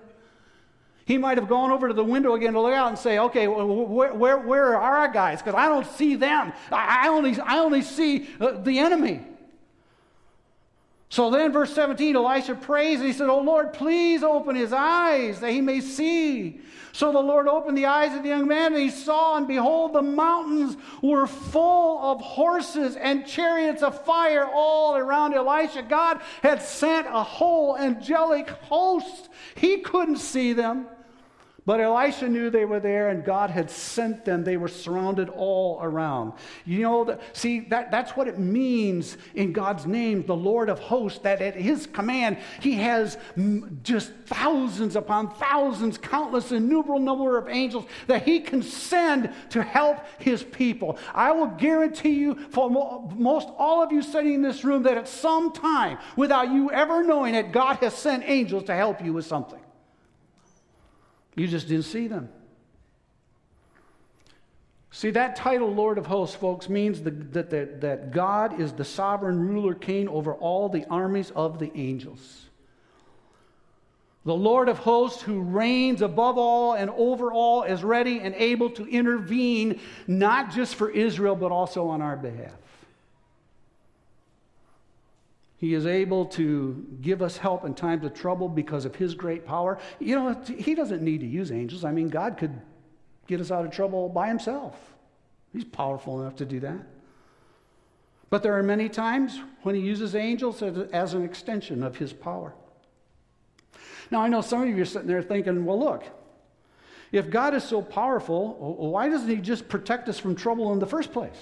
He 1.04 1.18
might 1.18 1.38
have 1.38 1.48
gone 1.48 1.70
over 1.70 1.88
to 1.88 1.94
the 1.94 2.04
window 2.04 2.34
again 2.34 2.52
to 2.52 2.60
look 2.60 2.74
out 2.74 2.88
and 2.88 2.98
say, 2.98 3.18
Okay, 3.18 3.48
where, 3.48 4.14
where, 4.14 4.38
where 4.38 4.76
are 4.76 4.98
our 4.98 5.08
guys? 5.08 5.42
Because 5.42 5.54
I 5.54 5.66
don't 5.66 5.86
see 5.86 6.14
them. 6.14 6.52
I, 6.70 7.06
I, 7.06 7.08
only, 7.08 7.38
I 7.40 7.58
only 7.58 7.82
see 7.82 8.28
uh, 8.40 8.52
the 8.52 8.78
enemy. 8.78 9.20
So 11.12 11.28
then, 11.28 11.52
verse 11.52 11.70
17, 11.74 12.16
Elisha 12.16 12.54
prays 12.54 13.00
and 13.00 13.06
he 13.06 13.12
said, 13.12 13.28
Oh 13.28 13.42
Lord, 13.42 13.74
please 13.74 14.22
open 14.22 14.56
his 14.56 14.72
eyes 14.72 15.40
that 15.40 15.50
he 15.50 15.60
may 15.60 15.82
see. 15.82 16.58
So 16.92 17.12
the 17.12 17.18
Lord 17.18 17.46
opened 17.46 17.76
the 17.76 17.84
eyes 17.84 18.16
of 18.16 18.22
the 18.22 18.30
young 18.30 18.48
man, 18.48 18.72
and 18.72 18.80
he 18.80 18.88
saw, 18.88 19.36
and 19.36 19.46
behold, 19.46 19.92
the 19.92 20.00
mountains 20.00 20.78
were 21.02 21.26
full 21.26 21.98
of 22.02 22.22
horses 22.22 22.96
and 22.96 23.26
chariots 23.26 23.82
of 23.82 24.02
fire 24.06 24.48
all 24.54 24.96
around 24.96 25.34
Elisha. 25.34 25.82
God 25.82 26.22
had 26.42 26.62
sent 26.62 27.06
a 27.06 27.22
whole 27.22 27.76
angelic 27.76 28.48
host. 28.48 29.28
He 29.54 29.80
couldn't 29.80 30.16
see 30.16 30.54
them. 30.54 30.86
But 31.64 31.78
Elisha 31.78 32.28
knew 32.28 32.50
they 32.50 32.64
were 32.64 32.80
there 32.80 33.10
and 33.10 33.24
God 33.24 33.50
had 33.50 33.70
sent 33.70 34.24
them. 34.24 34.42
They 34.42 34.56
were 34.56 34.66
surrounded 34.66 35.28
all 35.28 35.78
around. 35.80 36.32
You 36.64 36.80
know, 36.80 37.18
see, 37.34 37.60
that, 37.68 37.92
that's 37.92 38.16
what 38.16 38.26
it 38.26 38.36
means 38.36 39.16
in 39.36 39.52
God's 39.52 39.86
name, 39.86 40.26
the 40.26 40.34
Lord 40.34 40.68
of 40.68 40.80
hosts, 40.80 41.20
that 41.20 41.40
at 41.40 41.54
his 41.54 41.86
command, 41.86 42.38
he 42.60 42.74
has 42.74 43.16
just 43.84 44.10
thousands 44.26 44.96
upon 44.96 45.32
thousands, 45.36 45.98
countless, 45.98 46.50
innumerable 46.50 46.98
number 46.98 47.38
of 47.38 47.48
angels 47.48 47.84
that 48.08 48.24
he 48.24 48.40
can 48.40 48.60
send 48.60 49.32
to 49.50 49.62
help 49.62 49.98
his 50.18 50.42
people. 50.42 50.98
I 51.14 51.30
will 51.30 51.46
guarantee 51.46 52.14
you, 52.14 52.34
for 52.50 52.70
most 52.70 53.48
all 53.56 53.84
of 53.84 53.92
you 53.92 54.02
sitting 54.02 54.34
in 54.34 54.42
this 54.42 54.64
room, 54.64 54.82
that 54.82 54.98
at 54.98 55.06
some 55.06 55.52
time, 55.52 55.98
without 56.16 56.50
you 56.50 56.72
ever 56.72 57.04
knowing 57.04 57.36
it, 57.36 57.52
God 57.52 57.76
has 57.76 57.94
sent 57.94 58.24
angels 58.26 58.64
to 58.64 58.74
help 58.74 59.00
you 59.04 59.12
with 59.12 59.26
something. 59.26 59.60
You 61.34 61.46
just 61.46 61.68
didn't 61.68 61.84
see 61.84 62.08
them. 62.08 62.28
See, 64.90 65.10
that 65.10 65.36
title, 65.36 65.72
Lord 65.72 65.96
of 65.96 66.06
Hosts, 66.06 66.36
folks, 66.36 66.68
means 66.68 67.00
the, 67.00 67.10
that, 67.10 67.48
that, 67.48 67.80
that 67.80 68.10
God 68.12 68.60
is 68.60 68.72
the 68.72 68.84
sovereign 68.84 69.48
ruler 69.48 69.74
king 69.74 70.06
over 70.06 70.34
all 70.34 70.68
the 70.68 70.84
armies 70.90 71.30
of 71.30 71.58
the 71.58 71.72
angels. 71.74 72.42
The 74.24 74.34
Lord 74.34 74.68
of 74.68 74.78
hosts, 74.78 75.22
who 75.22 75.40
reigns 75.40 76.00
above 76.00 76.38
all 76.38 76.74
and 76.74 76.90
over 76.90 77.32
all, 77.32 77.64
is 77.64 77.82
ready 77.82 78.20
and 78.20 78.34
able 78.36 78.70
to 78.70 78.86
intervene, 78.86 79.80
not 80.06 80.52
just 80.52 80.76
for 80.76 80.90
Israel, 80.90 81.34
but 81.34 81.50
also 81.50 81.88
on 81.88 82.02
our 82.02 82.16
behalf. 82.16 82.52
He 85.62 85.74
is 85.74 85.86
able 85.86 86.26
to 86.26 86.84
give 87.02 87.22
us 87.22 87.36
help 87.36 87.64
in 87.64 87.74
times 87.74 88.04
of 88.04 88.14
trouble 88.14 88.48
because 88.48 88.84
of 88.84 88.96
His 88.96 89.14
great 89.14 89.46
power. 89.46 89.78
You 90.00 90.16
know, 90.16 90.42
He 90.44 90.74
doesn't 90.74 91.02
need 91.02 91.20
to 91.20 91.26
use 91.26 91.52
angels. 91.52 91.84
I 91.84 91.92
mean, 91.92 92.08
God 92.08 92.36
could 92.36 92.60
get 93.28 93.40
us 93.40 93.52
out 93.52 93.64
of 93.64 93.70
trouble 93.70 94.08
by 94.08 94.26
Himself. 94.26 94.74
He's 95.52 95.62
powerful 95.62 96.20
enough 96.20 96.34
to 96.36 96.44
do 96.44 96.58
that. 96.58 96.80
But 98.28 98.42
there 98.42 98.58
are 98.58 98.62
many 98.64 98.88
times 98.88 99.40
when 99.62 99.76
He 99.76 99.82
uses 99.82 100.16
angels 100.16 100.64
as 100.64 101.14
an 101.14 101.22
extension 101.22 101.84
of 101.84 101.96
His 101.96 102.12
power. 102.12 102.54
Now, 104.10 104.20
I 104.22 104.26
know 104.26 104.40
some 104.40 104.62
of 104.62 104.68
you 104.68 104.82
are 104.82 104.84
sitting 104.84 105.06
there 105.06 105.22
thinking, 105.22 105.64
well, 105.64 105.78
look, 105.78 106.02
if 107.12 107.30
God 107.30 107.54
is 107.54 107.62
so 107.62 107.80
powerful, 107.80 108.54
why 108.80 109.08
doesn't 109.08 109.28
He 109.28 109.36
just 109.36 109.68
protect 109.68 110.08
us 110.08 110.18
from 110.18 110.34
trouble 110.34 110.72
in 110.72 110.80
the 110.80 110.86
first 110.86 111.12
place? 111.12 111.38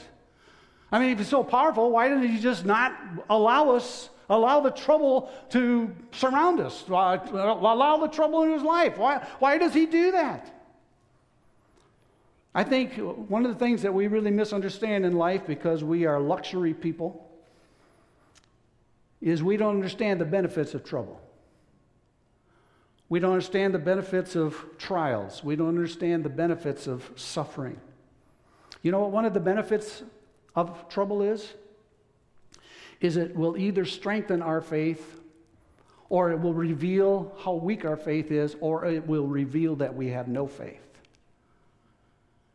I 0.93 0.99
mean, 0.99 1.11
if 1.11 1.19
he's 1.19 1.29
so 1.29 1.45
powerful, 1.45 1.91
why 1.91 2.09
didn't 2.09 2.29
he 2.29 2.41
just 2.41 2.65
not 2.65 2.93
allow 3.29 3.71
us, 3.71 4.11
allow 4.29 4.61
the 4.61 4.71
trouble 4.71 5.31
to 5.51 5.95
surround 6.13 6.61
us, 6.61 6.85
uh, 6.91 6.95
uh, 6.95 7.59
allow 7.61 7.99
the 7.99 8.09
trouble 8.09 8.43
in 8.43 8.53
his 8.53 8.63
life? 8.63 8.99
Why, 8.99 9.25
why 9.39 9.59
does 9.59 9.73
he 9.73 9.87
do 9.87 10.13
that? 10.13 10.53
I 12.53 12.65
think 12.65 12.95
one 12.95 13.47
of 13.47 13.53
the 13.53 13.59
things 13.59 13.83
that 13.83 13.95
we 13.95 14.09
really 14.09 14.33
misunderstand 14.33 15.07
in 15.07 15.13
life 15.13 15.47
because 15.47 15.85
we 15.85 16.05
are 16.07 16.21
luxury 16.21 16.75
people 16.75 17.31
is 19.21 19.43
we 19.43 19.57
don't 19.57 19.77
understand 19.77 20.21
the 20.21 20.25
benefits 20.25 20.75
of 20.75 20.83
trouble. 20.83 21.21
We 23.09 23.21
don't 23.21 23.33
understand 23.33 23.75
the 23.75 23.79
benefits 23.79 24.35
of 24.35 24.57
trials. 24.79 25.45
We 25.45 25.55
don't 25.55 25.69
understand 25.69 26.25
the 26.25 26.31
benefits 26.31 26.87
of 26.87 27.09
suffering. 27.15 27.79
You 28.83 28.91
know 28.93 29.01
what 29.01 29.11
one 29.11 29.25
of 29.25 29.35
the 29.35 29.41
benefits 29.41 30.03
of 30.55 30.89
trouble 30.89 31.23
is? 31.23 31.55
Is 33.01 33.17
it 33.17 33.35
will 33.35 33.57
either 33.57 33.85
strengthen 33.85 34.43
our 34.43 34.61
faith 34.61 35.21
or 36.11 36.33
it 36.33 36.41
will 36.41 36.53
reveal 36.53 37.33
how 37.39 37.53
weak 37.55 37.85
our 37.85 37.97
faith 37.97 38.33
is, 38.33 38.57
or 38.61 38.85
it 38.85 39.07
will 39.07 39.29
reveal 39.29 39.77
that 39.77 39.95
we 39.95 40.09
have 40.09 40.27
no 40.27 40.47
faith. 40.47 40.83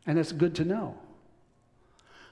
And 0.06 0.18
it's 0.18 0.30
good 0.30 0.54
to 0.56 0.64
know. 0.64 0.94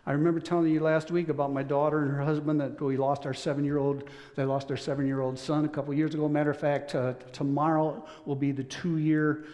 I 0.07 0.13
remember 0.13 0.39
telling 0.39 0.71
you 0.71 0.81
last 0.81 1.11
week 1.11 1.31
about 1.31 1.51
my 1.51 1.63
daughter 1.63 2.01
and 2.01 2.11
her 2.11 2.23
husband 2.23 2.61
that 2.61 2.79
we 2.79 2.99
lost 2.99 3.25
our 3.25 3.33
seven 3.33 3.65
year 3.65 3.79
old, 3.79 4.05
they 4.37 4.45
lost 4.45 4.69
their 4.69 4.77
seven 4.77 5.07
year 5.07 5.23
old 5.23 5.39
son 5.39 5.65
a 5.65 5.69
couple 5.69 5.95
years 5.95 6.13
ago. 6.13 6.29
Matter 6.29 6.51
of 6.51 6.61
fact, 6.61 6.95
uh, 6.95 7.15
tomorrow 7.33 8.07
will 8.27 8.37
be 8.37 8.53
the 8.53 8.65
two 8.65 8.99
year 8.99 9.47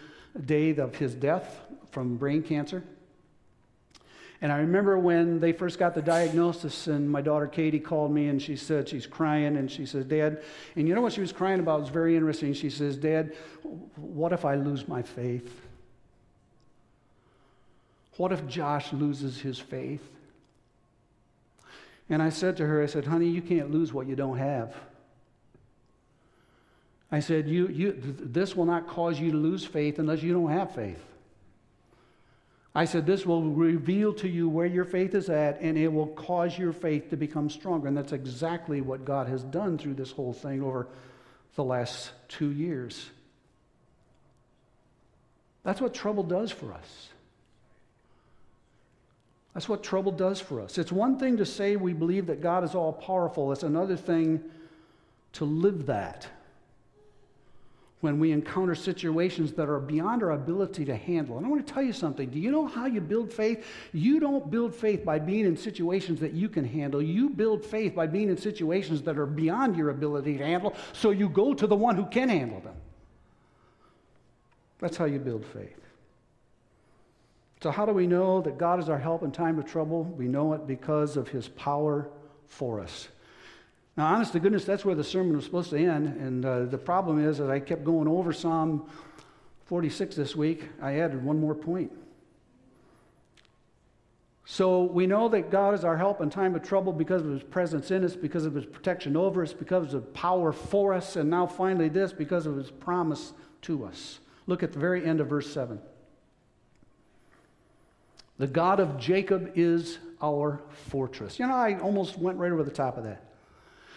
day 0.45 0.75
of 0.75 0.93
his 0.93 1.15
death 1.15 1.61
from 1.91 2.17
brain 2.17 2.43
cancer. 2.43 2.83
And 4.41 4.51
I 4.51 4.57
remember 4.57 4.97
when 4.97 5.39
they 5.39 5.53
first 5.53 5.77
got 5.77 5.93
the 5.93 6.01
diagnosis, 6.01 6.87
and 6.87 7.09
my 7.09 7.21
daughter 7.21 7.45
Katie 7.45 7.79
called 7.79 8.11
me 8.11 8.27
and 8.27 8.41
she 8.41 8.55
said 8.55 8.89
she's 8.89 9.05
crying, 9.05 9.55
and 9.55 9.69
she 9.69 9.85
says, 9.85 10.05
Dad, 10.05 10.41
and 10.75 10.87
you 10.87 10.95
know 10.95 11.01
what 11.01 11.13
she 11.13 11.21
was 11.21 11.31
crying 11.31 11.59
about 11.59 11.81
was 11.81 11.89
very 11.89 12.15
interesting. 12.15 12.53
She 12.53 12.71
says, 12.71 12.97
Dad, 12.97 13.35
what 13.95 14.33
if 14.33 14.43
I 14.43 14.55
lose 14.55 14.87
my 14.87 15.03
faith? 15.03 15.61
What 18.17 18.31
if 18.31 18.45
Josh 18.47 18.91
loses 18.91 19.39
his 19.39 19.59
faith? 19.59 20.07
And 22.09 22.21
I 22.21 22.29
said 22.29 22.57
to 22.57 22.65
her, 22.65 22.81
I 22.81 22.87
said, 22.87 23.05
honey, 23.05 23.29
you 23.29 23.41
can't 23.41 23.71
lose 23.71 23.93
what 23.93 24.07
you 24.07 24.15
don't 24.15 24.37
have. 24.37 24.75
I 27.11 27.19
said, 27.19 27.47
you, 27.47 27.67
you, 27.67 27.93
this 28.19 28.55
will 28.55 28.65
not 28.65 28.87
cause 28.87 29.19
you 29.19 29.31
to 29.31 29.37
lose 29.37 29.65
faith 29.65 29.99
unless 29.99 30.23
you 30.23 30.33
don't 30.33 30.49
have 30.49 30.73
faith. 30.73 31.03
I 32.73 32.85
said, 32.85 33.05
This 33.05 33.25
will 33.25 33.43
reveal 33.43 34.13
to 34.15 34.27
you 34.27 34.47
where 34.47 34.65
your 34.65 34.85
faith 34.85 35.13
is 35.13 35.29
at, 35.29 35.59
and 35.59 35.77
it 35.77 35.89
will 35.89 36.07
cause 36.07 36.57
your 36.57 36.71
faith 36.71 37.09
to 37.09 37.17
become 37.17 37.49
stronger. 37.49 37.87
And 37.87 37.97
that's 37.97 38.13
exactly 38.13 38.81
what 38.81 39.03
God 39.03 39.27
has 39.27 39.43
done 39.43 39.77
through 39.77 39.95
this 39.95 40.11
whole 40.11 40.33
thing 40.33 40.63
over 40.63 40.87
the 41.55 41.63
last 41.63 42.11
two 42.29 42.51
years. 42.51 43.09
That's 45.63 45.81
what 45.81 45.93
trouble 45.93 46.23
does 46.23 46.51
for 46.51 46.73
us. 46.73 47.09
That's 49.53 49.67
what 49.67 49.83
trouble 49.83 50.13
does 50.13 50.39
for 50.39 50.61
us. 50.61 50.77
It's 50.77 50.93
one 50.93 51.19
thing 51.19 51.37
to 51.37 51.45
say 51.45 51.75
we 51.75 51.91
believe 51.91 52.27
that 52.27 52.41
God 52.41 52.63
is 52.63 52.73
all 52.73 52.93
powerful, 52.93 53.51
it's 53.51 53.63
another 53.63 53.97
thing 53.97 54.41
to 55.33 55.45
live 55.45 55.87
that 55.87 56.27
when 58.01 58.19
we 58.19 58.31
encounter 58.31 58.75
situations 58.75 59.53
that 59.53 59.69
are 59.69 59.79
beyond 59.79 60.23
our 60.23 60.31
ability 60.31 60.83
to 60.85 60.95
handle. 60.95 61.37
And 61.37 61.45
I 61.45 61.49
want 61.49 61.65
to 61.65 61.73
tell 61.73 61.83
you 61.83 61.93
something. 61.93 62.29
Do 62.29 62.39
you 62.39 62.51
know 62.51 62.65
how 62.65 62.87
you 62.87 62.99
build 62.99 63.31
faith? 63.31 63.65
You 63.93 64.19
don't 64.19 64.49
build 64.49 64.75
faith 64.75 65.05
by 65.05 65.19
being 65.19 65.45
in 65.45 65.55
situations 65.55 66.19
that 66.19 66.33
you 66.33 66.49
can 66.49 66.65
handle. 66.65 67.01
You 67.01 67.29
build 67.29 67.63
faith 67.63 67.95
by 67.95 68.07
being 68.07 68.29
in 68.29 68.37
situations 68.37 69.03
that 69.03 69.17
are 69.17 69.27
beyond 69.27 69.77
your 69.77 69.91
ability 69.91 70.37
to 70.39 70.45
handle, 70.45 70.75
so 70.93 71.11
you 71.11 71.29
go 71.29 71.53
to 71.53 71.67
the 71.67 71.75
one 71.75 71.95
who 71.95 72.05
can 72.07 72.27
handle 72.27 72.59
them. 72.59 72.75
That's 74.79 74.97
how 74.97 75.05
you 75.05 75.19
build 75.19 75.45
faith. 75.45 75.77
So, 77.61 77.69
how 77.69 77.85
do 77.85 77.91
we 77.91 78.07
know 78.07 78.41
that 78.41 78.57
God 78.57 78.79
is 78.79 78.89
our 78.89 78.97
help 78.97 79.21
in 79.21 79.31
time 79.31 79.59
of 79.59 79.65
trouble? 79.65 80.03
We 80.03 80.27
know 80.27 80.53
it 80.53 80.65
because 80.65 81.15
of 81.15 81.27
his 81.27 81.47
power 81.49 82.09
for 82.47 82.79
us. 82.79 83.07
Now, 83.97 84.13
honest 84.13 84.31
to 84.33 84.39
goodness, 84.39 84.65
that's 84.65 84.85
where 84.85 84.95
the 84.95 85.03
sermon 85.03 85.35
was 85.35 85.45
supposed 85.45 85.69
to 85.71 85.77
end. 85.77 86.07
And 86.07 86.45
uh, 86.45 86.65
the 86.65 86.77
problem 86.77 87.23
is, 87.23 87.39
as 87.39 87.49
I 87.49 87.59
kept 87.59 87.83
going 87.83 88.07
over 88.07 88.31
Psalm 88.31 88.89
46 89.65 90.15
this 90.15 90.35
week, 90.35 90.69
I 90.81 90.99
added 90.99 91.23
one 91.23 91.39
more 91.39 91.55
point. 91.55 91.91
So 94.45 94.83
we 94.83 95.07
know 95.07 95.29
that 95.29 95.49
God 95.49 95.73
is 95.73 95.85
our 95.85 95.95
help 95.97 96.19
in 96.19 96.29
time 96.29 96.55
of 96.55 96.63
trouble 96.63 96.91
because 96.91 97.21
of 97.21 97.29
his 97.31 97.43
presence 97.43 97.91
in 97.91 98.03
us, 98.03 98.15
because 98.15 98.45
of 98.45 98.53
his 98.53 98.65
protection 98.65 99.15
over 99.15 99.43
us, 99.43 99.53
because 99.53 99.93
of 99.93 100.13
power 100.13 100.51
for 100.51 100.93
us, 100.93 101.15
and 101.15 101.29
now 101.29 101.45
finally 101.45 101.89
this, 101.89 102.11
because 102.11 102.45
of 102.45 102.57
his 102.57 102.71
promise 102.71 103.33
to 103.61 103.85
us. 103.85 104.19
Look 104.47 104.63
at 104.63 104.73
the 104.73 104.79
very 104.79 105.05
end 105.05 105.21
of 105.21 105.27
verse 105.27 105.51
7. 105.53 105.79
The 108.39 108.47
God 108.47 108.79
of 108.79 108.97
Jacob 108.97 109.51
is 109.55 109.99
our 110.21 110.61
fortress. 110.89 111.39
You 111.39 111.47
know, 111.47 111.55
I 111.55 111.79
almost 111.79 112.17
went 112.17 112.37
right 112.37 112.51
over 112.51 112.63
the 112.63 112.71
top 112.71 112.97
of 112.97 113.03
that. 113.03 113.30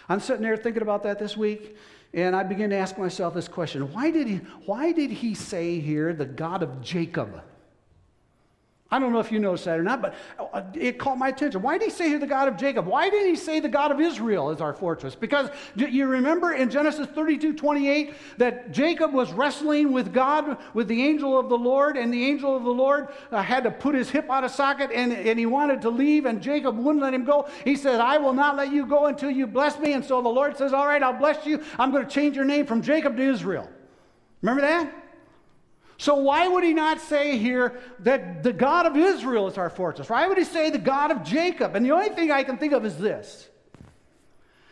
I'm 0.08 0.20
sitting 0.20 0.42
there 0.42 0.56
thinking 0.56 0.82
about 0.82 1.02
that 1.04 1.18
this 1.18 1.36
week, 1.36 1.76
and 2.12 2.36
I 2.36 2.42
begin 2.42 2.70
to 2.70 2.76
ask 2.76 2.98
myself 2.98 3.34
this 3.34 3.48
question 3.48 3.92
why 3.92 4.10
did 4.10 4.26
he, 4.26 4.36
why 4.66 4.92
did 4.92 5.10
he 5.10 5.34
say 5.34 5.80
here 5.80 6.12
the 6.12 6.26
God 6.26 6.62
of 6.62 6.80
Jacob? 6.80 7.42
I 8.90 8.98
don't 8.98 9.12
know 9.12 9.18
if 9.18 9.32
you 9.32 9.40
noticed 9.40 9.64
that 9.64 9.78
or 9.78 9.82
not, 9.82 10.02
but 10.02 10.14
uh, 10.38 10.62
it 10.74 10.98
caught 10.98 11.16
my 11.16 11.28
attention. 11.28 11.62
Why 11.62 11.78
did 11.78 11.86
he 11.86 11.90
say 11.90 12.16
the 12.16 12.26
God 12.26 12.48
of 12.48 12.56
Jacob? 12.56 12.86
Why 12.86 13.08
didn't 13.08 13.28
he 13.28 13.34
say 13.34 13.58
the 13.58 13.68
God 13.68 13.90
of 13.90 13.98
Israel 13.98 14.50
is 14.50 14.60
our 14.60 14.74
fortress? 14.74 15.14
Because 15.14 15.48
you 15.74 16.06
remember 16.06 16.52
in 16.52 16.70
Genesis 16.70 17.06
32 17.08 17.54
28 17.54 18.14
that 18.36 18.72
Jacob 18.72 19.12
was 19.12 19.32
wrestling 19.32 19.90
with 19.90 20.12
God, 20.12 20.58
with 20.74 20.86
the 20.86 21.02
angel 21.02 21.38
of 21.38 21.48
the 21.48 21.56
Lord, 21.56 21.96
and 21.96 22.12
the 22.12 22.24
angel 22.24 22.54
of 22.54 22.62
the 22.62 22.70
Lord 22.70 23.08
uh, 23.32 23.42
had 23.42 23.64
to 23.64 23.70
put 23.70 23.94
his 23.94 24.10
hip 24.10 24.30
out 24.30 24.44
of 24.44 24.50
socket 24.50 24.90
and, 24.92 25.12
and 25.12 25.38
he 25.38 25.46
wanted 25.46 25.80
to 25.82 25.90
leave, 25.90 26.26
and 26.26 26.42
Jacob 26.42 26.76
wouldn't 26.76 27.02
let 27.02 27.14
him 27.14 27.24
go. 27.24 27.48
He 27.64 27.76
said, 27.76 28.00
I 28.00 28.18
will 28.18 28.34
not 28.34 28.54
let 28.54 28.70
you 28.70 28.86
go 28.86 29.06
until 29.06 29.30
you 29.30 29.46
bless 29.46 29.78
me. 29.78 29.94
And 29.94 30.04
so 30.04 30.20
the 30.20 30.28
Lord 30.28 30.58
says, 30.58 30.74
All 30.74 30.86
right, 30.86 31.02
I'll 31.02 31.18
bless 31.18 31.46
you. 31.46 31.64
I'm 31.78 31.90
going 31.90 32.04
to 32.04 32.10
change 32.10 32.36
your 32.36 32.44
name 32.44 32.66
from 32.66 32.82
Jacob 32.82 33.16
to 33.16 33.22
Israel. 33.22 33.68
Remember 34.42 34.60
that? 34.60 35.03
So, 35.96 36.16
why 36.16 36.48
would 36.48 36.64
he 36.64 36.74
not 36.74 37.00
say 37.00 37.38
here 37.38 37.80
that 38.00 38.42
the 38.42 38.52
God 38.52 38.86
of 38.86 38.96
Israel 38.96 39.46
is 39.46 39.56
our 39.56 39.70
fortress? 39.70 40.08
Why 40.08 40.26
would 40.26 40.38
he 40.38 40.44
say 40.44 40.70
the 40.70 40.78
God 40.78 41.10
of 41.10 41.22
Jacob? 41.22 41.76
And 41.76 41.86
the 41.86 41.92
only 41.92 42.08
thing 42.10 42.30
I 42.30 42.42
can 42.42 42.58
think 42.58 42.72
of 42.72 42.84
is 42.84 42.98
this. 42.98 43.48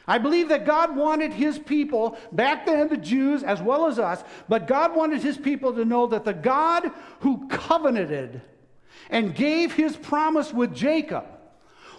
I 0.07 0.19
believe 0.19 0.49
that 0.49 0.67
God 0.67 0.97
wanted 0.97 1.33
his 1.33 1.59
people, 1.59 2.19
back 2.33 2.67
then 2.67 2.89
the 2.89 2.97
Jews 2.97 3.45
as 3.45 3.63
well 3.63 3.87
as 3.87 4.01
us, 4.01 4.25
but 4.49 4.67
God 4.67 4.97
wanted 4.97 5.23
his 5.23 5.37
people 5.37 5.73
to 5.75 5.85
know 5.85 6.09
that 6.09 6.25
the 6.25 6.35
God 6.35 6.91
who 7.21 7.47
covenanted 7.49 8.43
and 9.11 9.35
gave 9.35 9.73
his 9.73 9.97
promise 9.97 10.53
with 10.53 10.75
Jacob 10.75 11.25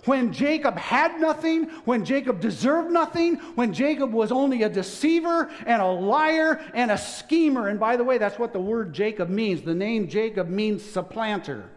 when 0.06 0.34
Jacob 0.34 0.78
had 0.78 1.20
nothing, 1.20 1.66
when 1.86 2.04
Jacob 2.04 2.39
deserved 2.39 2.91
nothing, 2.91 3.36
when 3.56 3.74
Jacob 3.74 4.12
was 4.12 4.32
only 4.32 4.64
a 4.64 4.70
deceiver 4.70 5.49
and 5.66 5.82
a 5.82 5.88
liar 5.88 6.62
and 6.74 6.91
a 6.91 6.97
schemer. 6.97 7.68
And 7.68 7.80
by 7.80 7.95
the 7.95 8.04
way, 8.04 8.18
that's 8.18 8.39
what 8.39 8.54
the 8.54 8.60
word 8.60 8.93
Jacob 8.93 9.30
means. 9.30 9.62
The 9.62 9.74
name 9.74 10.08
Jacob 10.08 10.49
means 10.49 10.84
supplanter. 10.84 11.70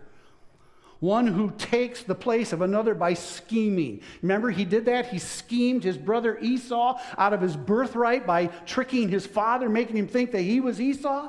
One 1.01 1.27
who 1.27 1.53
takes 1.59 2.03
the 2.03 2.15
place 2.15 2.53
of 2.53 2.63
another 2.63 2.95
by 2.95 3.15
scheming. 3.15 4.01
Remember, 4.23 4.51
he 4.51 4.65
did 4.65 4.87
that? 4.87 5.09
He 5.09 5.19
schemed 5.19 5.85
his 5.85 5.99
brother 5.99 6.39
Esau 6.39 6.99
out 7.19 7.33
of 7.35 7.43
his 7.43 7.57
birthright 7.57 8.27
by 8.27 8.47
tricking 8.65 9.09
his 9.09 9.27
father, 9.27 9.69
making 9.69 9.97
him 9.97 10.09
think 10.09 10.33
that 10.33 10.41
he 10.41 10.61
was 10.61 10.81
Esau. 10.81 11.29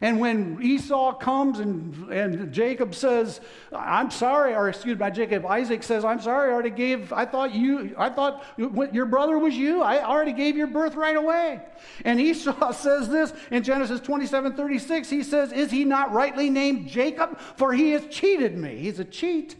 And 0.00 0.20
when 0.20 0.58
Esau 0.62 1.14
comes 1.14 1.58
and, 1.58 2.12
and 2.12 2.52
Jacob 2.52 2.94
says, 2.94 3.40
I'm 3.74 4.10
sorry, 4.10 4.54
or 4.54 4.68
excuse 4.68 4.98
me, 4.98 5.10
Jacob, 5.10 5.46
Isaac 5.46 5.82
says, 5.82 6.04
I'm 6.04 6.20
sorry, 6.20 6.50
I 6.50 6.52
already 6.52 6.70
gave, 6.70 7.12
I 7.12 7.24
thought 7.24 7.54
you, 7.54 7.94
I 7.96 8.10
thought 8.10 8.44
your 8.58 9.06
brother 9.06 9.38
was 9.38 9.56
you. 9.56 9.82
I 9.82 10.04
already 10.04 10.34
gave 10.34 10.56
your 10.56 10.66
birthright 10.66 11.16
away. 11.16 11.62
And 12.04 12.20
Esau 12.20 12.72
says 12.72 13.08
this 13.08 13.32
in 13.50 13.62
Genesis 13.62 14.00
27 14.00 14.54
36. 14.54 15.08
He 15.08 15.22
says, 15.22 15.52
Is 15.52 15.70
he 15.70 15.84
not 15.84 16.12
rightly 16.12 16.50
named 16.50 16.88
Jacob? 16.88 17.38
For 17.56 17.72
he 17.72 17.92
has 17.92 18.06
cheated 18.08 18.56
me. 18.56 18.76
He's 18.76 18.98
a 18.98 19.04
cheat. 19.04 19.56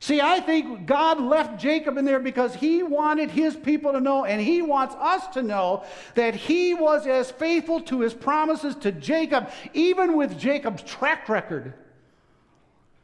See, 0.00 0.20
I 0.20 0.40
think 0.40 0.86
God 0.86 1.20
left 1.20 1.60
Jacob 1.60 1.96
in 1.96 2.04
there 2.04 2.20
because 2.20 2.54
he 2.54 2.82
wanted 2.84 3.30
his 3.30 3.56
people 3.56 3.92
to 3.92 4.00
know, 4.00 4.24
and 4.24 4.40
he 4.40 4.62
wants 4.62 4.94
us 4.94 5.26
to 5.28 5.42
know, 5.42 5.84
that 6.14 6.36
he 6.36 6.72
was 6.72 7.06
as 7.06 7.30
faithful 7.32 7.80
to 7.82 8.00
his 8.00 8.14
promises 8.14 8.76
to 8.76 8.92
Jacob, 8.92 9.50
even 9.74 10.16
with 10.16 10.38
Jacob's 10.38 10.82
track 10.82 11.28
record, 11.28 11.74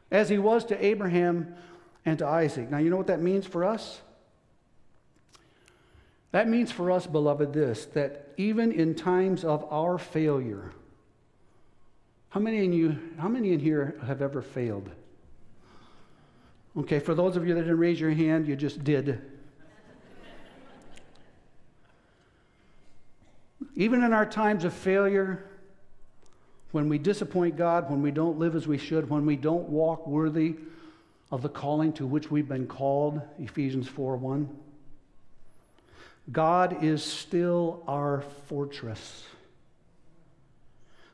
as 0.09 0.29
he 0.29 0.37
was 0.37 0.63
to 0.65 0.85
Abraham 0.85 1.55
and 2.05 2.19
to 2.19 2.27
Isaac. 2.27 2.71
Now, 2.71 2.77
you 2.77 2.89
know 2.89 2.97
what 2.97 3.07
that 3.07 3.21
means 3.21 3.45
for 3.45 3.65
us? 3.65 4.01
That 6.31 6.47
means 6.47 6.71
for 6.71 6.91
us, 6.91 7.07
beloved, 7.07 7.53
this 7.53 7.85
that 7.87 8.29
even 8.37 8.71
in 8.71 8.95
times 8.95 9.43
of 9.43 9.65
our 9.71 9.97
failure, 9.97 10.71
how 12.29 12.39
many 12.39 12.63
in 12.63 12.71
you, 12.73 12.97
how 13.17 13.27
many 13.27 13.51
in 13.51 13.59
here 13.59 13.97
have 14.05 14.21
ever 14.21 14.41
failed? 14.41 14.89
Okay, 16.77 16.99
for 16.99 17.15
those 17.15 17.37
of 17.37 17.47
you 17.47 17.53
that 17.53 17.61
didn't 17.61 17.77
raise 17.77 17.99
your 17.99 18.11
hand, 18.11 18.47
you 18.47 18.55
just 18.55 18.83
did. 18.83 19.21
Even 23.75 24.03
in 24.03 24.13
our 24.13 24.25
times 24.25 24.65
of 24.65 24.73
failure, 24.73 25.45
when 26.71 26.89
we 26.89 26.97
disappoint 26.97 27.55
God, 27.55 27.89
when 27.89 28.01
we 28.01 28.11
don't 28.11 28.37
live 28.37 28.55
as 28.55 28.67
we 28.67 28.77
should, 28.77 29.09
when 29.09 29.25
we 29.25 29.37
don't 29.37 29.69
walk 29.69 30.05
worthy 30.05 30.55
of 31.31 31.41
the 31.41 31.49
calling 31.49 31.93
to 31.93 32.05
which 32.05 32.29
we've 32.29 32.47
been 32.47 32.67
called, 32.67 33.21
Ephesians 33.39 33.87
4 33.87 34.17
1, 34.17 34.49
God 36.31 36.83
is 36.83 37.03
still 37.03 37.83
our 37.87 38.23
fortress. 38.47 39.23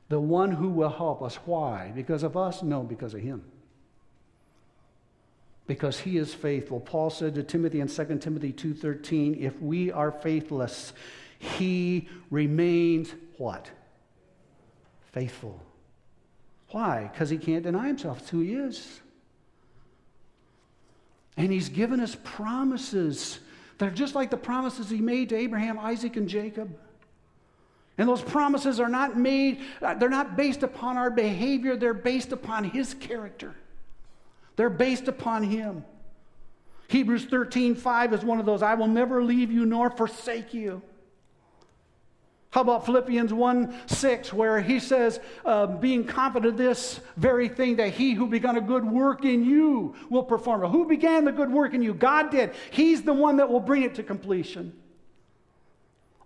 The 0.09 0.19
one 0.19 0.51
who 0.51 0.69
will 0.69 0.89
help 0.89 1.21
us. 1.21 1.35
Why? 1.45 1.91
Because 1.95 2.23
of 2.23 2.35
us? 2.35 2.63
No, 2.63 2.81
because 2.81 3.13
of 3.13 3.21
Him 3.21 3.43
because 5.67 5.99
he 5.99 6.17
is 6.17 6.33
faithful. 6.33 6.79
Paul 6.79 7.09
said 7.09 7.35
to 7.35 7.43
Timothy 7.43 7.79
in 7.79 7.87
2 7.87 8.21
Timothy 8.21 8.51
2:13, 8.51 9.35
if 9.39 9.59
we 9.61 9.91
are 9.91 10.11
faithless, 10.11 10.93
he 11.39 12.07
remains 12.29 13.13
what? 13.37 13.69
Faithful. 15.11 15.61
Why? 16.69 17.09
Because 17.11 17.29
he 17.29 17.37
can't 17.37 17.63
deny 17.63 17.87
himself. 17.87 18.19
It's 18.19 18.29
who 18.29 18.39
he 18.39 18.53
is. 18.53 19.01
And 21.37 21.51
he's 21.51 21.69
given 21.69 21.99
us 21.99 22.15
promises. 22.23 23.39
They're 23.77 23.89
just 23.89 24.15
like 24.15 24.29
the 24.29 24.37
promises 24.37 24.89
he 24.89 25.01
made 25.01 25.29
to 25.29 25.35
Abraham, 25.35 25.79
Isaac, 25.79 26.15
and 26.15 26.29
Jacob. 26.29 26.77
And 27.97 28.07
those 28.07 28.21
promises 28.21 28.79
are 28.79 28.89
not 28.89 29.17
made, 29.17 29.61
they're 29.81 30.09
not 30.09 30.37
based 30.37 30.63
upon 30.63 30.97
our 30.97 31.09
behavior, 31.09 31.75
they're 31.75 31.93
based 31.93 32.31
upon 32.31 32.63
his 32.63 32.93
character. 32.93 33.55
They're 34.55 34.69
based 34.69 35.07
upon 35.07 35.43
Him. 35.43 35.85
Hebrews 36.87 37.25
13, 37.25 37.75
5 37.75 38.13
is 38.13 38.23
one 38.23 38.39
of 38.39 38.45
those 38.45 38.61
I 38.61 38.73
will 38.73 38.87
never 38.87 39.23
leave 39.23 39.51
you 39.51 39.65
nor 39.65 39.89
forsake 39.89 40.53
you. 40.53 40.81
How 42.51 42.59
about 42.59 42.85
Philippians 42.85 43.31
1 43.31 43.73
6, 43.87 44.33
where 44.33 44.59
he 44.59 44.81
says, 44.81 45.21
uh, 45.45 45.67
being 45.67 46.03
confident 46.03 46.51
of 46.51 46.57
this 46.57 46.99
very 47.15 47.47
thing, 47.47 47.77
that 47.77 47.93
he 47.93 48.13
who 48.13 48.27
began 48.27 48.57
a 48.57 48.61
good 48.61 48.83
work 48.83 49.23
in 49.23 49.45
you 49.45 49.95
will 50.09 50.23
perform 50.23 50.65
it. 50.65 50.67
Who 50.67 50.85
began 50.85 51.23
the 51.23 51.31
good 51.31 51.49
work 51.49 51.73
in 51.73 51.81
you? 51.81 51.93
God 51.93 52.29
did. 52.29 52.53
He's 52.71 53.03
the 53.03 53.13
one 53.13 53.37
that 53.37 53.49
will 53.49 53.61
bring 53.61 53.83
it 53.83 53.95
to 53.95 54.03
completion. 54.03 54.73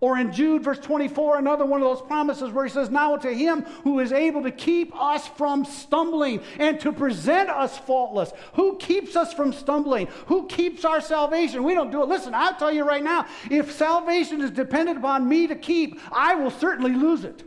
Or 0.02 0.18
in 0.18 0.34
Jude, 0.34 0.64
verse 0.64 0.80
24, 0.80 1.38
another 1.38 1.66
one 1.66 1.82
of 1.82 1.88
those 1.88 2.06
promises 2.06 2.52
where 2.52 2.66
he 2.66 2.72
says, 2.72 2.90
Now 2.90 3.16
to 3.16 3.34
him 3.34 3.62
who 3.84 4.00
is 4.00 4.12
able 4.12 4.44
to 4.44 4.52
keep 4.52 4.94
us 4.96 5.28
from 5.28 5.64
stumbling 5.64 6.42
and 6.60 6.80
to 6.82 6.92
present 6.92 7.50
us 7.50 7.78
faultless. 7.78 8.34
Who 8.54 8.78
keeps 8.78 9.16
us 9.16 9.34
from 9.34 9.54
stumbling? 9.54 10.08
Who 10.28 10.48
keeps 10.48 10.84
our 10.84 11.00
salvation? 11.00 11.64
We 11.64 11.74
don't 11.74 11.92
do 11.92 12.04
it. 12.04 12.10
Listen, 12.10 12.34
I'll 12.36 12.56
tell 12.56 12.72
you 12.72 12.84
right 12.84 13.04
now 13.04 13.26
if 13.50 13.72
salvation 13.72 14.42
is 14.42 14.52
dependent 14.52 14.98
upon 14.98 15.28
me 15.28 15.48
to 15.48 15.56
keep, 15.56 16.00
I 16.12 16.36
will 16.36 16.52
certainly 16.52 16.92
lose 16.92 17.24
it. 17.24 17.44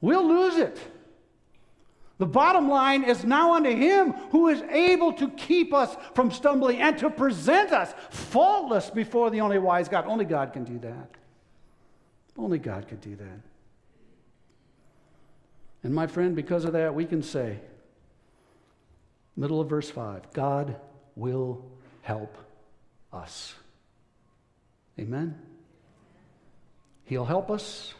We'll 0.00 0.26
lose 0.26 0.56
it. 0.56 0.78
The 2.18 2.26
bottom 2.26 2.68
line 2.68 3.04
is 3.04 3.24
now 3.24 3.54
unto 3.54 3.70
him 3.70 4.12
who 4.30 4.48
is 4.48 4.60
able 4.62 5.12
to 5.14 5.30
keep 5.30 5.72
us 5.72 5.96
from 6.14 6.32
stumbling 6.32 6.80
and 6.80 6.98
to 6.98 7.10
present 7.10 7.72
us 7.72 7.94
faultless 8.10 8.90
before 8.90 9.30
the 9.30 9.40
only 9.40 9.58
wise 9.58 9.88
God. 9.88 10.04
Only 10.06 10.24
God 10.24 10.52
can 10.52 10.64
do 10.64 10.80
that. 10.80 11.10
Only 12.36 12.58
God 12.58 12.88
can 12.88 12.98
do 12.98 13.14
that. 13.16 13.40
And 15.84 15.94
my 15.94 16.08
friend, 16.08 16.34
because 16.34 16.64
of 16.64 16.72
that, 16.72 16.92
we 16.92 17.04
can 17.04 17.22
say, 17.22 17.60
middle 19.36 19.60
of 19.60 19.68
verse 19.68 19.88
5, 19.88 20.32
God 20.32 20.74
will 21.14 21.64
help 22.02 22.36
us. 23.12 23.54
Amen? 24.98 25.40
He'll 27.04 27.24
help 27.24 27.48
us. 27.48 27.94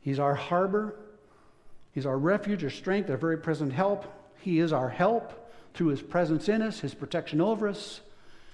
He's 0.00 0.18
our 0.18 0.34
harbor. 0.34 0.96
He's 1.98 2.06
our 2.06 2.16
refuge, 2.16 2.62
our 2.62 2.70
strength, 2.70 3.10
our 3.10 3.16
very 3.16 3.36
present 3.36 3.72
help. 3.72 4.04
He 4.40 4.60
is 4.60 4.72
our 4.72 4.88
help 4.88 5.50
through 5.74 5.88
His 5.88 6.00
presence 6.00 6.48
in 6.48 6.62
us, 6.62 6.78
His 6.78 6.94
protection 6.94 7.40
over 7.40 7.66
us, 7.66 8.02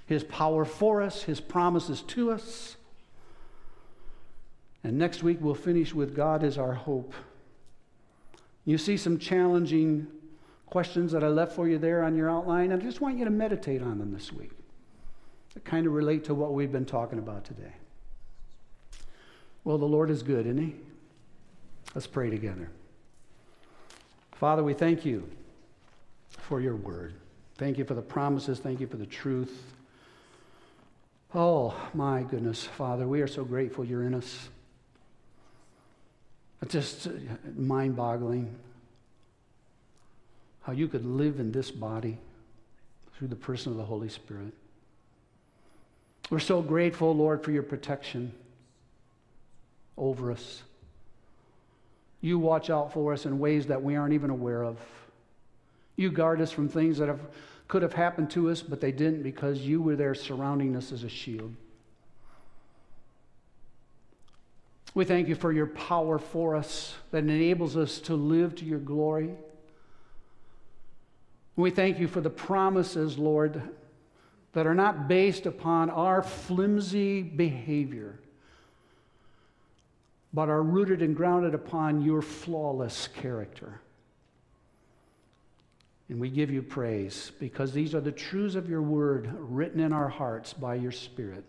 His 0.06 0.24
power 0.24 0.64
for 0.64 1.02
us, 1.02 1.24
His 1.24 1.42
promises 1.42 2.00
to 2.00 2.30
us. 2.30 2.76
And 4.82 4.96
next 4.96 5.22
week 5.22 5.36
we'll 5.42 5.54
finish 5.54 5.92
with 5.92 6.16
God 6.16 6.42
is 6.42 6.56
our 6.56 6.72
hope. 6.72 7.12
You 8.64 8.78
see 8.78 8.96
some 8.96 9.18
challenging 9.18 10.06
questions 10.64 11.12
that 11.12 11.22
I 11.22 11.28
left 11.28 11.54
for 11.54 11.68
you 11.68 11.76
there 11.76 12.02
on 12.02 12.16
your 12.16 12.30
outline. 12.30 12.72
I 12.72 12.78
just 12.78 13.02
want 13.02 13.18
you 13.18 13.26
to 13.26 13.30
meditate 13.30 13.82
on 13.82 13.98
them 13.98 14.10
this 14.10 14.32
week 14.32 14.52
that 15.52 15.66
kind 15.66 15.86
of 15.86 15.92
relate 15.92 16.24
to 16.24 16.34
what 16.34 16.54
we've 16.54 16.72
been 16.72 16.86
talking 16.86 17.18
about 17.18 17.44
today. 17.44 17.74
Well, 19.64 19.76
the 19.76 19.84
Lord 19.84 20.08
is 20.08 20.22
good, 20.22 20.46
isn't 20.46 20.56
He? 20.56 20.76
Let's 21.94 22.06
pray 22.06 22.30
together. 22.30 22.70
Father, 24.34 24.62
we 24.62 24.74
thank 24.74 25.04
you 25.04 25.28
for 26.28 26.60
your 26.60 26.76
word. 26.76 27.14
Thank 27.56 27.78
you 27.78 27.84
for 27.84 27.94
the 27.94 28.02
promises. 28.02 28.58
Thank 28.58 28.80
you 28.80 28.86
for 28.86 28.96
the 28.96 29.06
truth. 29.06 29.62
Oh, 31.34 31.74
my 31.94 32.22
goodness, 32.22 32.64
Father, 32.64 33.08
we 33.08 33.20
are 33.20 33.26
so 33.26 33.44
grateful 33.44 33.84
you're 33.84 34.04
in 34.04 34.14
us. 34.14 34.48
It's 36.62 36.72
just 36.72 37.08
mind 37.56 37.96
boggling 37.96 38.54
how 40.62 40.72
you 40.72 40.88
could 40.88 41.04
live 41.04 41.40
in 41.40 41.52
this 41.52 41.70
body 41.70 42.18
through 43.16 43.28
the 43.28 43.36
person 43.36 43.72
of 43.72 43.78
the 43.78 43.84
Holy 43.84 44.08
Spirit. 44.08 44.52
We're 46.30 46.38
so 46.38 46.62
grateful, 46.62 47.14
Lord, 47.14 47.44
for 47.44 47.50
your 47.50 47.62
protection 47.62 48.32
over 49.96 50.32
us. 50.32 50.62
You 52.24 52.38
watch 52.38 52.70
out 52.70 52.90
for 52.90 53.12
us 53.12 53.26
in 53.26 53.38
ways 53.38 53.66
that 53.66 53.82
we 53.82 53.96
aren't 53.96 54.14
even 54.14 54.30
aware 54.30 54.64
of. 54.64 54.78
You 55.94 56.10
guard 56.10 56.40
us 56.40 56.50
from 56.50 56.70
things 56.70 56.96
that 56.96 57.06
have, 57.06 57.20
could 57.68 57.82
have 57.82 57.92
happened 57.92 58.30
to 58.30 58.48
us, 58.48 58.62
but 58.62 58.80
they 58.80 58.92
didn't 58.92 59.22
because 59.22 59.60
you 59.60 59.82
were 59.82 59.94
there 59.94 60.14
surrounding 60.14 60.74
us 60.74 60.90
as 60.90 61.04
a 61.04 61.08
shield. 61.10 61.54
We 64.94 65.04
thank 65.04 65.28
you 65.28 65.34
for 65.34 65.52
your 65.52 65.66
power 65.66 66.18
for 66.18 66.56
us 66.56 66.94
that 67.10 67.18
enables 67.18 67.76
us 67.76 67.98
to 67.98 68.14
live 68.14 68.54
to 68.54 68.64
your 68.64 68.78
glory. 68.78 69.34
We 71.56 71.70
thank 71.70 71.98
you 71.98 72.08
for 72.08 72.22
the 72.22 72.30
promises, 72.30 73.18
Lord, 73.18 73.60
that 74.54 74.66
are 74.66 74.74
not 74.74 75.08
based 75.08 75.44
upon 75.44 75.90
our 75.90 76.22
flimsy 76.22 77.20
behavior, 77.20 78.18
but 80.34 80.48
are 80.48 80.62
rooted 80.62 81.00
and 81.00 81.14
grounded 81.14 81.54
upon 81.54 82.02
your 82.02 82.20
flawless 82.20 83.08
character. 83.08 83.80
And 86.08 86.20
we 86.20 86.28
give 86.28 86.50
you 86.50 86.60
praise 86.60 87.30
because 87.38 87.72
these 87.72 87.94
are 87.94 88.00
the 88.00 88.12
truths 88.12 88.56
of 88.56 88.68
your 88.68 88.82
word 88.82 89.32
written 89.38 89.80
in 89.80 89.92
our 89.92 90.08
hearts 90.08 90.52
by 90.52 90.74
your 90.74 90.92
Spirit. 90.92 91.44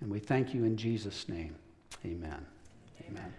And 0.00 0.10
we 0.10 0.18
thank 0.18 0.52
you 0.52 0.64
in 0.64 0.76
Jesus' 0.76 1.28
name. 1.28 1.54
Amen. 2.04 2.44
Amen. 3.08 3.22
Amen. 3.22 3.34